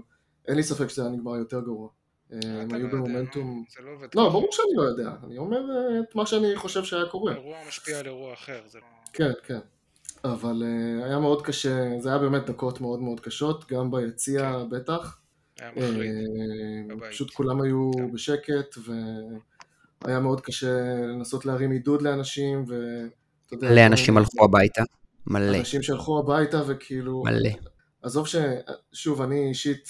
אין 0.47 0.55
לי 0.55 0.63
ספק 0.63 0.88
שזה 0.88 1.01
היה 1.01 1.11
נגמר 1.11 1.36
יותר 1.36 1.59
גרוע. 1.59 1.89
אה, 2.34 2.39
הם 2.43 2.74
היו 2.74 2.88
לא 2.88 2.88
יודע, 2.88 2.97
במומנטום... 2.97 3.63
זה 3.70 3.84
לא 3.84 3.91
עובד 3.91 4.07
לא. 4.16 4.30
ברור 4.30 4.47
שאני 4.51 4.76
לא 4.76 4.82
יודע, 4.82 5.11
אני 5.24 5.38
אומר 5.38 5.57
אה, 5.57 5.99
את 5.99 6.16
מה 6.16 6.26
שאני 6.26 6.55
חושב 6.55 6.84
שהיה 6.84 7.05
קורה. 7.05 7.34
אירוע 7.34 7.57
משפיע 7.68 7.99
על 7.99 8.05
אירוע 8.05 8.34
אחר, 8.34 8.61
זה 8.68 8.80
לא... 8.80 8.86
כן, 9.13 9.32
כן. 9.43 9.59
אבל 10.24 10.63
אה, 10.66 11.05
היה 11.05 11.20
מאוד 11.20 11.41
קשה, 11.41 11.89
זה 11.99 12.09
היה 12.09 12.18
באמת 12.18 12.45
דקות 12.45 12.82
מאוד 12.82 13.01
מאוד 13.01 13.20
קשות, 13.20 13.72
גם 13.72 13.91
ביציע 13.91 14.63
בטח. 14.70 15.20
היה 15.59 15.72
מחריד. 15.72 16.11
אה. 17.01 17.09
פשוט 17.09 17.32
כולם 17.34 17.61
היו 17.61 17.91
כן. 17.93 18.11
בשקט, 18.11 18.78
והיה 20.04 20.20
מאוד 20.20 20.41
קשה 20.41 20.84
לנסות 21.08 21.46
להרים 21.46 21.72
עידוד 21.72 22.02
לאנשים, 22.02 22.66
ו... 22.68 23.02
אתה 23.46 23.56
יודע, 23.56 23.70
מלא 23.70 23.86
אנשים 23.86 24.18
הלכו 24.18 24.43
הביתה. 24.43 24.84
מלא, 25.28 25.58
אנשים 25.58 25.84
שהלכו 25.84 26.20
הביתה 26.20 26.62
וכאילו... 26.68 27.24
מלא. 27.26 27.50
עזוב 28.02 28.28
ש... 28.28 28.36
שוב, 28.93 29.22
אני 29.22 29.50
אישית 29.50 29.89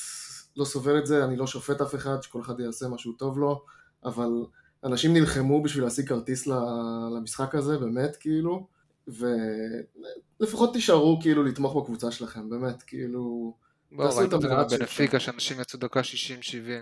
לא 0.57 0.65
סובל 0.65 0.97
את 0.97 1.05
זה, 1.05 1.25
אני 1.25 1.35
לא 1.35 1.47
שופט 1.47 1.81
אף 1.81 1.95
אחד, 1.95 2.17
שכל 2.21 2.41
אחד 2.41 2.59
יעשה 2.59 2.87
משהו 2.87 3.13
טוב 3.13 3.39
לו, 3.39 3.63
אבל 4.05 4.29
אנשים 4.83 5.13
נלחמו 5.13 5.63
בשביל 5.63 5.83
להשיג 5.83 6.07
כרטיס 6.07 6.47
ל- 6.47 6.53
למשחק 7.17 7.55
הזה, 7.55 7.77
באמת, 7.77 8.15
כאילו, 8.15 8.67
ולפחות 9.07 10.73
תישארו 10.73 11.19
כאילו 11.21 11.43
לתמוך 11.43 11.75
בקבוצה 11.75 12.11
שלכם, 12.11 12.49
באמת, 12.49 12.83
כאילו... 12.83 13.53
בוא, 13.91 14.05
תעשו 14.05 14.17
ראית 14.19 14.33
את 14.33 14.69
זה 14.69 14.77
שלכם. 14.77 15.19
שאנשים 15.19 15.61
יצאו 15.61 15.79
דקה 15.79 15.99
60-70, 15.99 16.03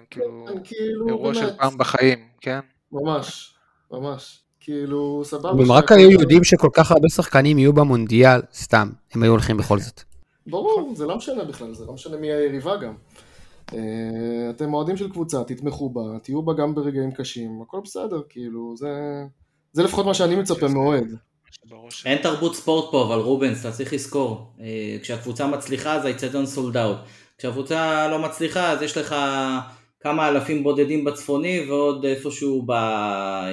כאילו, 0.09 0.45
כן, 0.47 0.63
כאילו, 0.63 1.07
אירוע 1.07 1.33
של 1.33 1.57
פעם 1.57 1.77
בחיים, 1.77 2.27
כן? 2.41 2.59
ממש, 2.93 3.53
ממש, 3.91 4.39
כאילו, 4.59 5.21
סבבה. 5.25 5.63
אם 5.63 5.71
רק 5.71 5.91
היו 5.91 6.11
יודעים 6.11 6.43
שכל 6.43 6.69
כך 6.73 6.91
הרבה 6.91 7.09
שחקנים 7.09 7.59
יהיו 7.59 7.73
במונדיאל, 7.73 8.41
סתם, 8.53 8.89
הם 9.13 9.23
היו 9.23 9.31
הולכים 9.31 9.57
בכל 9.57 9.79
זאת. 9.79 10.01
ברור, 10.47 10.93
זה 10.95 11.05
לא 11.05 11.17
משנה 11.17 11.43
בכלל, 11.43 11.73
זה 11.73 11.85
לא 11.85 11.93
משנה 11.93 12.17
מי 12.17 12.31
היריבה 12.31 12.77
גם. 12.77 12.93
אה, 13.73 13.79
אתם 14.49 14.73
אוהדים 14.73 14.97
של 14.97 15.11
קבוצה, 15.11 15.43
תתמכו 15.43 15.89
בה, 15.89 16.01
תהיו 16.23 16.41
בה 16.41 16.53
גם 16.53 16.75
ברגעים 16.75 17.11
קשים, 17.11 17.61
הכל 17.61 17.79
בסדר, 17.83 18.21
כאילו, 18.29 18.73
זה... 18.77 19.23
זה 19.73 19.83
לפחות 19.83 20.05
מה 20.05 20.13
שאני 20.13 20.35
מצפה 20.35 20.67
מאוהד. 20.67 21.07
אין 22.05 22.21
תרבות 22.21 22.55
ספורט 22.55 22.91
פה, 22.91 23.03
אבל 23.03 23.19
רובנס, 23.19 23.61
אתה 23.61 23.71
צריך 23.71 23.93
לזכור, 23.93 24.53
אה, 24.61 24.97
כשהקבוצה 25.01 25.47
מצליחה 25.47 25.95
אז 25.95 26.05
האיצטדיון 26.05 26.45
סולד 26.45 26.77
אאוט. 26.77 26.97
כשהקבוצה 27.37 28.07
לא 28.07 28.19
מצליחה 28.19 28.71
אז 28.71 28.81
יש 28.81 28.97
לך 28.97 29.15
כמה 30.03 30.27
אלפים 30.29 30.63
בודדים 30.63 31.03
בצפוני 31.05 31.65
ועוד 31.69 32.05
איפשהו 32.05 32.61
ב... 32.65 32.71
אה, 32.71 33.49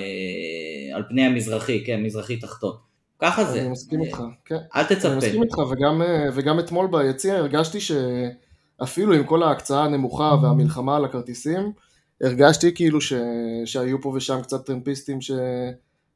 על 0.95 1.03
פני 1.09 1.23
המזרחי, 1.23 1.85
כן, 1.87 2.03
מזרחי 2.03 2.37
תחתון. 2.37 2.77
ככה 3.19 3.45
זה. 3.45 3.61
אני 3.61 3.69
מסכים 3.69 4.01
אה, 4.01 4.07
איתך, 4.07 4.23
כן. 4.45 4.55
אל 4.55 4.81
אני 4.91 4.97
תצפה. 4.97 5.17
מסכים 5.17 5.43
איתך, 5.43 5.59
וגם, 5.59 6.03
אה, 6.03 6.29
וגם 6.35 6.59
אתמול 6.61 6.89
ביציע 6.91 7.35
הרגשתי 7.37 7.79
שאפילו 7.81 9.15
עם 9.15 9.25
כל 9.25 9.43
ההקצאה 9.43 9.85
הנמוכה 9.85 10.35
והמלחמה 10.43 10.97
על 10.97 11.05
הכרטיסים, 11.05 11.73
הרגשתי 12.23 12.75
כאילו 12.75 13.01
ש... 13.01 13.13
שהיו 13.65 14.03
פה 14.03 14.09
ושם 14.09 14.43
קצת 14.43 14.67
טרמפיסטים 14.67 15.21
ש... 15.21 15.31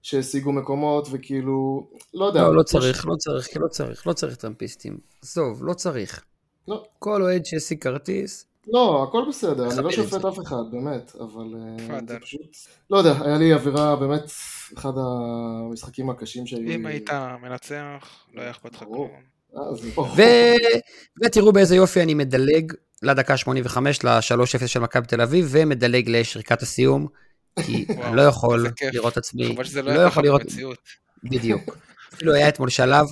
שהשיגו 0.02 0.52
מקומות, 0.52 1.08
וכאילו, 1.10 1.86
לא 2.14 2.24
יודע. 2.24 2.42
לא, 2.42 2.54
לא 2.54 2.62
ש- 2.62 2.70
צריך, 2.70 3.06
לא 3.06 3.16
צריך, 3.16 3.48
לא 3.56 3.68
צריך, 3.68 4.06
לא 4.06 4.12
צריך 4.12 4.36
טרמפיסטים. 4.36 4.98
עזוב, 5.22 5.64
לא 5.64 5.74
צריך. 5.74 6.24
לא. 6.68 6.82
כל 6.98 7.22
אוהד 7.22 7.46
שהשיג 7.46 7.82
כרטיס, 7.82 8.46
לא, 8.68 9.06
הכל 9.08 9.24
בסדר, 9.28 9.70
אני 9.72 9.84
לא 9.84 9.90
שופט. 9.90 10.24
אף 10.24 10.38
אחד, 10.38 10.62
באמת, 10.72 11.12
אבל 11.20 11.54
אה. 11.90 11.98
זה 12.08 12.18
פשוט... 12.20 12.56
לא 12.90 12.98
יודע, 12.98 13.14
היה 13.24 13.38
לי 13.38 13.54
אווירה, 13.54 13.96
באמת, 13.96 14.30
אחד 14.78 14.92
המשחקים 14.96 16.10
הקשים 16.10 16.46
שהיו. 16.46 16.70
אם 16.70 16.86
היית 16.86 17.10
מנצח, 17.42 18.26
לא 18.34 18.42
היה 18.42 18.50
אכפת 18.50 18.72
לך. 18.74 18.78
כלום. 18.78 19.10
אה. 19.56 20.54
ותראו 21.24 21.52
באיזה 21.52 21.76
יופי 21.76 22.02
אני 22.02 22.14
מדלג 22.14 22.72
לדקה 23.02 23.36
85 23.36 24.04
ל-3-0 24.04 24.66
של 24.66 24.80
מכבי 24.80 25.06
תל 25.06 25.20
אביב, 25.20 25.48
ומדלג 25.50 26.08
לשריקת 26.08 26.62
הסיום, 26.62 27.06
כי 27.62 27.86
אני 28.02 28.16
לא 28.16 28.22
יכול. 28.22 28.66
לראות 28.92 29.16
עצמי, 29.16 29.54
חבל 29.54 29.64
שזה 29.64 29.82
לא 29.82 29.92
לא 29.92 29.98
היה 29.98 30.00
ככה 30.00 30.12
יכול 30.12 30.24
לראות, 30.24 30.42
במציאות. 30.42 30.78
בדיוק. 31.24 31.76
אפילו 32.14 32.34
היה 32.34 32.48
אתמול 32.48 32.68
שלב, 32.70 33.06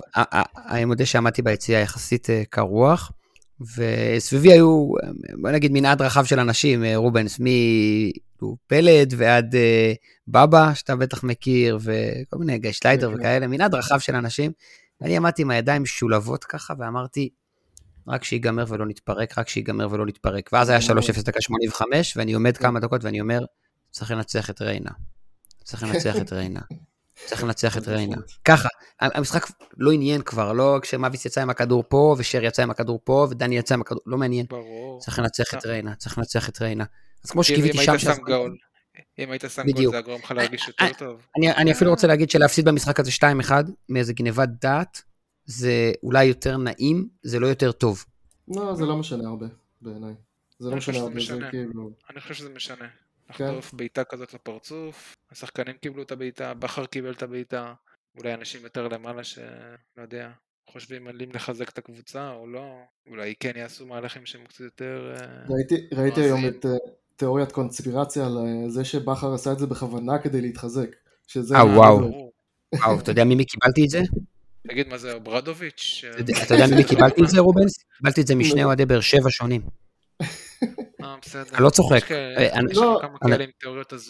אני 0.69 0.85
מודה 0.85 1.07
שעמדתי 1.07 1.43
ביציע 1.43 1.79
יחסית 1.79 2.31
אה, 2.31 2.43
קר 2.51 2.63
רוח, 2.63 3.13
וסביבי 3.77 4.53
היו, 4.53 4.93
בוא 5.41 5.51
נגיד, 5.51 5.73
מנעד 5.73 6.03
רחב 6.03 6.25
של 6.25 6.41
אנשים, 6.41 6.85
אה, 6.85 6.97
רובנס, 6.97 7.41
מפלד 7.41 9.15
ועד 9.17 9.55
אה, 9.55 9.93
בבא, 10.29 10.75
שאתה 10.75 10.97
בטח 10.97 11.25
מכיר, 11.25 11.79
וכל 11.81 12.39
מיני 12.39 12.59
גיא 12.59 12.73
שליידר. 12.73 13.11
וכאלה, 13.15 13.47
מנעד 13.47 13.75
רחב 13.75 13.99
של 13.99 14.15
אנשים. 14.15 14.53
ואני 15.01 15.17
עמדתי 15.17 15.43
עם 15.43 15.51
הידיים 15.51 15.83
משולבות 15.83 16.45
ככה, 16.45 16.75
ואמרתי, 16.79 17.29
רק 18.09 18.25
שיגמר 18.25 18.65
ולא 18.69 18.87
נתפרק, 18.87 19.39
רק 19.39 19.49
שיגמר 19.49 19.87
ולא 19.91 20.07
נתפרק. 20.07 20.51
ואז 20.53 20.69
היה 20.69 20.79
3-0 20.81 21.23
דקה 21.23 21.41
85, 21.41 22.17
ואני 22.17 22.33
עומד 22.33 22.57
כמה 22.57 22.81
דקות 22.81 23.05
ואני 23.05 23.21
אומר, 23.21 23.45
צריך 23.91 24.11
לנצח 24.11 24.51
את 24.51 24.63
ריינה. 24.63 24.91
צריך 25.65 25.83
לנצח 25.83 26.17
את 26.17 26.33
ריינה. 26.33 26.61
צריך 27.15 27.45
לנצח 27.45 27.77
את 27.79 27.89
ריינה. 27.89 28.17
ככה, 28.45 28.69
המשחק 29.01 29.47
לא 29.77 29.93
עניין 29.93 30.23
כבר, 30.23 30.53
לא 30.53 30.79
כשמאביס 30.83 31.25
יצא 31.25 31.43
עם 31.43 31.51
הכדור 31.51 31.85
פה, 31.89 32.15
ושר 32.19 32.45
יצא 32.45 32.63
עם 32.63 32.71
הכדור 32.71 33.01
פה, 33.05 33.27
ודני 33.31 33.59
יצא 33.59 33.75
עם 33.75 33.81
הכדור, 33.81 34.03
לא 34.07 34.19
מעניין. 34.19 34.47
ברור. 34.51 35.01
צריך 35.01 35.19
לנצח 35.19 35.55
את 35.55 35.67
ריינה, 35.67 35.95
צריך 35.95 36.19
לנצח 36.19 36.49
את 36.49 36.63
ריינה. 36.63 36.85
אז 37.25 37.31
כמו 37.31 37.41
אם 37.41 37.45
שקיוויתי 37.45 37.79
אם 37.79 37.85
שם, 37.85 37.93
היית 37.93 38.01
שם 38.01 38.23
גול, 38.27 38.57
אם 39.19 39.31
היית 39.31 39.45
שם 39.49 39.63
גול 39.63 39.73
בדיוק. 39.73 39.93
זה 39.93 39.97
היה 39.97 40.07
גורם 40.07 40.21
לך 40.21 40.31
להרגיש 40.31 40.69
יותר 40.69 40.93
טוב. 40.99 41.27
אני, 41.37 41.53
אני 41.53 41.73
אפילו 41.73 41.91
רוצה 41.91 42.07
להגיד 42.07 42.31
שלהפסיד 42.31 42.65
במשחק 42.65 43.01
הזה 43.01 43.11
2-1, 43.49 43.53
מאיזה 43.89 44.13
גניבת 44.13 44.49
דעת, 44.61 45.03
זה 45.45 45.93
אולי 46.03 46.25
יותר 46.25 46.57
נעים, 46.57 47.09
זה 47.23 47.39
לא 47.39 47.47
יותר 47.47 47.73
טוב. 47.73 48.05
לא, 48.49 48.75
זה 48.75 48.85
לא 48.85 48.97
משנה 48.97 49.29
הרבה, 49.29 49.47
בעיניי. 49.81 50.15
זה 50.59 50.71
לא 50.71 50.77
משנה 50.77 50.99
הרבה, 50.99 51.21
זה. 51.21 51.39
כאילו... 51.51 51.91
אני 52.11 52.21
חושב 52.21 52.35
שזה 52.35 52.49
משנה. 52.49 52.85
כן. 53.33 53.45
לחטוף 53.45 53.75
בעיטה 53.75 54.05
כזאת 54.05 54.35
לפרצוף, 54.35 55.17
השחקנים 55.33 55.75
קיבלו 55.81 56.03
את 56.03 56.13
הבעיטה, 56.13 56.55
בכר 56.55 56.87
קיבל 56.87 57.13
את 57.13 57.23
הבעיטה, 57.23 57.75
אולי 58.19 58.35
אנשים 58.35 58.61
יותר 58.65 58.89
למעלה 58.89 59.25
שלא 59.25 59.43
יודע, 59.99 60.31
חושבים 60.71 61.07
על 61.07 61.21
אם 61.25 61.29
לחזק 61.35 61.69
את 61.69 61.79
הקבוצה 61.79 62.31
או 62.31 62.47
לא, 62.47 62.65
אולי 63.11 63.35
כן 63.41 63.53
יעשו 63.57 63.87
מהלכים 63.87 64.27
שהם 64.27 64.45
קצת 64.45 64.61
יותר... 64.61 65.15
אה, 65.21 65.27
ראיתי, 65.49 65.75
ראיתי 65.95 66.21
היום. 66.21 66.47
את 66.49 66.67
אה, 66.67 66.71
תיאוריית 67.17 67.53
קונספירציה 67.53 68.27
על 68.27 68.39
אה, 68.39 68.71
זה 68.71 68.85
שבכר 68.85 69.35
עשה 69.35 69.53
את 69.53 69.59
זה 69.59 69.67
בכוונה 69.67 70.19
כדי 70.19 70.41
להתחזק. 70.41 70.97
שזה... 71.27 71.57
אה, 71.57 71.65
וואו. 71.67 72.33
וואו, 72.75 73.01
אתה 73.01 73.11
יודע 73.11 73.25
ממי 73.25 73.45
קיבלתי 73.45 73.85
את 73.85 73.91
זה? 73.91 74.01
תגיד 74.69 74.89
מה 74.89 74.99
זה, 74.99 75.19
ברדוביץ'? 75.19 76.05
אתה 76.11 76.21
יודע- 76.21 76.43
אתה 76.43 76.55
יודע 76.55 76.67
ממי 76.75 76.85
קיבלתי 76.85 77.23
את 77.25 77.29
זה, 77.29 77.41
רובנס? 77.41 77.73
קיבלתי 77.99 78.21
את 78.21 78.27
זה 78.27 78.35
משני 78.35 78.65
אוהדי 78.65 78.87
באר 78.87 79.01
שבע 79.01 79.31
שונים. 79.31 79.63
אה, 81.03 81.15
בסדר. 81.23 81.43
אני 81.55 81.65
לא 81.65 81.71
צוחק. 81.71 82.13
אה, 82.13 82.61
לא, 82.75 83.01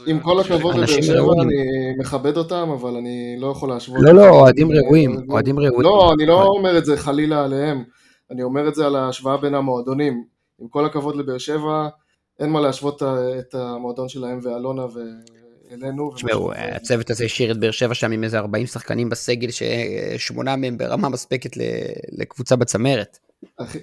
עם 0.07 0.21
כל 0.21 0.41
הכבוד 0.41 0.75
לבאר 0.75 0.87
שבע. 0.87 1.33
אני 1.43 1.55
מכבד 1.99 2.37
אותם, 2.37 2.71
אבל 2.81 2.97
אני 2.97 3.37
לא 3.39 3.47
יכול 3.47 3.69
להשוות. 3.69 3.99
לא, 4.03 4.13
לא, 4.15 4.29
אוהדים 4.29 4.69
ראויים, 4.73 5.27
אוהדים 5.31 5.59
ראויים. 5.59 5.81
לא, 5.81 6.13
אני 6.15 6.27
לא 6.27 6.43
אומר 6.47 6.79
את 6.79 6.85
זה 6.85 6.97
חלילה 6.97 7.45
עליהם, 7.45 7.85
אני 8.31 8.43
אומר 8.43 8.69
את 8.69 8.75
זה 8.75 8.87
על 8.87 8.97
ההשוואה 8.97 9.37
בין 9.37 9.55
המועדונים. 9.55 10.25
עם 10.61 10.69
כל 10.69 10.87
הכבוד 10.87 11.17
לבאר 11.17 11.39
שבע, 11.39 11.89
אין 12.41 12.51
מה 12.51 12.61
להשוות 12.61 13.03
את 13.39 13.55
המועדון 13.55 14.09
שלהם 14.09 14.39
ואלונה 14.43 14.83
ואלינו. 15.71 16.11
תשמעו, 16.15 16.53
הצוות 16.55 17.11
הזה 17.11 17.25
השאיר 17.25 17.51
את 17.53 17.57
באר 17.61 17.71
שבע 17.71 17.95
שם 17.95 18.13
עם 18.13 18.25
איזה 18.25 18.39
40 18.39 18.67
שחקנים 18.67 19.09
בסגל, 19.09 19.49
ששמונה 19.51 20.57
מהם 20.57 20.79
ברמה 20.79 21.09
מספקת 21.09 21.51
לקבוצה 22.19 22.57
בצמרת. 22.57 23.19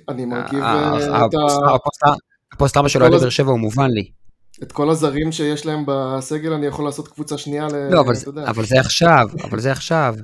אני 0.10 0.26
מרכיב 0.26 0.60
אה, 0.64 1.26
את 1.26 1.34
ה- 1.34 2.14
הפוסט- 2.54 2.78
הפוסט- 2.78 2.78
הפוסט 2.78 2.78
ארבע 2.78 2.90
של 2.90 3.00
כל 3.00 3.04
אוהדי 3.04 3.16
הז- 3.16 3.22
באר 3.22 3.30
שבע 3.30 3.52
הוא 3.52 3.60
מובן 3.60 3.90
לי. 3.92 4.12
את 4.64 4.72
כל 4.72 4.90
הזרים 4.90 5.32
שיש 5.32 5.66
להם 5.66 5.84
בסגל, 5.88 6.54
אני 6.54 6.66
יכול 6.66 6.86
לעשות 6.86 7.08
קבוצה 7.08 7.38
שנייה 7.38 7.68
ל... 7.68 7.90
לא, 7.94 8.02
אבל. 8.02 8.14
אבל 8.48 8.66
זה 8.66 8.80
עכשיו, 8.80 9.28
אבל 9.44 9.60
זה 9.60 9.72
עכשיו. 9.72 10.16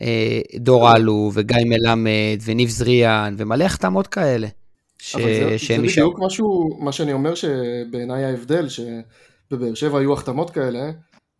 אה, 0.00 0.40
דור 0.56 0.96
אלו, 0.96 1.30
וגיא 1.34 1.56
מלמד, 1.66 2.38
וניב 2.44 2.68
זריאן, 2.68 3.34
ומלא 3.38 3.64
החתמות 3.64 4.06
כאלה. 4.06 4.48
ש- 4.98 5.14
אבל 5.14 5.22
זה, 5.24 5.58
שהם 5.58 5.80
זה 5.80 5.86
יישארו. 5.86 6.10
בדיוק 6.10 6.26
משהו, 6.26 6.78
מה 6.80 6.92
שאני 6.92 7.12
אומר 7.12 7.34
שבעיניי 7.34 8.24
ההבדל, 8.24 8.66
שבבאר 8.68 9.74
שבע 9.74 9.98
היו 9.98 10.12
החתמות 10.12 10.50
כאלה, 10.50 10.90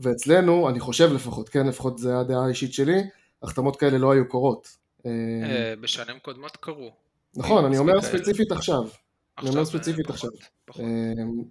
ואצלנו, 0.01 0.69
אני 0.69 0.81
חושב 0.81 1.13
לפחות, 1.13 1.49
כן, 1.49 1.67
לפחות 1.67 1.99
זה 1.99 2.19
הדעה 2.19 2.45
האישית 2.45 2.73
שלי, 2.73 3.01
החתמות 3.43 3.77
כאלה 3.77 3.99
לא 3.99 4.13
היו 4.13 4.29
קורות. 4.29 4.69
אה, 5.07 5.11
אה, 5.45 5.75
בשנים 5.81 6.17
קודמות 6.23 6.57
קרו. 6.61 6.91
נכון, 7.37 7.65
אני 7.65 7.79
אומר. 7.79 8.01
ספציפית 8.03 8.53
עכשיו. 8.53 8.83
אומר 9.39 9.61
עכשיו, 9.61 9.67
ספציפית 9.67 10.11
אה, 10.11 10.15
עכשיו. 10.15 10.31
אה, 10.81 10.85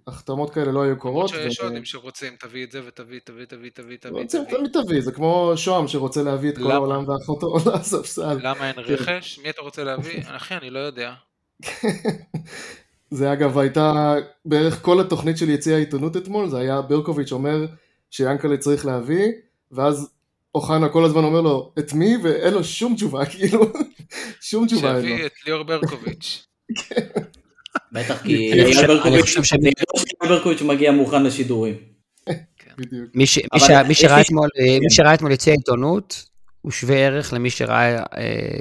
החתמות 0.06 0.54
כאלה 0.54 0.72
לא 0.72 0.80
היו 0.82 0.86
למרות 0.90 1.00
קורות. 1.02 1.28
שיש 1.28 1.60
ו- 1.60 1.62
אוהדים 1.62 1.84
שרוצים, 1.84 2.36
תביא 2.40 2.64
את 2.64 2.72
זה 2.72 2.80
ותביא, 2.86 3.20
תביא, 3.24 3.44
תביא, 3.44 3.70
תביא, 3.74 3.96
תביא, 3.96 4.22
רוצים. 4.22 4.44
תמיד 4.50 4.70
תביא, 4.72 5.00
זה 5.00 5.12
כמו 5.12 5.52
שוהם 5.56 5.88
שרוצה 5.88 6.22
להביא 6.22 6.50
את 6.50 6.58
כל? 6.58 6.70
העולם 6.70 7.08
ואחותו 7.08 7.56
לספסל. 7.74 8.38
למה 8.42 8.68
אין 8.68 8.74
כן. 8.74 8.82
רכש? 8.92 9.38
מי 9.42 9.50
אתה 9.50 9.62
רוצה 9.62 9.84
להביא? 9.84 10.20
אחי, 10.36 10.54
אני 10.54 10.70
לא 10.70 10.78
יודע. 10.78 11.14
זה 13.10 13.32
אגב 13.32 13.58
הייתה 13.58 14.14
בערך 14.44 14.82
כל 14.82 15.00
התוכנית 15.00 15.38
של 15.38 15.50
יציע 15.50 15.74
העיתונות 15.76 16.16
אתמול, 16.16 16.48
זה 16.48 16.58
היה 16.58 16.82
ברקוביץ' 16.82 17.32
אומר 17.32 17.66
שיאנקל'ה 18.10 18.56
צריך 18.56 18.86
להביא, 18.86 19.32
ואז 19.72 20.10
אוחנה 20.54 20.88
כל 20.88 21.04
הזמן 21.04 21.24
אומר 21.24 21.40
לו, 21.40 21.72
את 21.78 21.92
מי? 21.92 22.16
ואין 22.22 22.54
לו 22.54 22.64
שום 22.64 22.94
תשובה, 22.94 23.26
כאילו, 23.32 23.72
שום 24.40 24.66
תשובה 24.66 24.88
אין 24.88 24.96
לו. 24.96 25.08
שיביא 25.08 25.26
את 25.26 25.32
ליאור 25.46 25.62
ברקוביץ'. 25.62 26.46
בטח, 27.92 28.22
כי 28.22 28.50
ברקוביץ' 30.22 30.62
מגיע 30.62 30.92
מוכן 30.92 31.22
לשידורים. 31.22 31.74
מי 33.14 33.26
שראה 33.94 34.20
אתמול, 34.20 34.48
אה, 34.58 34.78
מי 34.80 34.90
שראה 34.90 35.14
אתמול 35.14 35.32
יציע 35.32 35.54
עיתונות, 35.54 36.24
הוא 36.62 36.72
שווה 36.72 36.96
ערך 36.96 37.32
למי 37.32 37.50
שראה 37.50 37.96
אה, 37.98 38.58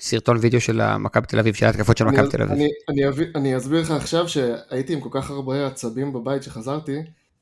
סרטון 0.00 0.36
וידאו 0.40 0.60
של 0.60 0.96
מכבי 0.96 1.26
תל 1.26 1.38
אביב, 1.38 1.54
של 1.54 1.66
ההתקפות 1.66 1.96
של 1.96 2.04
מכבי 2.04 2.28
תל 2.28 2.42
אביב. 2.42 2.58
אני- 3.36 3.56
אסביר 3.56 3.80
לך 3.80 3.90
עכשיו 3.90 4.28
שהייתי 4.28 4.92
עם 4.92 5.00
כל 5.00 5.08
כך 5.12 5.30
הרבה 5.30 5.66
עצבים 5.66 6.12
בבית 6.12 6.42
שחזרתי, 6.42 6.96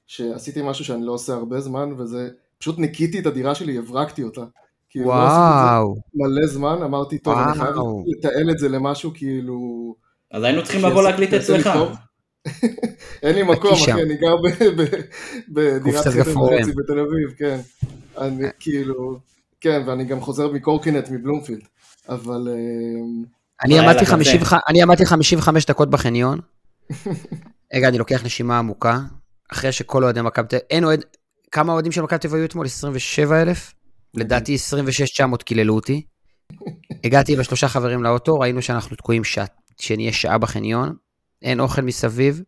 שעשיתי 0.07 0.61
משהו 0.65 0.85
שאני 0.85 1.07
לא 1.07 1.13
עושה 1.13 1.33
הרבה 1.33 1.61
זמן, 1.61 1.93
וזה, 1.99 2.29
פשוט 2.59 2.79
ניקיתי 2.79 3.19
את 3.19 3.27
הדירה 3.27 3.55
שלי, 3.55 3.79
הברקתי 3.79 4.23
אותה. 4.23 4.43
כאילו, 4.91 5.09
לא 5.09 5.13
עשיתי 5.15 5.33
את 5.33 5.67
זה 5.67 5.71
וואו, 5.71 5.97
מלא 6.15 6.47
זמן, 6.47 6.83
אמרתי, 6.85 7.19
טוב, 7.19 7.39
אני 7.39 7.59
חייב. 7.59 7.75
לתעל 8.07 8.51
את 8.51 8.59
זה 8.59 8.69
למשהו, 8.69 9.11
כאילו... 9.15 9.95
אז 10.33 10.43
היינו 10.43 10.63
צריכים 10.63 10.85
לבוא 10.85 11.03
להקליט 11.03 11.35
אצלך. 11.35 11.71
אין 13.23 13.35
לי 13.35 13.43
מקום. 13.43 13.73
אחי, 13.73 13.93
אני 13.93 14.17
גר 14.17 14.37
ב- 14.37 14.81
ב- 14.83 15.03
בדירת 15.49 16.07
חדר. 16.07 16.21
וחצי 16.21 16.73
בתל 16.73 16.99
אביב, 16.99 17.31
כן. 17.39 17.61
אני 18.19 18.49
כאילו, 18.61 19.19
כן, 19.61 19.83
ואני 19.87 20.05
גם 20.05 20.21
חוזר 20.21 20.53
מקורקינט 20.53 21.09
מבלומפילד, 21.11 21.63
אבל... 22.09 22.49
אה, 22.49 23.25
אני 23.65 23.79
עמדתי 23.79 24.07
55 24.07 24.61
אני 24.69 24.83
עמדתי 24.83 25.07
55 25.07 25.67
דקות 25.67 25.91
בחניון. 25.91 26.41
רגע, 27.75 27.89
אני 27.89 27.99
לוקח 27.99 28.25
נשימה 28.25 28.59
עמוקה, 28.59 29.01
אחרי 29.53 29.73
שכל 29.73 30.05
אוהדי 30.05 30.23
מכבי 30.23 30.49
תל 30.49 30.57
אביב, 30.57 30.67
אין 30.71 30.85
אוהד, 30.85 31.05
כמה 31.53 31.73
אוהדים 31.73 31.93
של 31.93 32.03
מכבי 32.03 32.19
תל 32.19 32.29
אביב 32.29 32.39
היו 32.39 32.47
אתמול? 32.47 32.67
27 32.67 33.43
אלף? 33.43 33.75
לדעתי 34.15 34.55
26,900 34.55 35.43
קיללו 35.43 35.75
אותי. 35.75 36.03
הגעתי 37.05 37.37
בשלושה 37.37 37.69
חברים 37.69 38.03
לאוטו, 38.03 38.35
ראינו 38.35 38.63
שאנחנו 38.63 38.97
תקועים 38.97 39.25
שעה, 39.25 39.47
שנהיה 39.81 40.13
שעה 40.13 40.39
בחניון, 40.39 40.97
אין 41.43 41.61
אוכל 41.61 41.83
מסביב. 41.83 42.43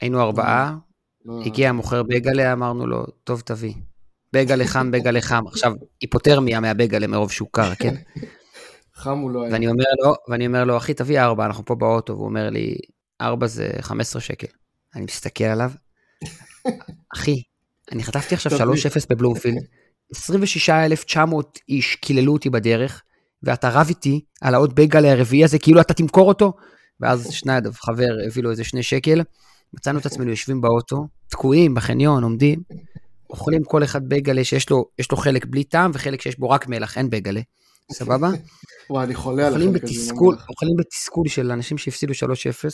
היינו 0.00 0.20
ארבעה, 0.20 0.76
לא- 1.24 1.42
הגיע 1.46 1.68
המוכר 1.68 2.02
בגלה, 2.02 2.52
אמרנו 2.52 2.86
לו, 2.86 3.06
טוב 3.24 3.40
תביא. 3.40 3.74
בגלה 4.32 4.66
חם, 4.66 4.90
בגלה 4.90 5.20
חם. 5.20 5.46
עכשיו, 5.46 5.72
היפותרמיה 6.00 6.60
מהבגלה 6.60 7.06
מרוב 7.06 7.32
שהוא 7.32 7.48
קר, 7.52 7.74
כן? 7.74 7.94
חם 8.94 9.18
הוא 9.18 9.30
לא 9.30 9.42
היה. 9.42 9.52
ואני 9.52 9.68
אומר 9.68 9.84
לו, 10.04 10.14
ואני 10.28 10.46
אומר 10.46 10.64
לו, 10.64 10.76
אחי, 10.76 10.94
תביא 10.94 11.20
ארבע, 11.20 11.46
אנחנו 11.46 11.64
פה 11.64 11.74
באוטו, 11.74 12.12
והוא 12.12 12.24
אומר 12.24 12.50
לי, 12.50 12.74
ארבע 13.20 13.46
זה 13.46 13.70
15 13.80 14.22
שקל. 14.22 14.46
אני 14.94 15.04
מסתכל 15.04 15.44
עליו, 15.44 15.70
אחי, 17.14 17.42
אני 17.92 18.02
חטפתי 18.02 18.34
עכשיו 18.34 18.52
תביא. 18.52 18.82
3-0 19.02 19.06
בבלומפילד, 19.10 19.62
26,900 20.16 21.58
איש 21.68 21.94
קיללו 21.94 22.32
אותי 22.32 22.50
בדרך, 22.50 23.02
ואתה 23.42 23.68
רב 23.68 23.86
איתי 23.88 24.20
על 24.40 24.54
העוד 24.54 24.74
בייגלה 24.74 25.12
הרביעי 25.12 25.44
הזה, 25.44 25.58
כאילו 25.58 25.80
אתה 25.80 25.94
תמכור 25.94 26.28
אותו, 26.28 26.52
ואז 27.00 27.30
שניידב, 27.30 27.72
חבר, 27.72 28.26
הביא 28.26 28.42
לו 28.42 28.50
איזה 28.50 28.64
שני 28.64 28.82
שקל, 28.82 29.22
מצאנו 29.74 29.98
את 29.98 30.06
עצמנו 30.06 30.30
יושבים 30.30 30.60
באוטו, 30.60 31.06
תקועים 31.28 31.74
בחניון, 31.74 32.22
עומדים, 32.22 32.62
אוכלים 33.30 33.64
כל 33.64 33.84
אחד 33.84 34.08
בייגלה 34.08 34.44
שיש 34.44 34.70
לו, 34.70 34.84
יש 34.98 35.10
לו 35.10 35.16
חלק 35.16 35.46
בלי 35.46 35.64
טעם 35.64 35.90
וחלק 35.94 36.20
שיש 36.20 36.38
בו 36.38 36.50
רק 36.50 36.68
מלח, 36.68 36.98
אין 36.98 37.10
בייגלה, 37.10 37.40
סבבה? 37.92 38.30
וואי, 38.90 39.04
אני 39.04 39.14
חולה 39.14 39.46
על 39.46 39.54
החלק 39.54 39.84
הזה. 39.84 40.12
אוכלים 40.48 40.76
בתסכול 40.78 41.28
של 41.28 41.52
אנשים 41.52 41.78
שהפסידו 41.78 42.12
3-0, 42.12 42.16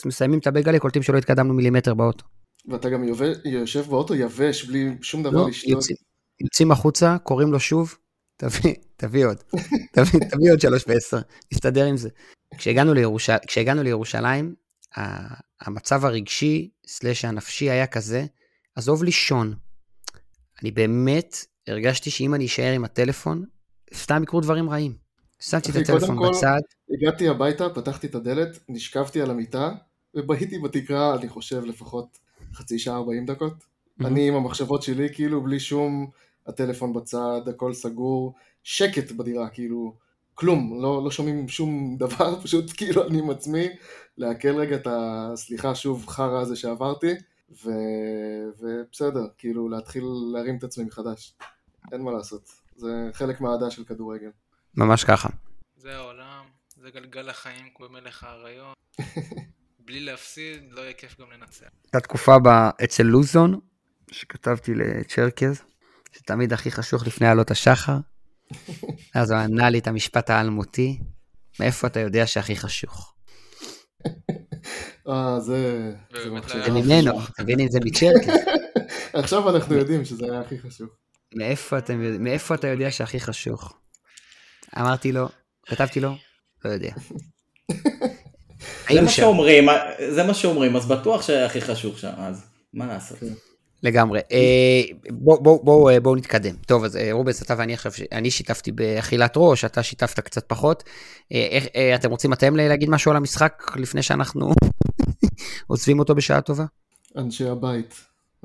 מסיימים 0.07 0.39
את 0.39 0.47
הבייגלה, 0.47 0.79
קולטים 0.79 1.03
שלא 1.03 1.19
התקדמנו 1.19 1.55
מילימטר 1.55 1.95
באוטו. 1.95 2.25
ואתה 2.69 2.91
גם 2.91 3.05
יושב 3.45 3.85
באוטו 3.89 4.15
יבש, 4.15 4.65
בלי 4.65 4.97
שום 5.03 5.23
דבר 5.23 5.39
לא, 5.39 5.49
לשתות. 5.49 5.85
יוצאים 6.41 6.71
החוצה, 6.71 7.17
קוראים 7.23 7.53
לו 7.53 7.61
שוב, 7.61 7.95
תביא, 8.37 8.75
תביא 8.97 9.27
עוד, 9.27 9.37
תביא, 9.93 10.21
תביא 10.31 10.53
עוד 10.53 10.61
3 10.61 10.85
ו-10, 10.89 11.23
נסתדר 11.53 11.85
עם 11.85 11.97
זה. 11.97 12.09
כשהגענו, 12.59 12.95
לירוש... 12.95 13.31
כשהגענו 13.47 13.83
לירושלים, 13.83 14.55
המצב 15.61 16.05
הרגשי, 16.05 16.71
סלאש 16.87 17.25
הנפשי 17.25 17.71
היה 17.71 17.87
כזה, 17.87 18.25
עזוב 18.75 19.05
לישון. 19.05 19.55
אני 20.63 20.71
באמת 20.71 21.37
הרגשתי 21.67 22.11
שאם 22.11 22.35
אני 22.35 22.47
אשאר 22.47 22.73
עם 22.73 22.85
הטלפון, 22.85 23.45
סתם 23.95 24.23
יקרו 24.23 24.41
דברים 24.41 24.71
רעים. 24.71 24.97
שמתי 25.41 25.71
את 25.71 25.77
הטלפון 25.77 26.19
כל- 26.19 26.29
בצד, 26.31 26.61
הגעתי 26.91 27.29
הביתה, 27.29 27.69
פתחתי 27.75 28.07
את 28.07 28.15
הדלת, 28.15 28.59
נשכבתי 28.69 29.21
על 29.23 29.31
המיטה, 29.31 29.71
ובהיתי 30.15 30.59
בתקרה, 30.59 31.15
אני 31.15 31.29
חושב, 31.29 31.65
לפחות 31.65 32.19
חצי 32.55 32.79
שעה, 32.79 32.97
40 32.97 33.27
דקות. 33.27 33.53
Mhm. 34.01 34.07
אני 34.07 34.29
עם 34.29 34.35
המחשבות 34.35 34.83
שלי, 34.83 35.09
כאילו, 35.15 35.43
בלי 35.43 35.61
שום, 35.61 36.11
הטלפון 36.47 36.93
בצד, 36.93 37.41
הכל 37.49 37.73
סגור, 37.73 38.35
שקט 38.63 39.13
בדירה, 39.13 39.49
כאילו, 39.49 39.97
כלום, 40.35 40.83
לא, 40.83 41.05
לא 41.05 41.11
שומעים 41.11 41.49
שום 41.49 41.71
דבר, 41.99 42.41
פשוט 42.43 42.73
כאילו 42.77 43.07
אני 43.07 43.19
עם 43.19 43.31
עצמי, 43.31 43.69
לעכל 44.19 44.57
רגע 44.57 44.77
את 44.77 44.87
הסליחה, 44.91 45.75
שוב, 45.75 46.07
חרא 46.09 46.41
הזה 46.41 46.57
שעברתי, 46.57 47.15
ו... 47.65 47.71
ובסדר, 48.61 49.27
כאילו, 49.39 49.69
להתחיל 49.69 50.05
להרים 50.33 50.57
את 50.57 50.65
עצמי 50.65 50.85
מחדש. 50.85 51.35
אין 51.93 52.03
מה 52.03 52.13
לעשות, 52.13 52.49
זה 52.77 53.11
חלק 53.13 53.41
מהאהדה 53.41 53.71
של 53.71 53.85
כדורגל. 53.85 54.31
ממש 54.77 55.05
ככה. 55.05 55.29
זה 55.77 55.97
העולם, 55.97 56.45
זה 56.77 56.91
גלגל 56.91 57.29
החיים 57.29 57.67
כמו 57.75 57.89
במלך 57.89 58.25
האריות. 58.25 58.77
בלי 59.87 60.01
להפסיד, 60.01 60.73
לא 60.73 60.81
יהיה 60.81 60.93
כיף 60.93 61.21
גם 61.21 61.27
לנצח. 61.33 61.67
הייתה 61.85 62.01
תקופה. 62.01 62.37
אצל 62.85 63.03
לוזון, 63.03 63.61
שכתבתי 64.11 64.75
לצ'רקז, 64.75 65.63
שתמיד 66.17 66.53
הכי 66.53 66.71
חשוך 66.71 67.07
לפני 67.07 67.29
עלות 67.29 67.51
השחר. 67.51 67.97
אז 69.15 69.31
הוא 69.31 69.39
ענה 69.39 69.71
לי 69.71 69.79
את 69.79 69.87
המשפט 69.87 70.31
האלמותי, 70.31 70.99
מאיפה 71.61 71.87
אתה 71.87 72.01
יודע 72.01 72.27
שהכי 72.27 72.57
חשוך? 72.57 73.15
אה, 75.09 75.41
זה... 75.41 75.93
זה. 76.13 76.63
זה 76.65 76.71
ממנו, 76.71 77.21
אתה 77.25 77.43
מבין 77.43 77.61
אם 77.61 77.69
זה 77.71 77.79
מצ'רקז. 77.85 78.29
עכשיו 79.13 79.57
אנחנו 79.57 79.75
יודעים 79.75 80.05
שזה 80.05 80.25
היה 80.31 80.41
הכי 80.41 80.59
חשוב. 80.59 80.89
מאיפה, 82.19 82.55
אתה 82.55 82.67
יודע 82.67 82.91
שהכי 82.91 83.21
חשוך? 83.21 83.79
אמרתי 84.79 85.13
לו, 85.13 85.29
כתבתי 85.67 86.01
לו, 86.01 86.15
לא 86.65 86.71
יודע. 86.71 86.91
זה 88.93 89.03
מה 89.03 89.09
שאומרים, 89.09 89.65
זה 90.11 90.23
מה 90.23 90.35
שאומרים, 90.35 90.77
אז 90.77 90.87
בטוח 90.87 91.23
שהכי 91.23 91.61
חשוך 91.61 91.99
שם, 91.99 92.13
אז 92.17 92.47
מה 92.75 92.87
לעשות? 92.87 93.19
לגמרי. 93.85 94.21
אה, 94.33 94.83
בואו 95.11 95.43
בוא, 95.43 95.65
בוא, 95.65 95.91
אה, 95.91 96.01
בוא 96.01 96.17
נתקדם. 96.17 96.57
טוב, 96.57 96.85
אז 96.85 96.97
אה, 96.97 97.09
רובנס, 97.13 97.43
אתה 97.43 97.55
ואני 97.59 97.75
עכשיו, 97.75 97.93
אני 98.13 98.31
שיתפתי 98.31 98.73
באכילת 98.73 99.33
ראש, 99.37 99.65
אתה 99.65 99.83
שיתפת 99.83 100.21
קצת 100.21 100.49
פחות. 100.49 100.85
אה, 101.33 101.49
איך, 101.51 101.67
אה, 101.77 101.95
אתם 101.95 102.11
רוצים 102.11 102.33
אתם 102.33 102.57
להגיד 102.57 102.91
משהו 102.91 103.11
על 103.11 103.17
המשחק 103.17 103.63
לפני 103.77 104.03
שאנחנו 104.03 104.53
עוזבים 105.67 105.99
אותו 105.99 106.15
בשעה 106.15 106.41
טובה? 106.41 106.65
אנשי 107.17 107.49
הבית, 107.49 107.95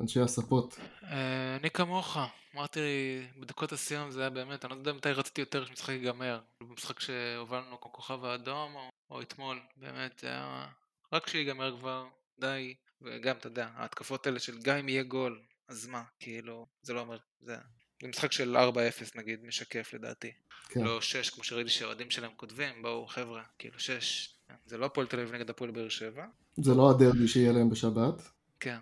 אנשי 0.01 0.21
הספות. 0.21 0.77
אה, 1.03 1.57
אני 1.59 1.69
כמוך, 1.69 2.17
אמרתי 2.55 2.79
לי, 2.79 3.21
בדקות 3.39 3.71
הסיום 3.71 4.11
זה 4.11 4.21
היה 4.21 4.29
באמת, 4.29 4.65
אני 4.65 4.73
לא 4.73 4.75
יודע 4.75 4.93
מתי 4.93 5.11
רציתי 5.11 5.41
יותר 5.41 5.65
שהמשחק 5.65 5.89
ייגמר. 5.89 6.39
במשחק 6.63 6.99
שהובלנו 6.99 7.81
כמו 7.81 7.91
כוכב 7.91 8.25
האדום, 8.25 8.75
או, 8.75 8.89
או 9.11 9.21
אתמול, 9.21 9.59
באמת, 9.77 10.23
היה... 10.23 10.65
רק 11.13 11.27
שיגמר 11.27 11.77
כבר, 11.79 12.05
די. 12.39 12.73
וגם, 13.01 13.35
אתה 13.37 13.47
יודע, 13.47 13.67
ההתקפות 13.75 14.27
האלה 14.27 14.39
של 14.39 14.57
גם 14.61 14.77
אם 14.77 14.89
יהיה 14.89 15.03
גול, 15.03 15.39
אז 15.67 15.87
מה, 15.87 16.03
כאילו, 16.19 16.65
זה 16.81 16.93
לא 16.93 16.99
אומר, 16.99 17.17
זה... 17.41 17.55
זה 18.01 18.07
משחק 18.07 18.31
של 18.31 18.57
4-0 18.57 18.79
נגיד, 19.15 19.39
משקף 19.43 19.93
לדעתי. 19.93 20.31
כן. 20.69 20.81
לא 20.81 21.01
6, 21.01 21.29
כמו 21.29 21.43
שראיתי 21.43 21.69
שהאוהדים 21.69 22.09
שלהם 22.09 22.31
כותבים, 22.35 22.81
בואו 22.81 23.07
חבר'ה, 23.07 23.41
כאילו 23.57 23.79
6. 23.79 24.33
זה 24.65 24.77
לא 24.77 24.85
הפועל 24.85 25.07
תל 25.07 25.19
אביב 25.19 25.35
נגד 25.35 25.49
הפועל 25.49 25.71
באר 25.71 25.89
שבע. 25.89 26.25
זה 26.57 26.75
לא 26.75 26.89
הדרבי 26.89 27.27
שיהיה 27.27 27.51
להם 27.51 27.69
בשבת. 27.69 28.29
כן. 28.59 28.77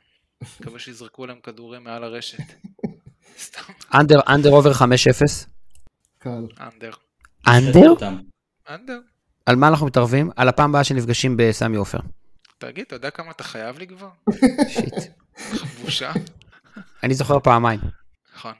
מקווה 0.59 0.80
שיזרקו 0.80 1.26
להם 1.26 1.39
כדורים 1.43 1.84
מעל 1.84 2.03
הרשת. 2.03 2.38
סתם, 3.45 3.74
under, 3.93 4.20
under 4.28 4.49
over 4.49 4.72
5-0? 4.72 4.76
קל. 6.20 6.30
under. 6.59 6.91
under? 7.47 7.93
under. 8.70 8.99
על 9.45 9.55
מה 9.55 9.68
אנחנו 9.68 9.86
מתערבים? 9.86 10.30
על 10.36 10.49
הפעם 10.49 10.70
הבאה 10.70 10.84
שנפגשים 10.84 11.38
בסמי 11.38 11.78
עופר. 11.78 11.99
תגיד, 12.58 12.84
אתה 12.88 12.95
יודע 12.95 13.10
כמה 13.10 13.32
אתה 13.32 13.43
חייב 13.43 13.78
לי 13.78 13.88
כבר? 13.88 14.10
shit. 14.68 14.93
בושה. 15.86 16.12
אני 17.03 17.14
זוכר 17.14 17.39
פעמיים. 17.39 17.80
נכון. 18.36 18.53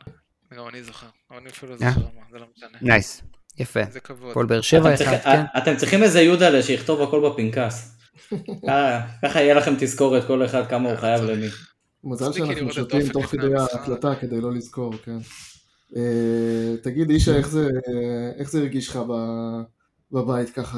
גם 0.58 0.68
אני 0.70 0.84
זוכר. 0.84 1.08
אני 1.38 1.50
אפילו 1.50 1.72
אה? 1.74 1.78
זוכר 1.78 2.02
מה, 2.02 2.22
זה 2.32 2.40
לא 2.40 2.46
משנה. 2.58 2.78
nice. 2.82 3.22
יפה. 3.58 3.80
זה 3.92 4.00
כבוד. 4.00 4.32
הפועל 4.32 4.46
באר 4.46 4.62
שבע 4.62 4.94
אחד, 4.94 5.18
כן. 5.24 5.42
אתם 5.58 5.78
צריכים 5.78 6.04
איזה 6.04 6.22
יודלה 6.22 6.64
שיכתוב 6.64 7.02
הכל 7.02 7.30
בפנקס. 7.30 7.98
ככה- 9.24 9.42
יהיה 9.42 9.54
לכם 9.54 9.74
תזכורת 9.80 10.28
כל 10.28 10.46
אחד 10.46 10.68
כמה 10.70 10.90
הוא 10.90 10.98
חייב 10.98 11.24
למי. 11.24 11.48
מזל 12.04 12.34
שאנחנו 12.34 12.74
שותים 12.74 13.10
תוך 13.10 13.26
כדי. 13.26 13.48
ההקלטה 13.56 14.16
כדי 14.16 14.42
לא 14.42 14.54
לזכור, 14.54 14.94
כן. 14.98 15.18
אה, 15.96 16.02
תגיד, 16.84 17.10
אישה, 17.10 17.36
איך 17.36 17.48
זה- 18.50 18.60
הרגיש 18.60 18.90
לך 18.90 19.00
בבית 20.12 20.50
ככה 20.50 20.78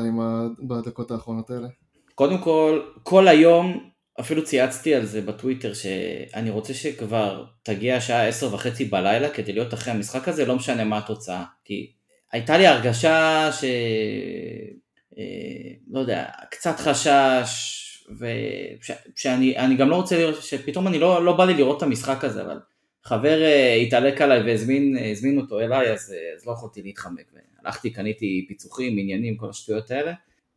בדקות 0.67 1.11
האחרונות 1.11 1.49
האלה? 1.49 1.67
קודם 2.20 2.38
כל, 2.38 2.82
כל 3.03 3.28
היום 3.28 3.89
אפילו 4.20 4.43
צייצתי 4.43 4.95
על 4.95 5.05
זה 5.05 5.22
בטוויטר, 5.22 5.74
שאני 5.74 6.49
רוצה 6.49 6.74
שכבר 6.74 7.45
תגיע 7.63 7.95
השעה 7.95 8.28
עשר 8.28 8.53
וחצי 8.53 8.86
בלילה 8.86 9.30
כדי 9.30 9.53
להיות 9.53 9.74
אחרי 9.74 9.93
המשחק 9.93 10.28
הזה, 10.28 10.45
לא 10.45 10.55
משנה 10.55 10.84
מה 10.84 10.97
התוצאה. 10.97 11.43
כי 11.65 11.91
הייתה 12.32 12.57
לי 12.57 12.67
הרגשה 12.67 13.49
ש... 13.51 13.63
אה, 15.17 15.72
לא 15.91 15.99
יודע, 15.99 16.26
קצת 16.51 16.80
חשש, 16.80 17.51
ושאני 19.15 19.76
גם 19.78 19.89
לא 19.89 19.95
רוצה 19.95 20.17
לראות, 20.17 20.43
שפתאום 20.43 20.88
אני 20.88 20.99
לא, 20.99 21.26
לא 21.26 21.38
בא 21.38 21.45
לי 21.45 21.53
לראות 21.53 21.78
את 21.78 21.84
המשחק 21.84 22.24
הזה, 22.24 22.41
אבל 22.41 22.59
חבר 23.03 23.41
אה, 23.41 23.74
התעלק 23.74 24.22
עליי 24.22 24.41
והזמין 24.41 25.38
אותו 25.38 25.59
אליי, 25.59 25.91
אז, 25.91 26.13
אה, 26.13 26.36
אז 26.36 26.45
לא 26.47 26.51
יכולתי 26.51 26.82
להתחמק. 26.82 27.32
הלכתי, 27.65 27.89
קניתי 27.89 28.45
פיצוחים, 28.47 28.97
עניינים, 28.99 29.38
כל 29.38 29.49
השטויות 29.49 29.91
האלה. 29.91 30.13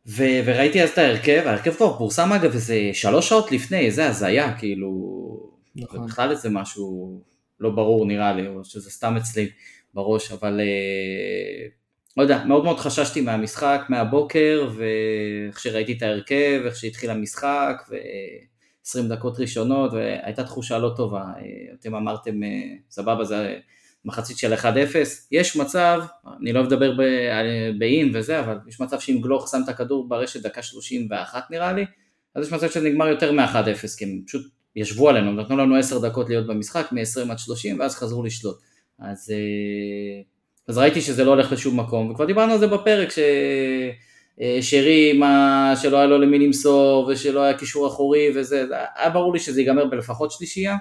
ו- 0.07 0.41
וראיתי 0.45 0.83
אז 0.83 0.89
את 0.89 0.97
ההרכב, 0.97 1.41
ההרכב 1.45 1.73
כבר 1.73 1.97
פורסם 1.97 2.33
אגב 2.33 2.53
איזה 2.53 2.89
שלוש 2.93 3.29
שעות 3.29 3.51
לפני, 3.51 3.77
איזה 3.77 4.07
הזיה, 4.07 4.57
כאילו, 4.57 4.89
נכון. 5.75 5.99
זה 5.99 6.05
בכלל 6.05 6.31
איזה 6.31 6.49
משהו 6.49 7.21
לא 7.59 7.69
ברור 7.69 8.05
נראה 8.05 8.33
לי, 8.33 8.47
או 8.47 8.65
שזה 8.65 8.89
סתם 8.89 9.17
אצלי 9.17 9.49
בראש, 9.93 10.31
אבל 10.31 10.59
אה, 10.59 11.67
לא 12.17 12.23
יודע, 12.23 12.43
מאוד 12.43 12.63
מאוד 12.63 12.79
חששתי 12.79 13.21
מהמשחק 13.21 13.81
מהבוקר, 13.89 14.69
ואיך 14.75 15.59
שראיתי 15.59 15.93
את 15.93 16.01
ההרכב, 16.01 16.61
איך 16.65 16.75
שהתחיל 16.75 17.09
המשחק, 17.09 17.83
ו-20 17.89 19.07
דקות 19.09 19.39
ראשונות, 19.39 19.93
והייתה 19.93 20.43
תחושה 20.43 20.77
לא 20.77 20.93
טובה, 20.95 21.21
אה, 21.21 21.73
אתם 21.79 21.95
אמרתם, 21.95 22.43
אה, 22.43 22.49
סבבה, 22.89 23.23
זה 23.23 23.57
מחצית 24.05 24.37
של 24.37 24.53
1-0, 24.53 24.65
יש 25.31 25.55
מצב, 25.55 26.01
אני 26.41 26.53
לא 26.53 26.63
לדבר 26.63 26.93
באין 27.79 28.11
וזה, 28.13 28.39
אבל 28.39 28.57
יש 28.67 28.81
מצב 28.81 28.99
שאם 28.99 29.21
גלוך 29.21 29.49
שם 29.51 29.61
את 29.63 29.69
הכדור 29.69 30.09
ברשת 30.09 30.41
דקה 30.41 30.61
31 30.61 31.51
נראה 31.51 31.73
לי, 31.73 31.85
אז 32.35 32.45
יש 32.45 32.53
מצב 32.53 32.69
שזה 32.69 32.89
נגמר 32.89 33.07
יותר 33.07 33.31
מ-1-0, 33.31 33.97
כי 33.97 34.05
הם 34.05 34.21
פשוט 34.27 34.51
ישבו 34.75 35.09
עלינו, 35.09 35.31
נתנו 35.31 35.57
לנו 35.57 35.77
10 35.77 35.99
דקות 35.99 36.29
להיות 36.29 36.47
במשחק, 36.47 36.87
מ-20 36.91 37.31
עד 37.31 37.39
30, 37.39 37.79
ואז 37.79 37.95
חזרו 37.95 38.23
לשלוט. 38.23 38.57
אז, 38.99 39.31
אה, 39.31 40.21
אז 40.67 40.77
ראיתי 40.77 41.01
שזה 41.01 41.23
לא 41.23 41.29
הולך 41.29 41.51
לשום 41.51 41.79
מקום, 41.79 42.11
וכבר 42.11 42.25
דיברנו 42.25 42.53
על 42.53 42.59
זה 42.59 42.67
בפרק, 42.67 43.11
ש... 43.11 43.19
אה, 44.41 44.57
שרי, 44.61 45.13
מה 45.13 45.73
שלא 45.81 45.97
היה 45.97 46.05
לו 46.05 46.17
למי 46.17 46.39
למסור, 46.39 47.07
ושלא 47.11 47.43
היה 47.43 47.57
קישור 47.57 47.87
אחורי 47.87 48.31
וזה, 48.35 48.65
היה 48.95 49.09
ברור 49.09 49.33
לי 49.33 49.39
שזה 49.39 49.61
ייגמר 49.61 49.85
בלפחות 49.85 50.31
שלישייה, 50.31 50.75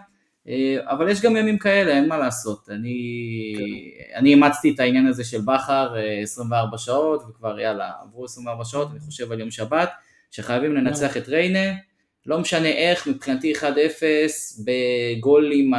אבל 0.85 1.09
יש 1.09 1.21
גם 1.21 1.37
ימים 1.37 1.59
כאלה, 1.59 1.93
אין 1.93 2.09
מה 2.09 2.19
לעשות. 2.19 2.69
אני, 2.71 3.55
כן. 3.57 4.19
אני 4.19 4.31
אימצתי 4.31 4.71
את 4.75 4.81
העניין 4.81 5.07
הזה 5.07 5.25
של 5.25 5.41
בכר 5.41 5.95
24 6.23 6.73
אה, 6.73 6.79
שעות, 6.79 7.23
וכבר 7.31 7.61
יאללה, 7.61 7.93
עברו 8.03 8.25
24 8.25 8.65
שעות, 8.65 8.89
אני 8.91 9.01
חושב 9.01 9.33
על 9.33 9.41
יום 9.41 9.51
שבת, 9.51 9.91
שחייבים 10.31 10.75
לנצח 10.77 11.17
את 11.17 11.29
ריינה, 11.29 11.73
לא 12.27 12.39
משנה 12.39 12.69
איך, 12.69 13.07
מבחינתי 13.07 13.53
1-0, 13.53 13.63
בגול 14.65 15.51
עם 15.55 15.71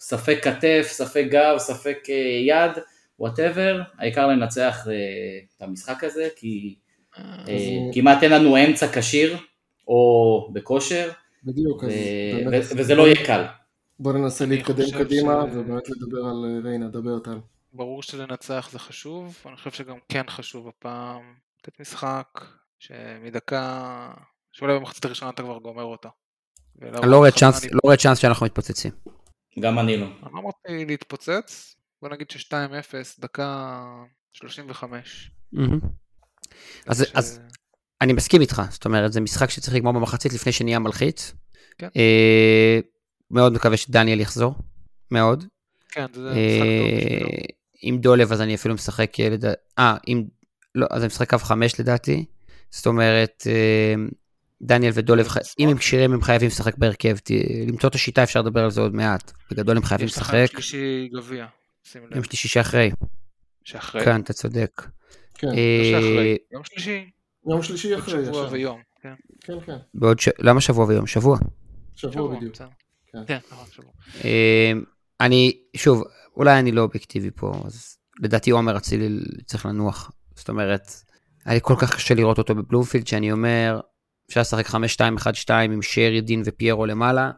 ספק 0.00 0.38
כתף, 0.42 0.88
ספק 0.90 1.24
גב, 1.30 1.54
ספק 1.58 1.98
אה, 2.08 2.14
יד, 2.46 2.72
whatever, 3.18 3.82
העיקר 3.98 4.26
לנצח 4.26 4.86
את 5.56 5.62
המשחק 5.62 6.04
הזה, 6.04 6.28
כי 6.36 6.74
כמעט 7.92 8.22
אין 8.22 8.32
לנו 8.32 8.56
אמצע 8.56 8.86
כשיר, 8.92 9.36
או 9.88 10.48
בכושר. 10.52 11.10
בדיוק, 11.46 11.84
אז. 11.84 11.92
וזה 12.76 12.94
לא 12.94 13.02
יהיה 13.02 13.26
קל. 13.26 13.44
בוא 13.98 14.12
ננסה 14.12 14.46
להתקדם 14.46 14.90
קדימה 14.98 15.44
ש... 15.52 15.56
ובאמת 15.56 15.88
לדבר 15.88 16.18
על 16.18 16.44
אה, 16.44 16.68
ריינה, 16.68 16.88
דבר 16.88 17.18
טל. 17.18 17.38
ברור 17.72 18.02
שלנצח 18.02 18.68
זה 18.72 18.78
חשוב, 18.78 19.42
אני 19.46 19.56
חושב 19.56 19.70
שגם 19.70 19.96
כן 20.08 20.22
חשוב 20.28 20.68
הפעם 20.68 21.34
לתת 21.60 21.80
משחק 21.80 22.44
שמדקה, 22.78 24.12
שאולי 24.52 24.78
במחצית 24.78 25.04
הראשונה 25.04 25.30
אתה 25.30 25.42
כבר 25.42 25.58
גומר 25.58 25.82
אותה. 25.82 26.08
אני 26.82 27.10
לא 27.10 27.16
רואה 27.16 27.30
צ'אנס, 27.30 27.64
לא 27.64 27.80
רואה 27.84 27.96
צ'אנס 27.96 28.18
שאנחנו 28.18 28.46
מתפוצצים. 28.46 28.92
גם 29.60 29.78
אני 29.78 29.96
לא. 29.96 30.06
אני 30.06 30.32
לא 30.34 30.38
אמרתי 30.40 30.84
להתפוצץ, 30.86 31.76
בוא 32.02 32.08
נגיד 32.08 32.30
ש-2-0, 32.30 32.94
דקה 33.20 33.82
35. 34.32 35.30
אז, 36.86 37.04
אז 37.14 37.40
אני 38.00 38.12
מסכים 38.12 38.40
איתך, 38.40 38.62
זאת 38.70 38.84
אומרת, 38.84 39.12
זה 39.12 39.20
משחק 39.20 39.50
שצריך 39.50 39.76
לגמור 39.76 39.92
במחצית 39.92 40.32
לפני 40.32 40.52
שנהיה 40.52 40.78
מלחיץ. 40.78 41.32
כן. 41.78 41.88
אה, 41.96 42.80
מאוד 43.30 43.52
מקווה 43.52 43.76
שדניאל 43.76 44.20
יחזור, 44.20 44.54
מאוד. 45.10 45.44
כן, 45.88 46.06
זה 46.14 46.30
משחק 46.30 46.66
טוב. 46.80 47.56
עם 47.82 47.94
אה, 47.94 48.00
דולב 48.00 48.32
אז 48.32 48.40
אני 48.40 48.54
אפילו 48.54 48.74
משחק, 48.74 49.20
אה, 49.20 49.28
אה, 49.78 49.96
אם, 50.08 50.24
לא, 50.74 50.86
אז 50.90 51.02
אני 51.02 51.06
משחק 51.06 51.30
קו 51.30 51.38
חמש 51.38 51.80
לדעתי. 51.80 52.24
זאת 52.70 52.86
אומרת, 52.86 53.46
דניאל 54.62 54.92
ודולב, 54.94 55.28
אם 55.58 55.68
הם 55.68 55.78
כשירים 55.78 56.12
הם 56.12 56.22
חייבים 56.22 56.48
לשחק 56.48 56.78
בהרכב, 56.78 57.16
למצוא 57.66 57.88
את 57.88 57.94
השיטה 57.94 58.22
אפשר 58.22 58.40
לדבר 58.40 58.64
על 58.64 58.70
זה 58.70 58.80
עוד 58.80 58.94
מעט. 58.94 59.32
בגדול 59.50 59.76
הם 59.76 59.82
חייבים 59.82 60.06
לשחק. 60.06 60.34
יש 60.34 60.50
לך 60.50 60.54
יום 60.54 60.62
שלישי 60.62 61.08
גביע, 61.12 61.46
שים 61.84 62.02
לב. 62.06 62.14
יום 62.14 62.24
שלישי 62.24 62.48
שאחרי. 62.48 62.90
שאחרי. 63.64 64.04
כן, 64.04 64.20
אתה 64.20 64.32
צודק. 64.32 64.82
כן, 65.34 65.48
יום 66.52 66.64
שלישי. 66.64 67.10
יום 67.50 67.62
שלישי 67.62 67.98
אחרי. 67.98 68.26
שבוע 68.26 68.48
ויום, 68.50 68.80
כן. 69.00 69.14
כן, 69.40 69.60
כן. 69.60 69.76
בעוד 69.94 70.20
ש... 70.20 70.28
למה 70.38 70.60
שבוע 70.60 70.86
ויום? 70.86 71.06
שבוע. 71.06 71.38
שבוע 71.94 72.36
בדיוק. 72.36 72.56
כן, 73.12 73.18
כן 73.26 73.38
נכון, 73.52 73.66
שבוע. 73.72 73.90
אמ, 74.24 74.84
אני, 75.20 75.58
שוב, 75.76 76.04
אולי 76.36 76.58
אני 76.58 76.72
לא 76.72 76.82
אובייקטיבי 76.82 77.30
פה, 77.30 77.52
אז 77.64 77.96
לדעתי 78.20 78.50
עומר 78.50 78.76
אצילי 78.76 79.18
צריך 79.44 79.66
לנוח. 79.66 80.10
זאת 80.34 80.48
אומרת, 80.48 80.90
היה 81.44 81.54
לי 81.54 81.60
כל 81.62 81.74
כך 81.78 81.94
קשה 81.94 82.14
לראות 82.14 82.38
אותו 82.38 82.54
בבלומפילד, 82.54 83.06
שאני 83.06 83.32
אומר, 83.32 83.80
אפשר 84.28 84.40
לשחק 84.40 84.66
5-2-1-2 84.66 84.74
עם 85.52 85.82
שרי, 85.82 86.20
דין 86.20 86.42
ופיירו 86.44 86.86
למעלה, 86.86 87.30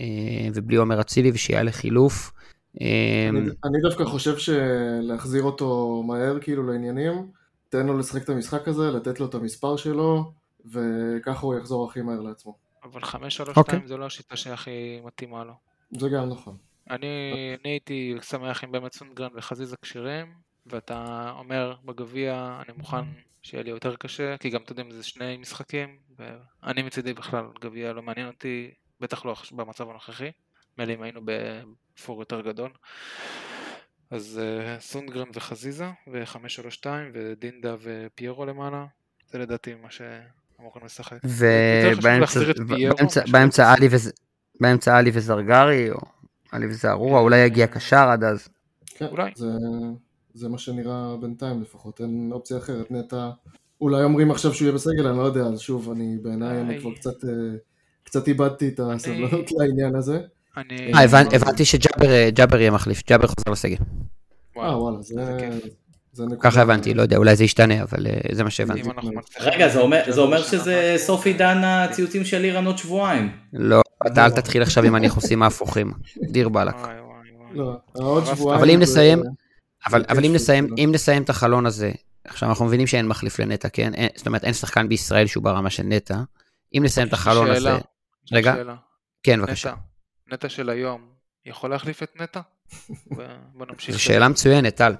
אה, 0.00 0.48
ובלי 0.54 0.76
עומר 0.76 1.00
אצילי, 1.00 1.30
ושיהיה 1.34 1.62
לחילוף. 1.62 2.32
אמ, 2.80 3.36
אני, 3.36 3.50
אני 3.64 3.80
דווקא 3.82 4.04
חושב 4.04 4.36
שלהחזיר 4.38 5.42
אותו 5.42 6.02
מהר 6.06 6.38
כאילו 6.40 6.66
לעניינים, 6.66 7.26
תן 7.74 7.86
לו 7.86 7.98
לשחק 7.98 8.22
את 8.22 8.28
המשחק 8.28 8.68
הזה, 8.68 8.90
לתת 8.90 9.20
לו 9.20 9.26
את 9.26 9.34
המספר 9.34 9.76
שלו, 9.76 10.32
וככה 10.64 11.46
הוא 11.46 11.54
יחזור 11.54 11.90
הכי 11.90 12.02
מהר 12.02 12.20
לעצמו. 12.20 12.58
אבל 12.84 13.02
5-3-2 13.02 13.16
okay. 13.16 13.56
אוקיי. 13.56 13.80
זה 13.86 13.96
לא 13.96 14.06
השיטה 14.06 14.36
שהכי 14.36 15.00
מתאימה 15.04 15.44
לו. 15.44 15.52
זה 15.90 16.08
גם 16.08 16.28
נכון. 16.28 16.56
אני, 16.90 17.06
אני 17.60 17.70
הייתי 17.70 18.14
שמח 18.22 18.64
אם 18.64 18.72
באמת 18.72 18.92
סונגרן 18.92 19.30
וחזיזה 19.34 19.76
כשירים, 19.82 20.26
ואתה 20.66 21.30
אומר 21.38 21.74
בגביע 21.84 22.60
אני 22.66 22.76
מוכן 22.78 23.04
שיהיה 23.42 23.62
לי 23.62 23.70
יותר 23.70 23.96
קשה, 23.96 24.36
כי 24.36 24.50
גם 24.50 24.62
אתה 24.62 24.72
יודע 24.72 24.84
זה 24.90 25.02
שני 25.02 25.36
משחקים, 25.36 25.98
ואני 26.18 26.82
מצידי 26.82 27.14
בכלל 27.14 27.44
גביע 27.60 27.92
לא 27.92 28.02
מעניין 28.02 28.26
אותי, 28.26 28.70
בטח 29.00 29.24
לא 29.24 29.34
במצב 29.52 29.90
הנוכחי, 29.90 30.30
מילא 30.78 30.94
אם 30.94 31.02
היינו 31.02 31.20
בפור 31.24 32.20
יותר 32.20 32.40
גדול. 32.40 32.70
אז 34.14 34.40
uh, 34.40 34.80
סונגרן 34.80 35.28
וחזיזה, 35.34 35.86
ו-532, 36.06 36.86
ודינדה 37.12 37.74
ופיירו 37.82 38.44
למעלה, 38.44 38.86
זה 39.30 39.38
לדעתי 39.38 39.74
מה 39.82 39.88
שאמורים 39.90 40.84
לשחק. 40.84 41.16
ובאמצע 44.48 44.98
עלי 44.98 45.10
וזרגרי, 45.12 45.90
או 45.90 45.98
עלי 46.52 46.66
וזערורה, 46.66 47.20
אולי 47.20 47.38
יגיע 47.38 47.66
קשר 47.66 48.08
עד 48.08 48.24
אז. 48.24 48.48
כן, 48.86 49.06
אולי. 49.06 49.30
זה, 49.36 49.50
זה 50.34 50.48
מה 50.48 50.58
שנראה 50.58 51.16
בינתיים 51.20 51.62
לפחות, 51.62 52.00
אין 52.00 52.30
אופציה 52.32 52.58
אחרת. 52.58 52.90
נטע, 52.90 53.30
אולי 53.80 54.04
אומרים 54.04 54.30
עכשיו 54.30 54.54
שהוא 54.54 54.66
יהיה 54.66 54.74
בסגל, 54.74 55.06
אני 55.06 55.18
לא 55.18 55.22
יודע, 55.22 55.42
אז 55.42 55.60
שוב, 55.60 55.90
אני 55.90 56.18
בעיניי 56.22 56.60
אני 56.60 56.80
כבר 56.80 56.94
קצת, 56.94 57.24
אה, 57.24 57.30
קצת 58.04 58.28
איבדתי 58.28 58.68
את 58.68 58.80
הסבלנות 58.80 59.52
לעניין 59.52 59.94
הזה. 59.94 60.20
אני... 60.56 60.94
אה, 60.94 61.02
הבנתי 61.32 61.64
שג'אבר 61.64 62.60
יהיה 62.60 62.70
מחליף, 62.70 63.02
ג'אבר 63.08 63.26
חוזר 63.26 63.50
לסגל. 63.50 63.76
אה, 64.56 64.78
וואלה, 64.78 64.96
זה... 65.00 65.38
ככה 66.40 66.62
הבנתי, 66.62 66.94
לא 66.94 67.02
יודע, 67.02 67.16
אולי 67.16 67.36
זה 67.36 67.44
ישתנה, 67.44 67.82
אבל 67.82 68.06
אה, 68.06 68.34
זה 68.34 68.44
מה 68.44 68.50
שהבנתי. 68.50 68.82
רגע, 69.40 69.68
זה 70.08 70.20
אומר 70.20 70.42
שזה 70.42 70.94
סוף 70.96 71.26
עידן 71.26 71.64
הציוצים 71.64 72.24
של 72.24 72.38
לירן 72.38 72.66
עוד 72.66 72.78
שבועיים. 72.78 73.32
לא, 73.52 73.80
אתה 74.06 74.24
אל 74.24 74.30
תתחיל 74.30 74.62
עכשיו 74.62 74.84
עם 74.84 74.94
הניחוסים 74.94 75.42
ההפוכים, 75.42 75.92
דיר 76.22 76.48
באלק. 76.48 76.74
לא. 77.52 77.78
אבל 78.54 78.70
אם 78.70 78.80
נסיים, 78.80 79.22
אבל 79.86 80.24
אם 80.24 80.32
נסיים, 80.32 80.68
אם 80.78 80.90
נסיים 80.92 81.22
את 81.22 81.30
החלון 81.30 81.66
הזה, 81.66 81.92
עכשיו 82.24 82.48
אנחנו 82.48 82.64
מבינים 82.64 82.86
שאין 82.86 83.08
מחליף 83.08 83.38
לנטע, 83.38 83.68
כן? 83.68 83.92
זאת 84.16 84.26
אומרת, 84.26 84.44
אין 84.44 84.52
שחקן 84.52 84.88
בישראל 84.88 85.26
שהוא 85.26 85.44
ברמה 85.44 85.70
של 85.70 85.82
נטע. 85.82 86.16
אם 86.76 86.82
נסיים 86.84 87.08
את 87.08 87.12
החלון 87.12 87.50
הזה... 87.50 87.78
רגע, 88.32 88.54
כן, 89.22 89.40
בבקשה. 89.40 89.72
נטע 90.34 90.48
של 90.48 90.70
היום 90.70 91.08
יכול 91.46 91.70
להחליף 91.70 92.02
את 92.02 92.20
נטע? 92.20 92.40
בוא 93.54 93.66
נמשיך. 93.66 93.94
זו 93.94 94.02
שאלה 94.02 94.28
מצוינת, 94.28 94.76
טל. 94.76 94.94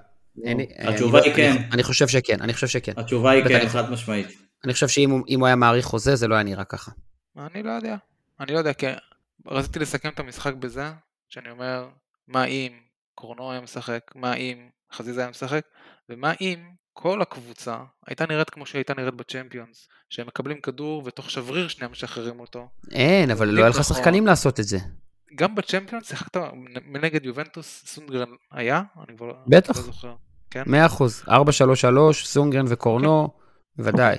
התשובה 0.78 1.20
היא 1.22 1.35
כן. 1.35 1.57
אני 1.72 1.82
חושב 1.82 2.09
שכן, 2.09 2.43
אני 2.43 2.55
חושב 2.55 2.66
שכן. 2.66 2.93
התשובה 2.97 3.30
היא 3.30 3.45
כן, 3.45 3.68
חד 3.68 3.91
משמעית. 3.91 4.26
אני 4.64 4.72
חושב 4.72 4.89
שאם 4.89 5.11
הוא 5.11 5.47
היה 5.47 5.57
מעריך 5.57 5.87
חוזה, 5.87 6.16
זה 6.16 6.28
לא 6.28 6.35
היה 6.35 6.45
נראה 6.45 6.64
ככה. 6.64 6.93
אני 7.39 7.62
לא 7.62 7.70
יודע. 7.70 7.97
אני 8.41 8.53
לא 8.53 8.59
יודע, 8.59 8.72
כי 8.72 8.87
רציתי 9.47 9.78
לסכם 9.78 10.09
את 10.09 10.20
המשחק 10.20 10.55
בזה, 10.55 10.93
שאני 11.28 11.51
אומר, 11.51 11.89
מה 12.28 12.45
אם 12.45 12.72
קורנו 13.14 13.53
היה 13.53 13.61
משחק, 13.61 14.01
מה 14.14 14.35
אם 14.35 14.68
חזיזה 14.93 15.20
היה 15.20 15.30
משחק, 15.30 15.62
ומה 16.09 16.32
אם 16.41 16.59
כל 16.93 17.22
הקבוצה 17.22 17.76
הייתה 18.07 18.26
נראית 18.26 18.51
כמו 18.51 18.66
שהייתה 18.66 18.95
נראית 18.95 19.14
בצ'מפיונס, 19.14 19.89
שהם 20.11 20.26
מקבלים 20.26 20.61
כדור 20.61 21.03
ותוך 21.07 21.30
שבריר 21.30 21.68
שנייה 21.68 21.89
משחררים 21.89 22.41
אותו. 22.41 22.68
אין, 22.93 23.30
אבל 23.30 23.49
לא 23.49 23.61
היה 23.61 23.68
לך 23.68 23.85
שחקנים 23.85 24.26
לעשות 24.26 24.61
את 24.61 24.64
זה. 24.64 24.78
גם 25.35 25.55
בצ'מפיונס 25.55 26.09
שיחקת 26.09 26.41
מנגד 26.87 27.24
יובנטוס, 27.24 27.82
סונגרן 27.87 28.28
היה? 28.53 28.82
אני 29.09 29.16
כבר 29.16 29.32
בטח. 29.47 29.76
לא 29.76 29.82
זוכר. 29.82 30.14
כן? 30.51 30.62
מאה 30.66 30.87
אחוז, 30.87 31.22
4-3-3, 31.28 31.30
סונגרן 32.12 32.64
וקורנו, 32.68 33.28
בוודאי. 33.76 34.16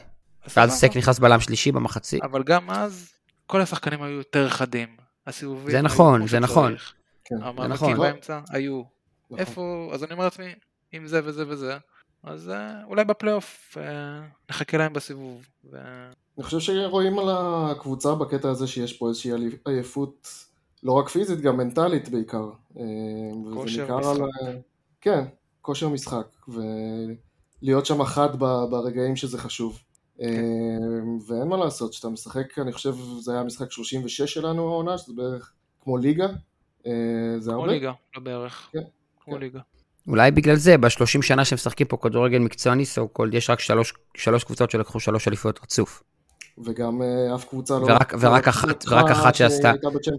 ואז. 0.56 0.72
סק 0.72 0.98
נכנס 0.98 1.20
בלם 1.20 1.40
שלישי 1.40 1.72
במחצית. 1.72 2.24
אבל 2.24 2.44
גם 2.44 2.70
אז, 2.70 3.14
כל 3.48 3.62
השחקנים 3.62 4.04
היו 4.04 4.18
יותר 4.18 4.50
חדים. 4.50 4.88
הסיבובים 5.28 5.72
זה 5.72 5.82
נכון, 5.82 6.28
זה 6.28 6.40
נכון. 6.40 6.76
כן. 7.26 7.36
נכון. 7.36 7.64
המאבקים 7.64 7.98
באמצע 7.98 8.40
היו. 8.50 8.82
נכון. 9.26 9.40
איפה, 9.40 9.90
אז 9.94 10.04
אני 10.04 10.14
אומר 10.14 10.24
לעצמי, 10.24 10.54
אם 10.94 11.08
זה 11.08 11.22
וזה 11.24 11.44
וזה, 11.48 11.78
אז 12.24 12.50
אה, 12.50 12.84
אולי 12.84 13.06
בפלייאוף 13.06 13.78
אה, 13.82 14.22
נחכה 14.50 14.78
להם 14.78 14.94
בסיבוב. 14.94 15.46
אני 16.38 16.44
חושב 16.44 16.60
שרואים 16.60 17.20
על 17.20 17.26
הקבוצה 17.30 18.16
בקטע 18.16 18.50
הזה 18.50 18.68
שיש 18.68 18.94
פה 18.94 19.10
איזושהי 19.10 19.32
עייפות, 19.66 20.30
לא 20.86 20.92
רק 20.92 21.10
פיזית, 21.10 21.42
גם 21.42 21.58
מנטלית 21.58 22.10
בעיקר. 22.10 22.50
אה, 22.80 22.84
כושר 23.54 23.98
משחק. 23.98 24.22
על... 24.22 24.58
כן, 25.02 25.24
כושר 25.62 25.90
משחק, 25.90 26.28
ולהיות 26.48 27.86
שם 27.86 27.98
ב- 28.40 28.66
ברגעים 28.70 29.16
שזה 29.16 29.38
חשוב. 29.38 29.80
כן. 30.18 30.24
אה, 30.24 30.30
ואין 31.28 31.48
מה 31.48 31.58
לעשות, 31.58 31.92
כשאתה 31.92 32.10
משחק, 32.10 32.60
אני 32.60 32.72
חושב, 32.72 32.96
זה 33.20 33.34
היה 33.34 33.44
משחק 33.44 33.72
36 33.72 34.34
שלנו 34.34 34.68
העונה, 34.68 34.98
שזה 34.98 35.14
בערך 35.16 35.54
כמו 35.84 35.98
ליגה. 35.98 36.28
אה, 36.88 36.92
זה 37.40 37.52
כמו 37.52 37.62
הרבה. 37.62 37.74
ליגה, 37.74 37.92
לא 38.16 38.22
בערך. 38.22 38.70
כן, 38.72 38.80
כמו 39.20 39.34
כן. 39.34 39.40
ליגה. 39.40 39.60
אולי 40.08 40.32
בגלל 40.32 40.56
זה, 40.56 40.78
ב-30 40.78 41.22
שנה 41.22 41.46
שמשחקים 41.46 41.88
פה 41.88 41.98
כדורגל 41.98 42.40
מקצועני, 42.40 42.86
סו 42.86 43.08
קולד, 43.08 43.34
יש 43.34 43.50
רק 43.50 43.60
שלוש, 43.60 43.94
שלוש 44.18 44.44
קבוצות 44.44 44.72
שלקחו 44.72 45.00
שלוש 45.00 45.28
אליפויות 45.28 45.60
רצוף. 45.64 46.04
וגם 46.66 47.02
אה, 47.02 47.36
אף 47.36 47.46
קבוצה 47.46 47.80
לא... 47.80 47.86
ורק- 47.86 48.14
ורק 48.20 48.46
לא 48.46 48.50
אחת- 48.50 48.86
ורק 48.90 49.12
אחת 49.12 49.36
שעשתה-. 49.36 49.74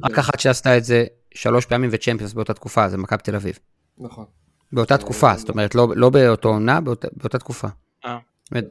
רק 0.05 0.19
אחת 0.19 0.41
שעשתה 0.41 0.77
את 0.77 0.85
זה 0.85 1.05
שלוש 1.35 1.67
פעמים 1.67 1.91
וצ'מפיונס 1.93 2.33
באותה 2.33 2.55
תקופה, 2.55 2.89
זה 2.89 2.97
מכבי 2.99 3.23
תל 3.23 3.35
אביב. 3.37 3.59
נכון. 3.99 4.25
באותה 4.73 4.99
תקופה, 4.99 5.37
זאת 5.37 5.49
אומרת, 5.49 5.75
לא, 5.75 5.89
לא 5.97 6.11
באותו 6.11 6.49
עונה, 6.49 6.81
באותה, 6.81 7.09
באותה 7.17 7.39
תקופה. 7.39 7.69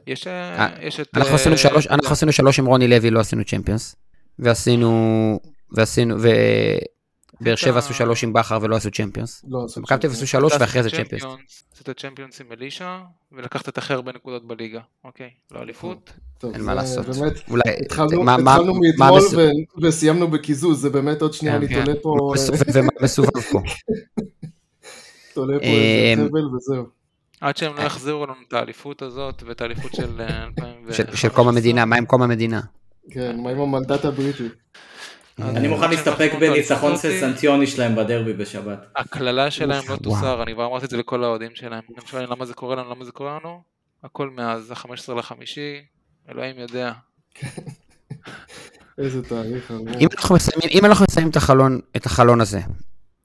יש, 0.06 0.26
אה, 0.26 0.58
אה, 0.58 0.68
יש 0.82 1.00
את... 1.00 1.08
אנחנו 1.16 1.30
אה, 1.30 1.34
עשינו 1.34 1.58
שלוש, 1.58 1.86
אנחנו 1.86 2.12
עשינו 2.12 2.32
שלוש 2.32 2.58
עם 2.58 2.66
רוני 2.66 2.88
לוי, 2.88 3.10
לא 3.10 3.20
עשינו 3.20 3.44
צ'מפיונס. 3.44 3.96
ועשינו, 4.38 5.40
ועשינו, 5.72 6.16
ובאר 7.40 7.54
שבע 7.56 7.78
עשו 7.78 7.94
שלוש 7.94 8.24
עם 8.24 8.32
בכר 8.32 8.58
ולא 8.62 8.76
עשו 8.76 8.90
צ'מפיונס. 8.90 9.44
לא 9.48 9.64
עשו 9.64 9.80
מכבי 9.80 9.98
תל 9.98 10.06
אביב. 10.06 10.16
עשו 10.18 10.26
שלוש 10.26 10.52
ואחרי 10.60 10.82
זה 10.82 10.90
צ'מפיונס. 10.90 11.64
עשית 11.74 11.90
צ'מפיונס 11.90 12.40
עם 12.40 12.46
אלישע, 12.52 12.98
ולקחת 13.32 13.68
את 13.68 13.78
הכי 13.78 13.92
הרבה 13.92 14.12
נקודות 14.12 14.46
בליגה. 14.46 14.80
אוקיי, 15.04 15.30
לא 15.50 15.62
אליפות. 15.62 16.12
אין 16.54 16.62
מה 16.64 16.74
לעשות. 16.74 17.06
אולי, 17.50 17.62
התחלנו, 17.80 18.22
מאתמול 18.22 19.20
וסיימנו 19.82 20.28
בקיזוז, 20.28 20.80
זה 20.80 20.90
באמת 20.90 21.22
עוד 21.22 21.32
שנייה 21.32 21.54
כן, 21.54 21.64
אני 21.64 21.68
כן. 21.74 21.84
תולה 21.84 21.96
פה, 22.02 22.18
מסובב 22.34 22.62
ומה 22.74 22.88
מסובב 23.02 23.40
פה. 23.40 23.60
תולה 25.34 25.58
פה 25.58 25.64
אמ, 25.64 26.18
איזה 26.18 26.28
חבל 26.28 26.54
וזהו. 26.54 26.84
עד 27.40 27.56
שהם 27.56 27.76
לא 27.76 27.82
יחזירו 27.82 28.26
לנו 28.26 28.34
את 28.48 28.52
האליפות 28.52 29.02
הזאת 29.02 29.42
ואת 29.46 29.60
האליפות 29.60 29.94
של 29.94 30.20
אה, 30.20 30.44
2015. 30.44 30.94
של- 31.06 31.16
של 31.16 31.28
קום 31.28 31.48
המדינה, 31.48 31.84
מה 31.84 31.96
עם 31.96 32.06
קום 32.06 32.22
המדינה? 32.22 32.60
כן, 33.10 33.40
מה 33.40 33.50
עם 33.50 33.60
המנדט 33.60 34.04
הבריטי? 34.04 34.48
אני 35.40 35.68
מוכן 35.68 35.90
להסתפק 35.90 36.32
בניצחון 36.40 36.92
הזאת, 36.92 37.12
סנסציוני 37.20 37.66
שלהם 37.66 37.96
בדרבי 37.96 38.32
בשבת. 38.32 38.86
הקללה 38.96 39.50
שלהם 39.50 39.84
לא. 39.88 39.96
תוסר, 39.96 40.42
אני 40.42 40.52
כבר 40.52 40.66
אמרתי 40.66 40.84
את 40.84 40.90
זה 40.90 40.96
לכל 40.96 41.24
האוהדים 41.24 41.50
שלהם. 41.54 41.82
הם 41.96 42.06
שואלים 42.06 42.30
למה 42.30 42.46
זה 42.46 42.54
קורה 42.54 42.76
לנו, 42.76 42.90
למה 42.90 43.04
זה 43.04 43.12
קורה 43.12 43.38
לנו? 43.40 43.62
הכל 44.04 44.30
מאז 44.30 44.70
ה-15 44.70 45.14
לחמישי, 45.14 45.82
אלוהים 46.28 46.58
יודע. 46.58 46.92
איזה 48.98 49.22
תהליך. 49.22 49.72
אם 50.00 50.84
אנחנו 50.84 51.04
מסיימים, 51.04 51.30
את 51.96 52.06
החלון, 52.06 52.40
הזה, 52.40 52.60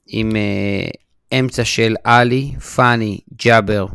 עם 0.07 0.35
אה, 0.35 1.39
אמצע 1.39 1.65
של 1.65 1.95
עלי, 2.03 2.55
פאני, 2.75 3.19
ג'אבר, 3.45 3.85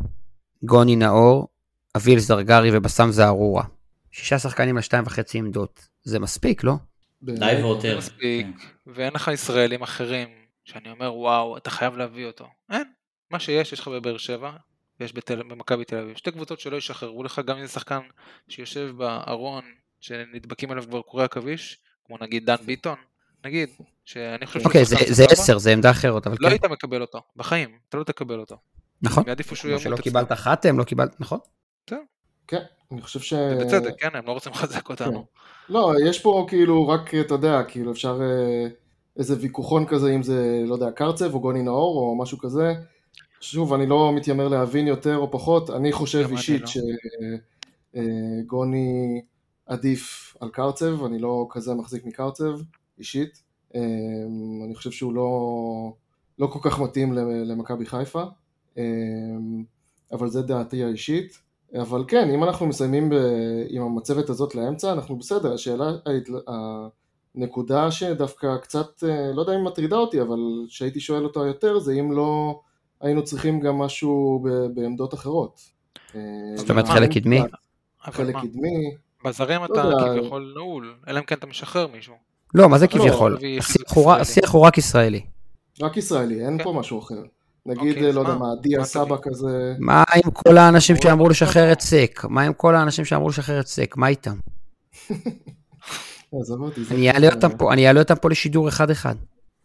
גוני 0.63 0.97
נאור, 0.97 1.49
אביל 1.97 2.19
זרגרי 2.19 2.71
ובסם 2.73 3.11
זערורה. 3.11 3.65
שישה 4.11 4.39
שחקנים 4.39 4.77
לשתיים 4.77 5.05
וחצי 5.07 5.39
עמדות. 5.39 5.89
זה 6.05 6.19
מספיק, 6.19 6.65
לא? 6.65 6.75
די 7.23 7.53
והותר. 7.63 7.91
זה 7.93 7.97
מספיק, 7.99 8.47
ואין 8.87 9.13
לך 9.15 9.31
ישראלים 9.35 9.83
אחרים, 9.83 10.29
שאני 10.65 10.91
אומר 10.91 11.15
וואו, 11.15 11.57
אתה 11.57 11.71
חייב 11.71 11.97
להביא 11.97 12.27
אותו. 12.27 12.47
אין, 12.71 12.83
מה 13.31 13.39
שיש, 13.41 13.73
יש 13.73 13.81
לך 13.81 13.89
בבאר 13.89 14.17
שבע, 14.19 14.53
ויש 15.01 15.13
בתל- 15.15 15.43
במכבי 15.43 15.85
תל 15.85 15.97
אביב. 15.97 16.17
שתי 16.17 16.31
קבוצות 16.33 16.61
שלא 16.61 16.77
ישחררו 16.77 17.23
לך 17.25 17.41
גם 17.47 17.59
איזה 17.59 17.73
שחקן 17.73 18.01
שיושב 18.49 18.91
בארון, 18.97 19.65
שנדבקים 20.01 20.71
עליו 20.71 20.85
כבר 20.85 21.03
קורי 21.03 21.25
עכביש, 21.25 21.79
כמו 22.07 22.17
נגיד 22.21 22.47
דן 22.47 22.57
ביטון, 22.67 22.99
נגיד, 23.45 23.69
שאני 24.05 24.47
חושב 24.47 24.67
אוקיי, 24.67 24.85
זה- 24.85 24.97
זה 25.11 25.25
עשר, 25.31 25.59
זה 25.59 25.73
עמדה 25.73 25.91
אחרת, 25.91 26.27
אבל 26.27 26.37
לא 26.41 26.47
כן. 26.47 26.53
היית 26.53 26.65
מקבל 26.65 27.01
אותו, 27.01 27.21
בחיים, 27.37 27.79
אתה 27.89 27.97
לא 27.97 28.05
תקבל 28.05 28.41
אותו. 28.41 28.57
נכון. 29.03 29.25
יעדיפו 29.27 29.57
שהוא 29.57 29.71
ימות 29.71 29.83
שלא. 29.83 29.97
קיבלת 29.97 30.33
חתם, 30.33 30.79
לא 30.79 30.85
קיבלת, 30.85 31.21
נכון? 31.21 31.39
כן, 32.49 32.63
אני 32.93 33.03
חושב 33.03 33.21
ש... 33.21 33.33
ובצדק, 33.33 33.95
כן, 33.99 34.09
הם 34.15 34.27
לא 34.27 34.33
רוצים 34.33 34.53
לחזק 34.53 34.89
אותנו. 34.89 35.25
לא, 35.69 35.93
יש 36.05 36.23
פה 36.23 36.47
כאילו 36.49 36.89
רק, 36.89 37.15
אתה 37.15 37.35
יודע, 37.35 37.63
כאילו 37.63 37.93
אפשר 37.93 38.21
אה, 38.23 38.69
איזה 39.17 39.37
ויכוחון 39.41 39.87
כזה, 39.87 40.15
אם 40.15 40.23
זה, 40.23 40.63
לא 40.67 40.75
יודע, 40.75 40.91
קרצב 40.91 41.35
או 41.35 41.41
גוני 41.41 41.63
נאור 41.63 41.99
או 41.99 42.17
משהו 42.19 42.39
כזה. 42.39 42.75
שוב, 43.41 43.73
אני 43.73 43.87
לא 43.87 44.13
מתיימר 44.15 44.49
להבין 44.49 44.87
יותר 44.87 45.17
או 45.17 45.31
פחות, 45.31 45.71
אני 45.71 45.93
חושב 45.93 46.29
אישית 46.31 46.63
לא. 46.63 48.01
שגוני 48.45 49.23
עדיף 49.67 50.37
על 50.41 50.49
קרצב, 50.49 51.05
אני 51.05 51.19
לא 51.19 51.47
כזה 51.51 51.75
מחזיק 51.75 52.05
מקרצב, 52.05 52.59
אישית. 52.99 53.43
אה, 53.75 53.81
אני 54.65 54.75
חושב 54.75 54.91
שהוא 54.91 55.15
לא, 55.15 55.93
לא 56.39 56.47
כל 56.47 56.59
כך 56.63 56.81
מתאים 56.81 57.13
למכבי 57.23 57.87
חיפה, 57.87 58.23
אה, 58.79 58.85
אבל 60.13 60.29
זה 60.29 60.43
דעתי 60.43 60.85
האישית. 60.85 61.46
אבל 61.75 62.05
כן, 62.09 62.31
אם 62.31 62.45
אנחנו 62.45 62.67
מסיימים 62.67 63.11
ב... 63.11 63.15
עם 63.69 63.83
המצבת 63.83 64.29
הזאת 64.31 64.55
לאמצע, 64.55 64.93
אנחנו 64.93 65.17
בסדר. 65.17 65.55
השאלה, 65.55 65.85
הנקודה 67.35 67.91
שדווקא 67.91 68.57
קצת, 68.57 69.05
אה, 69.09 69.33
לא 69.35 69.41
יודע 69.41 69.55
אם 69.55 69.65
מטרידה 69.65 69.97
אותי, 69.97 70.21
אבל 70.21 70.39
שהייתי 70.69 71.01
שואל 71.01 71.25
אותה 71.25 71.41
יותר, 71.41 71.79
זה 71.79 71.93
אם 71.93 72.13
לא 72.13 72.61
היינו 73.01 73.25
צריכים 73.25 73.61
גם 73.61 73.79
משהו 73.79 74.43
ב... 74.45 74.49
בעמדות 74.75 75.15
אחרות. 75.15 75.61
אה, 76.15 76.21
זאת 76.57 76.71
אומרת? 76.71 76.89
חלק 76.89 77.11
קדמי? 77.13 77.41
חלק 78.01 78.35
קדמי. 78.37 78.95
בזרים 79.25 79.61
לא 79.61 79.65
אתה. 79.65 79.91
כביכול 80.19 80.53
נעול, 80.57 80.95
אלא 81.09 81.19
אם 81.19 81.25
כן 81.25 81.35
אתה 81.35 81.47
משחרר 81.47 81.87
מישהו. 81.87 82.15
לא, 82.55 82.69
מה 82.69 82.79
זה 82.79 82.87
לא, 82.87 82.91
כביכול? 82.91 83.33
להביא 83.33 83.59
השיח 83.59 83.73
חיזוק 83.73 83.91
הוא 83.97 84.05
רק- 84.05 84.21
ישראלי. 84.21 84.23
השיח 84.23 84.55
הוא 84.55 84.63
רק 84.67 84.79
ישראלי. 84.79 85.21
רק 85.83 85.97
ישראלי, 85.97 86.47
אין 86.47 86.59
כן. 86.59 86.65
פה 86.65 86.73
משהו 86.73 86.99
אחר. 86.99 87.23
נגיד, 87.67 87.97
אוקיי, 87.97 88.13
לא 88.13 88.21
יודע 88.21 88.35
מה? 88.35 88.47
דיה 88.63 88.85
סבא? 88.85 89.17
כזה, 89.23 89.75
מה 89.79 90.05
עם 90.25 90.31
כל 90.31 90.59
האנשים 90.59 90.97
שאמרו 90.97 91.29
לשחרר 91.29 91.73
את. 91.73 91.81
סק? 91.81 92.25
מה 92.29 92.43
עם 92.43 92.53
כל 92.53 92.75
האנשים 92.75 93.05
שאמרו 93.05 93.29
לשחרר 93.29 93.61
את 93.61 93.67
סק? 93.67 93.97
מה 93.97 94.09
איתם? 94.09 94.37
אני 96.91 97.11
אעלה 97.11 97.29
אותם 97.35 97.57
פה, 97.59 97.73
אני 97.73 97.89
אעלה 97.89 98.01
אותם 98.01 98.15
פה 98.15 98.31
לשידור 98.31 98.69
אחד-אחד. 98.69 99.15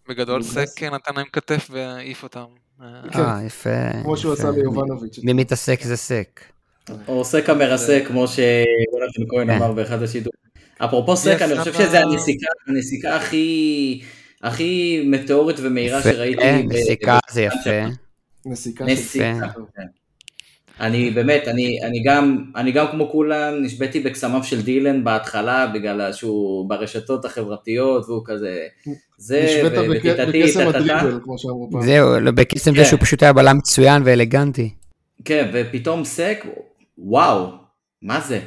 בגדול. 0.09 0.43
סק 0.43 0.83
נתן 0.83 1.15
להם 1.15 1.25
כתף 1.33 1.67
והעיף 1.71 2.23
אותם. 2.23 2.45
אה, 2.81 2.87
כן. 3.11 3.19
אה, 3.19 3.43
יפה. 3.45 3.69
כמו 4.03 4.17
שהוא. 4.17 4.33
עשה 4.33 4.51
ליובנוביץ'. 4.51 5.19
מי 5.23 5.33
מתעסק 5.33 5.83
זה 5.83 5.97
סק. 5.97 6.41
או 7.07 7.25
סקה 7.25 7.53
מרסק, 7.53 8.03
כמו 8.07 8.27
שיונתן 8.27 9.23
כהן 9.29 9.47
כן. 9.47 9.53
אמר 9.53 9.71
באחד 9.71 10.03
השידורים. 10.03 10.41
אפרופו 10.77 11.17
סק, 11.17 11.37
אני 11.41 11.59
חושב. 11.59 11.73
שזה 11.73 11.99
הנסיקה 12.67 13.15
הכי, 13.15 14.01
הכי 14.43 15.03
מטאורית 15.05 15.57
ומהירה 15.59 15.99
יפה, 15.99 16.13
שראיתי. 16.13 16.41
כן, 16.41 16.67
ב- 16.69 16.73
נסיקה 16.73 17.19
זה 17.31 17.41
יפה. 17.41 17.85
נסיקה. 18.45 18.85
יפה. 18.87 19.23
כן. 19.75 19.83
אני 20.79 21.11
באמת, 21.11 21.47
אני, 21.47 21.79
אני, 21.83 22.03
גם, 22.05 22.43
אני 22.55 22.71
גם 22.71 22.85
כמו 22.91 23.11
כולם 23.11 23.53
נשבתי 23.61 23.99
בקסמיו 23.99 24.43
של 24.43 24.61
דילן 24.61 25.03
בהתחלה, 25.03 25.67
בגלל 25.67 26.13
שהוא 26.13 26.69
ברשתות 26.69 27.25
החברתיות 27.25 28.05
והוא 28.07 28.21
כזה, 28.25 28.67
זה, 29.17 29.61
בקסם 29.89 30.71
טטטה. 30.71 30.77
הדריבל, 30.77 31.19
כמו 31.23 31.37
שאמרו 31.37 31.69
פעם. 31.71 31.81
זהו, 31.81 32.19
לא, 32.19 32.31
בקסם 32.31 32.75
זה 32.75 32.83
כן. 32.83 32.89
שהוא 32.89 32.99
פשוט 32.99 33.23
היה 33.23 33.33
בלם 33.33 33.57
מצוין 33.57 34.01
ואלגנטי. 34.05 34.73
כן, 35.25 35.49
ופתאום 35.53 36.05
סק, 36.05 36.45
וואו, 36.97 37.51
מה 38.01 38.19
זה? 38.21 38.39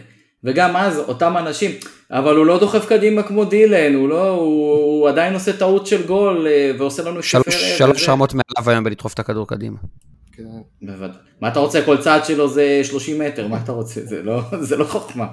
וגם 0.44 0.76
אז 0.76 0.98
אותם 0.98 1.36
אנשים, 1.36 1.70
אבל 2.14 2.36
הוא 2.36 2.46
לא 2.46 2.58
דוחף 2.60 2.86
קדימה 2.86 3.22
כמו 3.22 3.44
דילן, 3.44 3.94
הוא 3.94 4.08
לא, 4.08 4.28
הוא, 4.30 4.72
הוא 4.74 5.08
עדיין 5.08 5.34
עושה 5.34 5.52
טעות 5.52 5.86
של 5.86 6.06
גול 6.06 6.46
אה, 6.46 6.70
ועושה 6.78 7.02
לנו 7.02 7.22
שלוש- 7.22 7.44
שפר. 7.48 7.76
שלוש. 7.78 8.08
רמות 8.08 8.34
מעליו 8.34 8.70
היום 8.70 8.84
בלדחוף 8.84 9.14
את 9.14 9.18
הכדור 9.18 9.48
קדימה. 9.48 9.76
כן. 10.32 10.42
בוודאי. 10.82 11.16
מה 11.40 11.48
אתה 11.48 11.58
רוצה? 11.60 11.82
כל 11.84 11.96
צעד 11.98 12.24
שלו 12.24 12.48
זה 12.48 12.80
30 12.84 13.18
מטר, 13.18 13.46
מה 13.48 13.58
אתה 13.64 13.72
רוצה? 13.72 14.00
זה 14.00 14.22
לא, 14.22 14.40
זה 14.68 14.76
לא 14.76 14.84
חוכמה. 14.84 15.26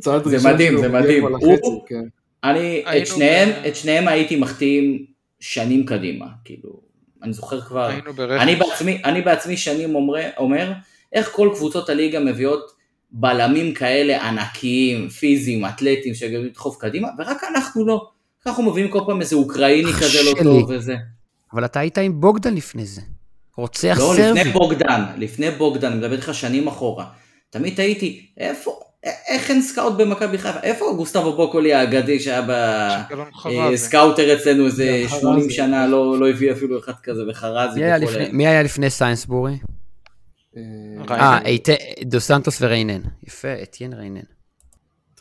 צעד 0.00 0.28
זה 0.28 0.48
מדהים, 0.52 0.78
זה 0.78 0.88
מדהים. 0.88 1.24
הוא- 1.26 1.86
כן. 1.86 2.02
אני, 2.44 2.84
את 3.02 3.06
שניהם, 3.06 3.48
ב- 3.48 3.66
את 3.66 3.76
שניהם 3.76 4.08
הייתי 4.08 4.36
מחתים 4.36 5.04
שנים 5.40 5.86
קדימה, 5.86 6.26
כאילו, 6.44 6.80
אני 7.22 7.32
זוכר 7.32 7.60
כבר. 7.60 7.90
אני 8.40 8.56
בעצמי, 8.56 9.00
אני 9.04 9.22
בעצמי 9.22 9.56
שנים 9.56 9.94
אומר, 9.94 10.20
אומר 10.38 10.72
איך 11.12 11.30
כל 11.32 11.50
קבוצות 11.54 11.88
הליגה 11.88 12.20
מביאות 12.20 12.75
בלמים 13.18 13.74
כאלה 13.74 14.28
ענקיים, 14.28 15.08
פיזיים, 15.08 15.66
אתלטיים, 15.66 16.14
שיגידו 16.14 16.42
לדחוף 16.42 16.76
קדימה, 16.76 17.08
ורק 17.18 17.44
אנחנו 17.54 17.86
לא. 17.86 18.08
אנחנו 18.46 18.62
מביאים 18.62 18.90
כל 18.90 19.00
פעם 19.06 19.20
איזה 19.20 19.36
אוקראיני 19.36 19.92
כזה 19.92 20.18
לא. 20.24 20.42
טוב 20.42 20.70
וזה. 20.70 20.94
אבל 21.52 21.64
אתה 21.64 21.80
היית 21.80 21.98
עם 21.98 22.20
בוגדן 22.20 22.54
לפני 22.54 22.86
זה. 22.86 23.00
רוצח 23.56 23.96
לא, 24.00 24.14
סרבי. 24.16 24.40
לפני 24.40 24.52
בוגדן, 24.52 25.02
לפני 25.16 25.50
בוגדן, 25.50 25.86
אני 25.86 25.96
מדבר 25.96 26.12
איתך 26.12 26.34
שנים 26.34 26.66
אחורה. 26.68 27.04
תמיד 27.50 27.74
תהיתי, 27.76 28.26
איפה, 28.38 28.80
איך 29.28 29.50
אין 29.50 29.62
סקאוט 29.62 29.94
במכבי 29.96 30.38
חיפה? 30.38 30.60
איפה 30.62 30.92
גוסטבו 30.96 31.36
בוקולי 31.36 31.74
האגדי 31.74 32.20
שהיה. 32.20 32.42
בסקאוטר 33.72 34.34
אצלנו 34.34 34.66
איזה 34.66 35.02
גם 35.02 35.18
80 35.20 35.40
חרזי. 35.42 35.54
שנה, 35.54 35.86
לא 35.86 36.20
לא 36.20 36.28
הביא 36.28 36.52
אפילו 36.52 36.78
אחד 36.78 36.92
כזה, 37.02 37.22
וחרזי. 37.28 37.80
מי 38.32 38.46
היה 38.46 38.62
לפני 38.62 38.90
סיינסבורי? 38.90 39.56
אה. 40.56 41.38
אה, 41.68 41.76
דו 42.04 42.20
סנטוס 42.20 42.58
וריינן. 42.62 43.00
יפה, 43.22 43.48
אתיין 43.62 43.92
ריינן. 43.92 44.20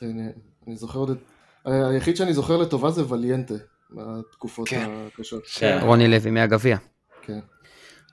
אני- 0.01 0.31
זוכר 0.75 0.99
עוד 0.99 1.09
את... 1.09 1.17
ה- 1.65 1.87
היחיד 1.89 2.15
שאני 2.17 2.33
זוכר 2.33 2.57
לטובה 2.57 2.91
זה 2.91 3.13
וליאנטה, 3.13 3.53
מהתקופות 3.89 4.67
כן. 4.69 4.89
הקשות. 5.13 5.43
כן. 5.55 5.79
רוני 5.81 6.07
לוי 6.07 6.31
מהגביע. 6.31 6.77
כן. 7.21 7.39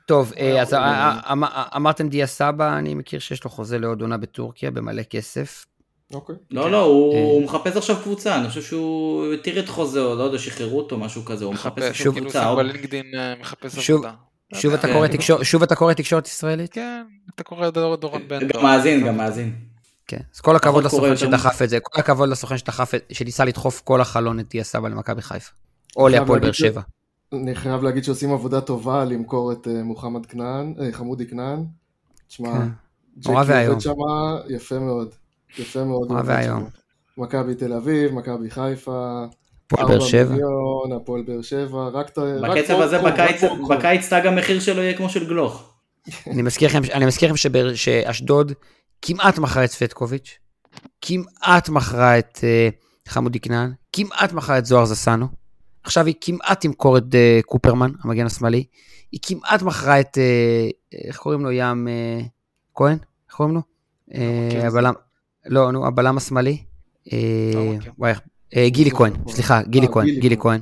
טוב, 0.07 0.33
אה, 0.37 0.63
אז 0.63 0.75
אה, 0.75 0.79
אה, 0.79 0.91
אה, 1.27 1.33
אמ- 1.33 1.45
אמרתם 1.77 2.09
דיה 2.09 2.27
סבא, 2.27 2.79
אני 2.79 2.95
מכיר 2.95 3.21
שיש 3.21 3.45
לו 3.45 3.51
חוזה 3.51 3.79
לעוד 3.79 4.01
עונה 4.03 4.17
בטורקיה 4.17 4.71
במלא 4.71 5.03
כסף. 5.03 5.67
אוקיי. 6.15 6.37
לא, 6.51 6.71
לא, 6.71 6.85
הוא 6.85 7.41
אה. 7.41 7.45
מחפש 7.45 7.77
עכשיו 7.77 7.97
קבוצה, 8.03 8.37
אני 8.41 8.49
חושב 8.49 8.63
שהוא 8.63 9.33
התיר 9.35 9.61
את 9.61 9.69
חוזהו, 9.69 10.15
לא 10.17 10.23
יודע, 10.23 10.39
שחררו 10.39 10.79
אותו, 10.79 10.99
משהו 10.99 11.25
כזה, 11.25 11.45
הוא 11.45 11.55
מחפש 11.55 11.67
מחפש, 11.67 11.83
עכשיו 11.83 12.05
שוב, 12.05 12.15
כאילו 12.15 12.27
קבוצה. 12.27 12.41
שם 12.43 12.49
עוד- 12.49 12.59
בלינקדאין 12.67 13.07
אה, 13.15 13.35
מחפש 13.41 13.91
עבודה. 13.91 14.13
שוב 14.53 14.75
אתה 14.75 14.87
כן. 14.87 14.93
קורא 14.93 15.07
תקשור- 15.07 15.43
שוב 15.43 15.63
אתה 15.63 15.75
קורא 15.75 15.93
תקשורת 15.93 16.27
ישראלית? 16.27 16.73
כן, 16.73 17.03
אתה 17.35 17.43
קורא 17.45 17.71
דור- 17.71 17.97
דורון 17.97 18.23
בן. 18.29 18.49
גם 18.49 18.63
מאזין, 18.63 19.07
גם 19.07 19.17
מאזין. 19.17 19.55
כן. 20.07 20.21
אז 20.35 20.41
כל 20.41 20.57
הכבוד 20.57 20.85
לסוכן 20.85 21.17
שדחף 21.17 21.63
את 21.63 21.69
זה, 21.71 21.81
כל 21.81 22.01
הכבוד 22.01 22.29
לסוכן 22.29 22.59
שדחף 22.59 22.95
את, 22.95 23.03
שניסה 23.13 23.45
לדחוף 23.45 23.81
כל 23.85 24.01
החלון 24.01 24.41
את 24.41 24.49
דיה 24.51 24.65
סבא 24.65 24.89
למכבי 24.89 25.23
חיפה. 25.23 25.51
או 25.97 26.09
להפועל 26.09 26.41
באר 26.41 26.53
שבע. 26.53 26.81
אני 27.33 27.55
חייב 27.55 27.83
להגיד 27.83 28.05
שעושים 28.05 28.33
עבודה 28.33 28.61
טובה 28.61 29.05
למכור 29.05 29.53
את 29.53 29.69
אה, 29.69 29.83
מוחמד 29.83 30.27
כנען, 30.27 30.75
אה, 30.81 30.93
חמודי 30.93 31.27
כנען. 31.27 31.65
תשמע, 32.29 32.53
כן. 32.53 32.69
ג'קי 33.19 33.31
נורא 33.33 33.45
ואיום. 33.47 33.71
עובד 33.73 33.81
שמה, 33.81 34.41
יפה 34.49 34.79
מאוד. 34.79 35.15
יפה 35.59 35.85
מאוד. 35.85 36.09
נורא 36.09 36.23
ואיום. 36.25 36.69
מכבי 37.19 37.55
תל 37.55 37.73
אביב, 37.73 38.13
מכבי 38.13 38.51
חיפה, 38.51 39.25
הפועל 39.73 39.87
באר 39.89 39.95
ארבע 39.97 40.09
שבע. 40.09 40.31
מיליון, 40.33 40.93
הפועל 40.97 41.23
באר 41.23 41.43
שבע, 41.43 41.89
רק 41.89 42.11
ת- 42.11 42.19
רק 42.19 42.51
בקצב 42.59 42.81
הזה 42.81 42.99
בקיץ- 43.69 44.09
תג 44.11 44.27
המחיר 44.27 44.61
שלו 44.61 44.83
יהיה 44.83 44.97
כמו 44.97 45.09
של 45.09 45.27
גלוך. 45.29 45.69
אני 46.27 46.43
מזכיר 46.43 46.69
לכם, 46.69 46.81
אני 46.93 47.07
מזכיר 47.07 47.29
לכם 47.29 47.37
שבאר- 47.37 47.75
שאשדוד 47.75 48.53
כמעט 49.03 49.39
מכרה 49.39 49.65
את 49.65 49.71
ספטקוביץ', 49.71 50.39
כמעט 51.01 51.69
מכרה 51.69 52.19
את 52.19 52.39
אה, 52.43 52.69
חמודי 53.09 53.41
כנען, 53.41 53.73
כמעט 53.93 54.33
מכרה 54.33 54.59
את 54.59 54.67
זוהר 54.67 54.85
זסנו, 54.85 55.27
עכשיו 55.85 56.07
היא 56.07 56.15
כמעט 56.21 56.61
תמכור 56.61 56.99
את 56.99 57.15
אה, 57.15 57.41
קופרמן, 57.47 57.91
המגן 58.05 58.27
השמאלי, 58.27 58.65
היא 59.13 59.21
כמעט 59.23 59.63
מכרה 59.63 60.01
את, 60.01 60.19
אה, 60.19 60.69
איך 61.09 61.17
קוראים 61.17 61.45
לו, 61.45 61.51
ים 61.53 61.89
אה, 61.89 62.21
כהן? 62.75 62.99
איך 63.29 63.37
קוראים 63.37 63.55
לו? 63.55 63.61
את 64.11 64.17
זה. 64.61 64.67
הבלם, 64.67 64.93
לא, 65.47 65.73
נו, 65.73 65.87
הבלם 65.87 66.17
השמאלי. 66.17 66.59
לא. 67.13 67.19
וואי, 67.99 68.11
איך- 68.11 68.21
גילי 68.67 68.91
לא 68.91 68.97
כהן. 68.97 69.13
סליחה, 69.29 69.63
גילי 69.63 69.87
אה, 69.87 69.93
כהן, 69.93 70.07
גילי 70.07 70.21
גילי 70.21 70.37
כהן. 70.37 70.61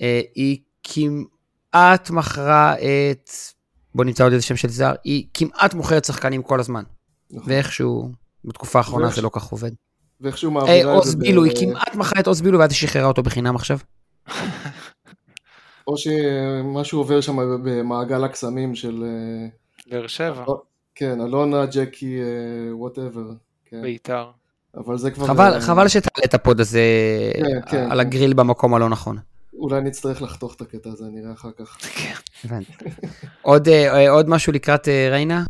אה, 0.00 0.20
היא 0.34 0.58
כמעט 0.82 2.10
מכרה 2.10 2.74
את, 2.74 3.30
בוא 3.94 4.04
נמצא 4.04 4.24
עוד 4.24 4.32
איזה 4.32 4.44
שם 4.46 4.56
של 4.56 4.68
זר, 4.68 4.92
היא 5.04 5.26
כמעט 5.34 5.74
מוכרת 5.74 6.04
שחקנים 6.04 6.42
כל 6.42 6.60
הזמן. 6.60 6.82
נכון. 7.30 7.52
ואיכשהו, 7.52 8.12
בתקופה 8.44 8.78
האחרונה 8.78 9.08
זה 9.10 9.22
לא 9.22 9.30
כך 9.32 9.44
עובד. 9.44 9.70
ואיכשהו 10.20 10.50
מעבירה 10.50 10.80
את 10.80 10.96
עוז 10.96 11.10
זה, 11.10 11.16
ב- 11.16 11.20
בילו, 11.20 11.44
היא 11.44 11.52
כמעט 11.60 11.94
מכרה 11.94 12.20
את 12.20 12.26
עוז 12.26 12.40
בילו 12.40 12.58
ואז 12.58 12.70
היא 12.70 12.76
שחררה 12.76 13.06
אותו 13.06 13.22
בחינם 13.22 13.56
עכשיו. 13.56 13.78
או 15.86 15.96
שמשהו 15.96 16.98
עובר 16.98 17.20
שם 17.20 17.36
במעגל 17.64 18.24
הקסמים 18.24 18.74
של, 18.74 19.04
אה, 19.04 19.48
באר 19.90 20.06
שבע, 20.06 20.44
כן, 20.94 21.20
אלונה, 21.20 21.66
ג'קי, 21.66 22.18
whatever. 22.72 23.30
כן. 23.64 23.82
ביתר. 23.82 24.30
אבל 24.76 24.98
זה 24.98 25.10
כבר... 25.10 25.26
חבל, 25.26 25.52
אה, 25.54 25.60
חבל 25.60 25.88
שתעלה 25.88 26.24
את 26.24 26.34
ה 26.34 26.39
food 26.39 26.60
הזה 26.60 26.80
כן, 27.36 27.60
כן, 27.70 27.82
על 27.82 27.90
כן. 27.90 28.00
הגריל 28.00 28.32
במקום 28.32 28.74
הלא 28.74 28.88
נכון. 28.88 29.18
אולי 29.54 29.80
נצטרך 29.80 30.22
לחתוך 30.22 30.54
את 30.54 30.60
הקטע 30.60 30.90
הזה, 30.90 31.04
נראה 31.12 31.32
אחר 31.32 31.50
כך. 31.58 31.76
כן. 32.42 32.60
עוד, 33.42 33.68
אה, 33.68 34.10
עוד 34.10 34.28
משהו 34.28 34.52
לקראת 34.52 34.88
אה, 34.88 35.08
ריינה? 35.10 35.44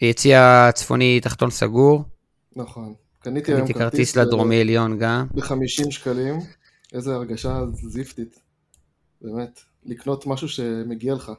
יציע 0.00 0.70
צפוני 0.74 1.20
תחתון 1.20 1.50
סגור. 1.50 2.04
נכון. 2.56 2.94
קניתי 3.22 3.52
היום 3.52 3.60
קניתי 3.60 3.78
כרטיס 3.78 4.16
לדרומי 4.16 4.60
עליון 4.60 4.98
גם. 4.98 5.26
ב-50 5.34 5.90
שקלים. 5.90 6.40
איזה 6.92 7.14
הרגשה 7.14 7.60
זיפתית. 7.72 8.40
באמת. 9.22 9.60
לקנות 9.84 10.26
משהו 10.26 10.48
שמגיע 10.48 11.14
לך. 11.14 11.32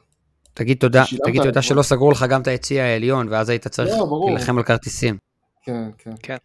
תגיד 0.54 0.76
תודה, 0.80 1.04
תגיד 1.24 1.42
תודה 1.42 1.60
זה. 1.60 1.66
שלא 1.66 1.82
סגרו 1.82 2.10
לך 2.10 2.24
גם 2.28 2.42
את 2.42 2.46
היציע 2.46 2.82
העליון, 2.84 3.28
ואז 3.28 3.48
היית 3.48 3.68
צריך 3.68 3.90
לא. 3.98 4.24
להילחם 4.26 4.58
על 4.58 4.64
כרטיסים. 4.64 5.16
כן, 5.64 5.90
כן. 5.98 6.36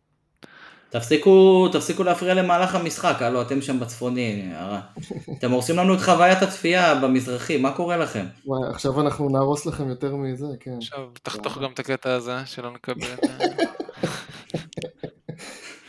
תפסיקו, 0.89 1.67
תפסיקו 1.71 2.03
להפריע 2.03 2.33
למהלך 2.33 2.75
המשחק, 2.75 3.21
הלו, 3.21 3.41
אתם 3.41 3.61
שם 3.61 3.79
בצפוני. 3.79 4.51
אתם 5.37 5.51
הורסים 5.51 5.75
לנו 5.75 5.93
את 5.93 5.99
חוויית 5.99 6.41
הצפייה 6.41 6.95
במזרחי, 6.95 7.57
מה 7.57 7.71
קורה 7.71 7.97
לכם? 7.97 8.25
וואי, 8.45 8.69
עכשיו 8.69 9.01
אנחנו 9.01 9.29
נהרוס 9.29 9.65
לכם 9.65 9.89
יותר 9.89 10.15
מזה, 10.15 10.45
כן. 10.59 10.77
עכשיו 10.77 10.99
תחתוך 11.23 11.57
גם 11.57 11.71
את 11.73 11.79
הקטע 11.79 12.13
הזה, 12.13 12.35
שלא 12.45 12.71
נקבל... 12.71 13.07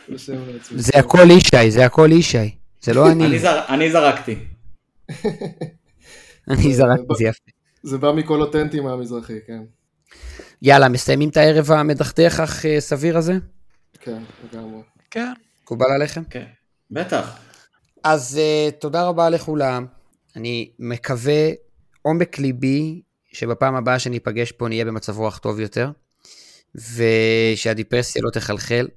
לעצמי. 0.09 0.79
זה 0.85 0.91
הכל 0.95 1.27
ישי, 1.31 1.71
זה 1.71 1.85
הכל 1.85 2.09
ישי. 2.11 2.55
זה 2.81 2.93
לא 2.93 3.11
אני, 3.11 3.25
אני 3.25 3.39
זר- 3.39 3.65
אני 3.69 3.91
זרקתי. 3.91 4.35
אני 6.49 6.73
זרקתי 6.73 7.15
זה 7.17 7.23
יפה. 7.23 7.51
זה 7.83 7.97
בא 7.97 8.11
מקול 8.11 8.41
אותנטי 8.41 8.79
מהמזרחי, 8.79 9.39
כן. 9.47 9.61
יאללה, 10.61 10.89
מסיימים 10.89 11.29
את 11.29 11.37
הערב 11.37 11.71
המדכדך 11.71 12.39
אך 12.39 12.65
אה, 12.65 12.81
סביר 12.81 13.17
הזה? 13.17 13.33
כן, 13.99 14.23
לגמרי. 14.43 14.81
כן, 15.11 15.33
מקובל 15.63 15.91
עליכם? 15.95 16.23
כן, 16.23 16.45
בטח. 16.91 17.39
אז 18.03 18.39
uh, 18.39 18.71
תודה 18.71 19.03
רבה 19.03 19.29
לכולם. 19.29 19.85
אני 20.35 20.71
מקווה 20.79 21.49
עומק 22.01 22.39
ליבי 22.39 23.01
שבפעם 23.31 23.75
הבאה 23.75 23.99
שניפגש 23.99 24.51
פה 24.51 24.67
נהיה 24.67 24.85
במצב 24.85 25.17
רוח 25.17 25.37
טוב 25.37 25.59
יותר, 25.59 25.91
ושהדיפרסיה 26.75 28.21
לא 28.21 28.29
תחלחל, 28.29 28.87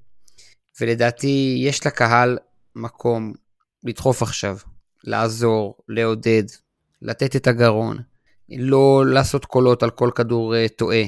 ולדעתי 0.81 1.57
יש 1.59 1.87
לקהל 1.87 2.39
מקום 2.77 3.33
לדחוף 3.85 4.23
עכשיו, 4.23 4.57
לעזור, 5.05 5.77
לעודד, 5.89 6.45
לתת 7.03 7.37
את 7.37 7.47
הגרון, 7.47 7.99
לא 8.49 9.05
לעשות 9.07 9.45
קולות 9.45 9.83
על 9.83 9.91
כל 9.91 10.11
כדור 10.15 10.55
uh, 10.55 10.69
טועה, 10.77 11.03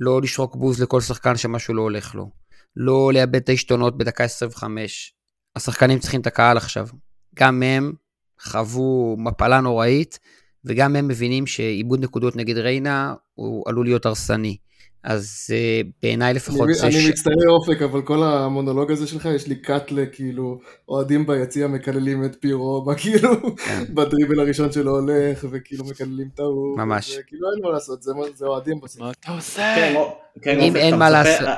לא 0.00 0.22
לשרוק 0.22 0.56
בוז 0.56 0.82
לכל 0.82 1.00
שחקן 1.00 1.36
שמשהו 1.36 1.74
לא 1.74 1.82
הולך 1.82 2.14
לו, 2.14 2.30
לא 2.76 3.10
לאבד 3.12 3.36
את 3.36 3.48
העשתונות 3.48 3.98
בדקה 3.98 4.24
25. 4.24 5.14
השחקנים 5.56 5.98
צריכים 5.98 6.20
את 6.20 6.26
הקהל 6.26 6.56
עכשיו. 6.56 6.88
גם 7.34 7.62
הם 7.62 7.92
חוו 8.40 9.16
מפלה 9.18 9.60
נוראית, 9.60 10.18
וגם 10.64 10.96
הם 10.96 11.08
מבינים 11.08 11.46
שאיבוד 11.46 12.04
נקודות 12.04 12.36
נגד 12.36 12.58
ריינה 12.58 13.14
הוא 13.34 13.64
עלול 13.68 13.86
להיות 13.86 14.06
הרסני. 14.06 14.56
אז 15.04 15.50
uh, 15.50 15.86
בעיניי 16.02 16.34
לפחות 16.34 16.60
אני, 16.68 16.74
זה 16.74 16.86
אני 16.86 17.00
ש... 17.00 17.08
מצטער 17.08 17.32
אופק, 17.48 17.82
אבל 17.82 18.02
כל 18.02 18.22
המונולוג 18.22 18.90
הזה 18.90 19.06
שלך, 19.06 19.28
יש 19.36 19.46
לי 19.46 19.54
קאטלה, 19.56 20.06
כאילו, 20.12 20.58
אוהדים 20.88 21.26
ביציע 21.26 21.66
מקללים 21.66 22.24
את 22.24 22.36
פירו, 22.40 22.86
כאילו, 23.02 23.56
כן. 23.56 23.84
בדריבל 23.94 24.40
הראשון 24.40 24.72
שלו 24.72 24.90
הולך, 25.00 25.44
וכאילו 25.50 25.84
מקללים 25.84 26.28
את 26.34 26.40
ההוא. 26.40 26.78
ממש. 26.78 27.18
כאילו 27.26 27.48
אין 27.56 27.64
מה 27.64 27.70
לעשות, 27.70 28.02
זה, 28.02 28.12
זה 28.34 28.46
אוהדים 28.46 28.80
בסוף. 28.82 29.00
מה 29.00 29.10
אתה 29.20 29.32
עושה? 29.32 29.74
כן, 29.76 29.94
כן, 30.42 30.60
אם 30.60 30.68
אופק, 30.68 30.76
אין 30.76 30.96
מה 30.96 31.08
מצפה- 31.08 31.10
לעשות. 31.10 31.48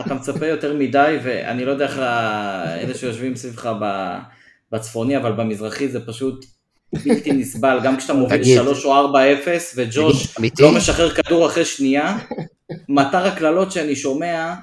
אתה 0.00 0.14
מצפה 0.14 0.46
יותר 0.46 0.74
מדי, 0.76 1.16
ואני 1.24 1.64
לא 1.64 1.70
יודע 1.70 1.84
איך 1.84 1.98
אלה 1.98 2.94
שיושבים 2.94 3.36
סביבך 3.36 3.66
ב- 3.82 4.18
בצפוני, 4.72 5.16
אבל 5.16 5.32
במזרחי 5.32 5.88
זה 5.88 6.06
פשוט 6.06 6.44
בלתי 7.04 7.32
נסבל, 7.32 7.78
גם 7.84 7.96
כשאתה 7.96 8.14
מוביל 8.14 8.38
תגיד. 8.38 8.56
3 8.56 8.84
או 8.84 8.92
4-0, 8.92 9.16
וג'וש? 9.76 10.36
לא 10.60 10.72
משחרר 10.72 11.10
כדור 11.10 11.46
אחרי 11.46 11.64
שנייה, 11.64 12.18
מטר 12.88 13.26
הקללות 13.26 13.72
שאני 13.72 13.96
שומע, 13.96 14.54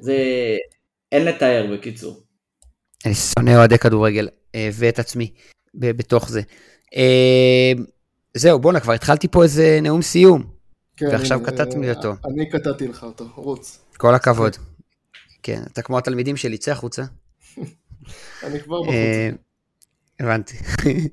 זה 0.00 0.16
אין 1.12 1.24
לתאר 1.24 1.66
בקיצור. 1.72 2.20
אני 3.06 3.14
שונא 3.14 3.50
אוהדי 3.50 3.78
כדורגל, 3.78 4.28
אה, 4.54 4.68
ואת 4.72 4.98
עצמי 4.98 5.32
בתוך 5.74 6.28
זה. 6.28 6.40
אה, 6.96 7.72
זהו, 8.34 8.58
בואנה, 8.58 8.80
כבר 8.80 8.92
התחלתי 8.92 9.28
פה 9.28 9.42
איזה 9.42 9.78
נאום 9.82 10.02
סיום. 10.02 10.44
כן, 10.96 11.06
ועכשיו 11.06 11.38
הנה, 11.38 11.46
קטעתם 11.46 11.82
לי 11.82 11.90
אה, 11.90 11.94
אותו. 11.94 12.14
אני 12.24 12.50
קטעתי 12.50 12.88
לך 12.88 13.02
אותו, 13.02 13.28
רוץ. 13.34 13.78
כל 13.96 14.14
הכבוד. 14.14 14.56
כן, 15.42 15.62
אתה 15.72 15.82
כמו 15.82 15.98
התלמידים 15.98 16.36
שלי, 16.36 16.58
צא 16.58 16.72
החוצה. 16.72 17.02
אני 18.44 18.60
כבר 18.60 18.82
בחוץ. 18.82 18.94
אה, 18.94 19.30
הבנתי. 20.20 20.56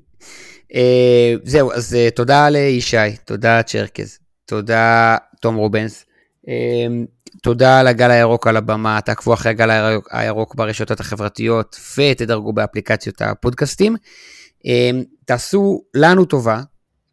אה, 0.74 1.34
זהו, 1.44 1.72
אז 1.72 1.94
אה, 1.94 2.10
תודה 2.10 2.48
לישי, 2.48 3.16
תודה 3.24 3.62
צ'רקז, 3.62 4.18
תודה 4.44 5.16
תום 5.40 5.56
רובנס. 5.56 6.04
אמ, 6.48 7.06
תודה 7.42 7.82
לגל 7.82 8.10
הירוק 8.10 8.46
על 8.46 8.56
הבמה, 8.56 9.00
תעקבו 9.00 9.34
אחרי 9.34 9.50
הגל 9.50 9.70
הירוק, 9.70 10.08
הירוק 10.10 10.54
ברשתות 10.54 11.00
החברתיות 11.00 11.80
ותדרגו 11.96 12.52
באפליקציות 12.52 13.22
הפודקאסטים. 13.22 13.96
אמ, 14.64 15.02
תעשו 15.24 15.82
לנו 15.94 16.24
טובה 16.24 16.60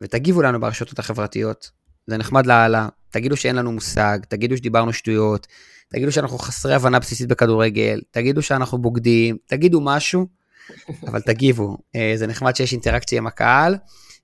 ותגיבו 0.01 0.41
לנו 0.41 0.59
ברשתות 0.59 0.99
החברתיות, 0.99 1.69
זה 2.07 2.17
נחמד 2.17 2.45
לאללה, 2.45 2.87
תגידו 3.09 3.37
שאין 3.37 3.55
לנו 3.55 3.71
מושג, 3.71 4.19
תגידו 4.27 4.57
שדיברנו 4.57 4.93
שטויות, 4.93 5.47
תגידו 5.89 6.11
שאנחנו 6.11 6.37
חסרי 6.37 6.73
הבנה 6.73 6.99
בסיסית 6.99 7.27
בכדורגל, 7.27 8.01
תגידו 8.11 8.41
שאנחנו 8.41 8.77
בוגדים, 8.77 9.37
תגידו 9.45 9.81
משהו, 9.81 10.27
אבל 11.07 11.21
תגיבו, 11.21 11.77
אה, 11.95 12.13
זה 12.15 12.27
נחמד 12.27 12.55
שיש 12.55 12.73
אינטראקציה 12.73 13.17
עם 13.17 13.27
הקהל, 13.27 13.75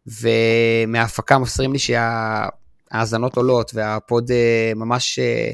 ומההפקה 0.07 1.37
מוסרים 1.37 1.73
לי 1.73 1.79
שההאזנות 2.91 3.37
עולות 3.37 3.71
והפוד 3.73 4.31
אה, 4.31 4.71
ממש 4.75 5.19
אה, 5.19 5.51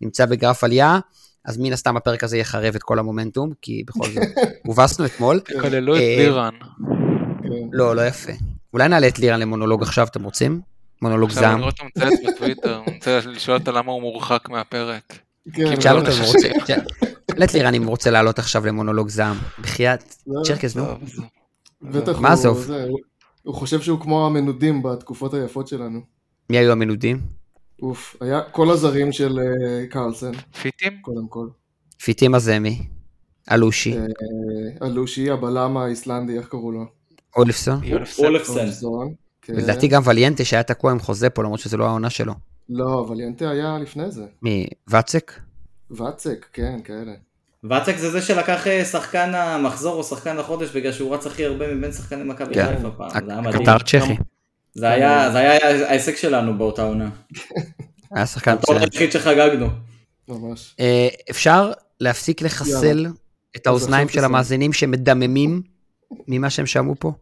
נמצא 0.00 0.26
בגרף 0.26 0.64
עלייה, 0.64 0.98
אז 1.44 1.58
מן 1.58 1.72
הסתם 1.72 1.96
הפרק 1.96 2.24
הזה 2.24 2.38
יחרב 2.38 2.74
את 2.74 2.82
כל 2.82 2.98
המומנטום, 2.98 3.52
כי 3.62 3.82
בכל 3.86 4.08
זאת, 4.10 4.22
הובסנו 4.66 5.06
אתמול. 5.06 5.40
כללו 5.60 5.96
את 5.96 6.00
אה, 6.00 6.16
לירן. 6.18 6.54
כן. 7.42 7.48
לא, 7.72 7.96
לא 7.96 8.06
יפה. 8.06 8.32
אולי 8.72 8.88
נעלה 8.88 9.08
את 9.08 9.18
לירן 9.18 9.40
למונולוג 9.40 9.82
עכשיו, 9.82 10.06
אתם 10.06 10.22
רוצים? 10.24 10.60
מונולוג 11.02 11.28
עכשיו 11.30 11.42
זעם. 11.42 11.52
אני 11.54 11.60
רואה 11.62 11.70
אותו 11.72 11.84
מצייץ 11.84 12.34
בטוויטר, 12.34 12.76
הוא 12.86 12.94
רוצה 12.94 13.20
לשאול 13.26 13.56
אותו 13.58 13.72
למה 13.72 13.92
הוא 13.92 14.00
מורחק 14.02 14.48
מהפרק. 14.48 15.18
כן, 15.52 15.76
תשאל 15.76 15.92
לא, 15.92 15.98
אותו 16.00 16.10
אם 16.12 16.16
הוא 16.18 16.26
רוצה, 16.26 16.48
תשאל 16.64 17.44
את 17.44 17.54
לירן 17.54 17.74
אם 17.74 17.82
הוא 17.82 17.90
רוצה 17.90 18.10
לעלות 18.10 18.38
עכשיו 18.38 18.66
למונולוג 18.66 19.08
זעם. 19.08 19.36
בחייאת, 19.60 20.14
לא, 20.26 20.42
צ'רקס, 20.44 20.76
נו. 20.76 20.84
בטח 21.82 22.18
מה 22.20 22.32
עזוב? 22.32 22.70
הוא- 22.70 22.98
הוא 23.42 23.54
חושב 23.54 23.80
שהוא 23.80 24.00
כמו 24.00 24.26
המנודים 24.26 24.82
בתקופות 24.82 25.34
היפות 25.34 25.68
שלנו. 25.68 26.00
מי 26.50 26.58
היו 26.58 26.72
המנודים? 26.72 27.20
אוף, 27.82 28.16
היה 28.20 28.40
כל 28.42 28.70
הזרים 28.70 29.12
של 29.12 29.38
אה, 29.38 29.86
קרלסן, 29.86 30.32
פיטים? 30.62 30.98
קודם 31.00 31.28
כל. 31.28 31.48
פיטים 32.02 32.34
הזמי, 32.34 32.86
אלושי, 33.52 33.96
אה, 33.96 34.86
אלושי, 34.86 35.30
הבלם 35.30 35.76
האיסלנדי, 35.76 36.38
איך 36.38 36.48
קראו 36.48 36.72
לו? 36.72 36.84
אולפסון. 37.36 37.80
אולפסון, 38.18 39.14
כן. 39.42 39.54
לדעתי 39.54 39.88
גם 39.88 40.02
וליאנטה 40.04 40.44
שהיה 40.44 40.62
תקוע 40.62 40.92
עם 40.92 40.98
חוזה 40.98 41.30
פה, 41.30 41.42
למרות 41.42 41.60
שזה 41.60 41.76
לא 41.76 41.86
העונה 41.86 42.10
שלו. 42.10 42.34
לא, 42.68 43.04
אבל 43.06 43.20
ינטה 43.20 43.50
היה 43.50 43.78
לפני 43.78 44.10
זה. 44.10 44.24
מי, 44.42 44.66
ואצק? 44.88 45.32
ואצק, 45.90 46.46
כן, 46.52 46.80
כאלה. 46.84 47.12
ואצק 47.64 47.96
זה 47.96 48.10
זה 48.10 48.22
שלקח 48.22 48.66
אה, 48.66 48.84
שחקן 48.84 49.34
המחזור 49.34 49.94
או 49.94 50.04
שחקן 50.04 50.38
החודש 50.38 50.76
בגלל 50.76 50.92
שהוא 50.92 51.14
רץ 51.14 51.26
הכי 51.26 51.44
הרבה 51.44 51.74
מבין 51.74 51.92
שחקני 51.92 52.24
מכבי 52.24 52.54
כן. 52.54 52.76
חיפה 52.76 52.90
פעם. 52.90 53.46
הקטר 53.46 53.78
צ'כי. 53.78 54.16
זה 54.78 54.88
היה 54.88 55.30
זה 55.32 55.38
היה 55.38 55.88
ההישג 55.88 56.16
שלנו 56.16 56.58
באותה 56.58 56.82
עונה. 56.82 57.08
היה 58.14 58.26
שחקן 58.26 58.54
מצוין. 58.54 58.82
היחיד 58.82 59.12
שחגגנו. 59.12 59.68
ממש. 60.28 60.74
אה, 60.80 61.08
אפשר 61.30 61.72
להפסיק 62.00 62.42
לחסל 62.42 63.06
את 63.56 63.66
האוזניים 63.66 64.08
של. 64.08 64.24
המאזינים 64.24 64.72
שמדממים 64.72 65.62
ממה 66.28 66.50
שהם 66.50 66.66
שמעו 66.66 66.94
פה. 66.98 67.12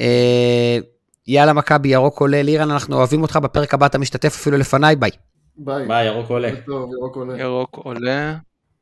אה, 0.00 0.78
יאללה 1.26 1.52
מכבי, 1.52 1.88
ירוק 1.88 2.20
עולה, 2.20 2.42
לירן, 2.42 2.70
אנחנו 2.70 2.96
אוהבים 2.96 3.22
אותך, 3.22 3.36
בפרק 3.36 3.74
הבא 3.74 3.86
אתה 3.86 3.98
משתתף 3.98 4.34
אפילו 4.34 4.58
לפניי, 4.58 4.96
ביי. 4.96 5.10
ביי. 5.56 5.86
ביי, 5.88 6.06
ירוק 6.06 6.30
עולה. 6.30 6.48
ירוק 6.68 7.16
עולה. 7.16 7.38
ירוק 7.38 7.76
עולה, 7.76 8.36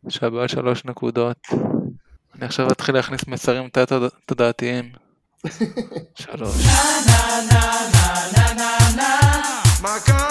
שווה 0.08 0.48
שלוש 0.48 0.84
נקודות. 0.84 1.36
אני 2.34 2.46
עכשיו 2.46 2.72
אתחיל 2.72 2.94
להכניס 2.94 3.20
מסרים 3.26 3.68
תת-תודעתיים. 3.68 4.92
שלוש. 6.14 6.66
My 9.82 9.98
God. 10.06 10.29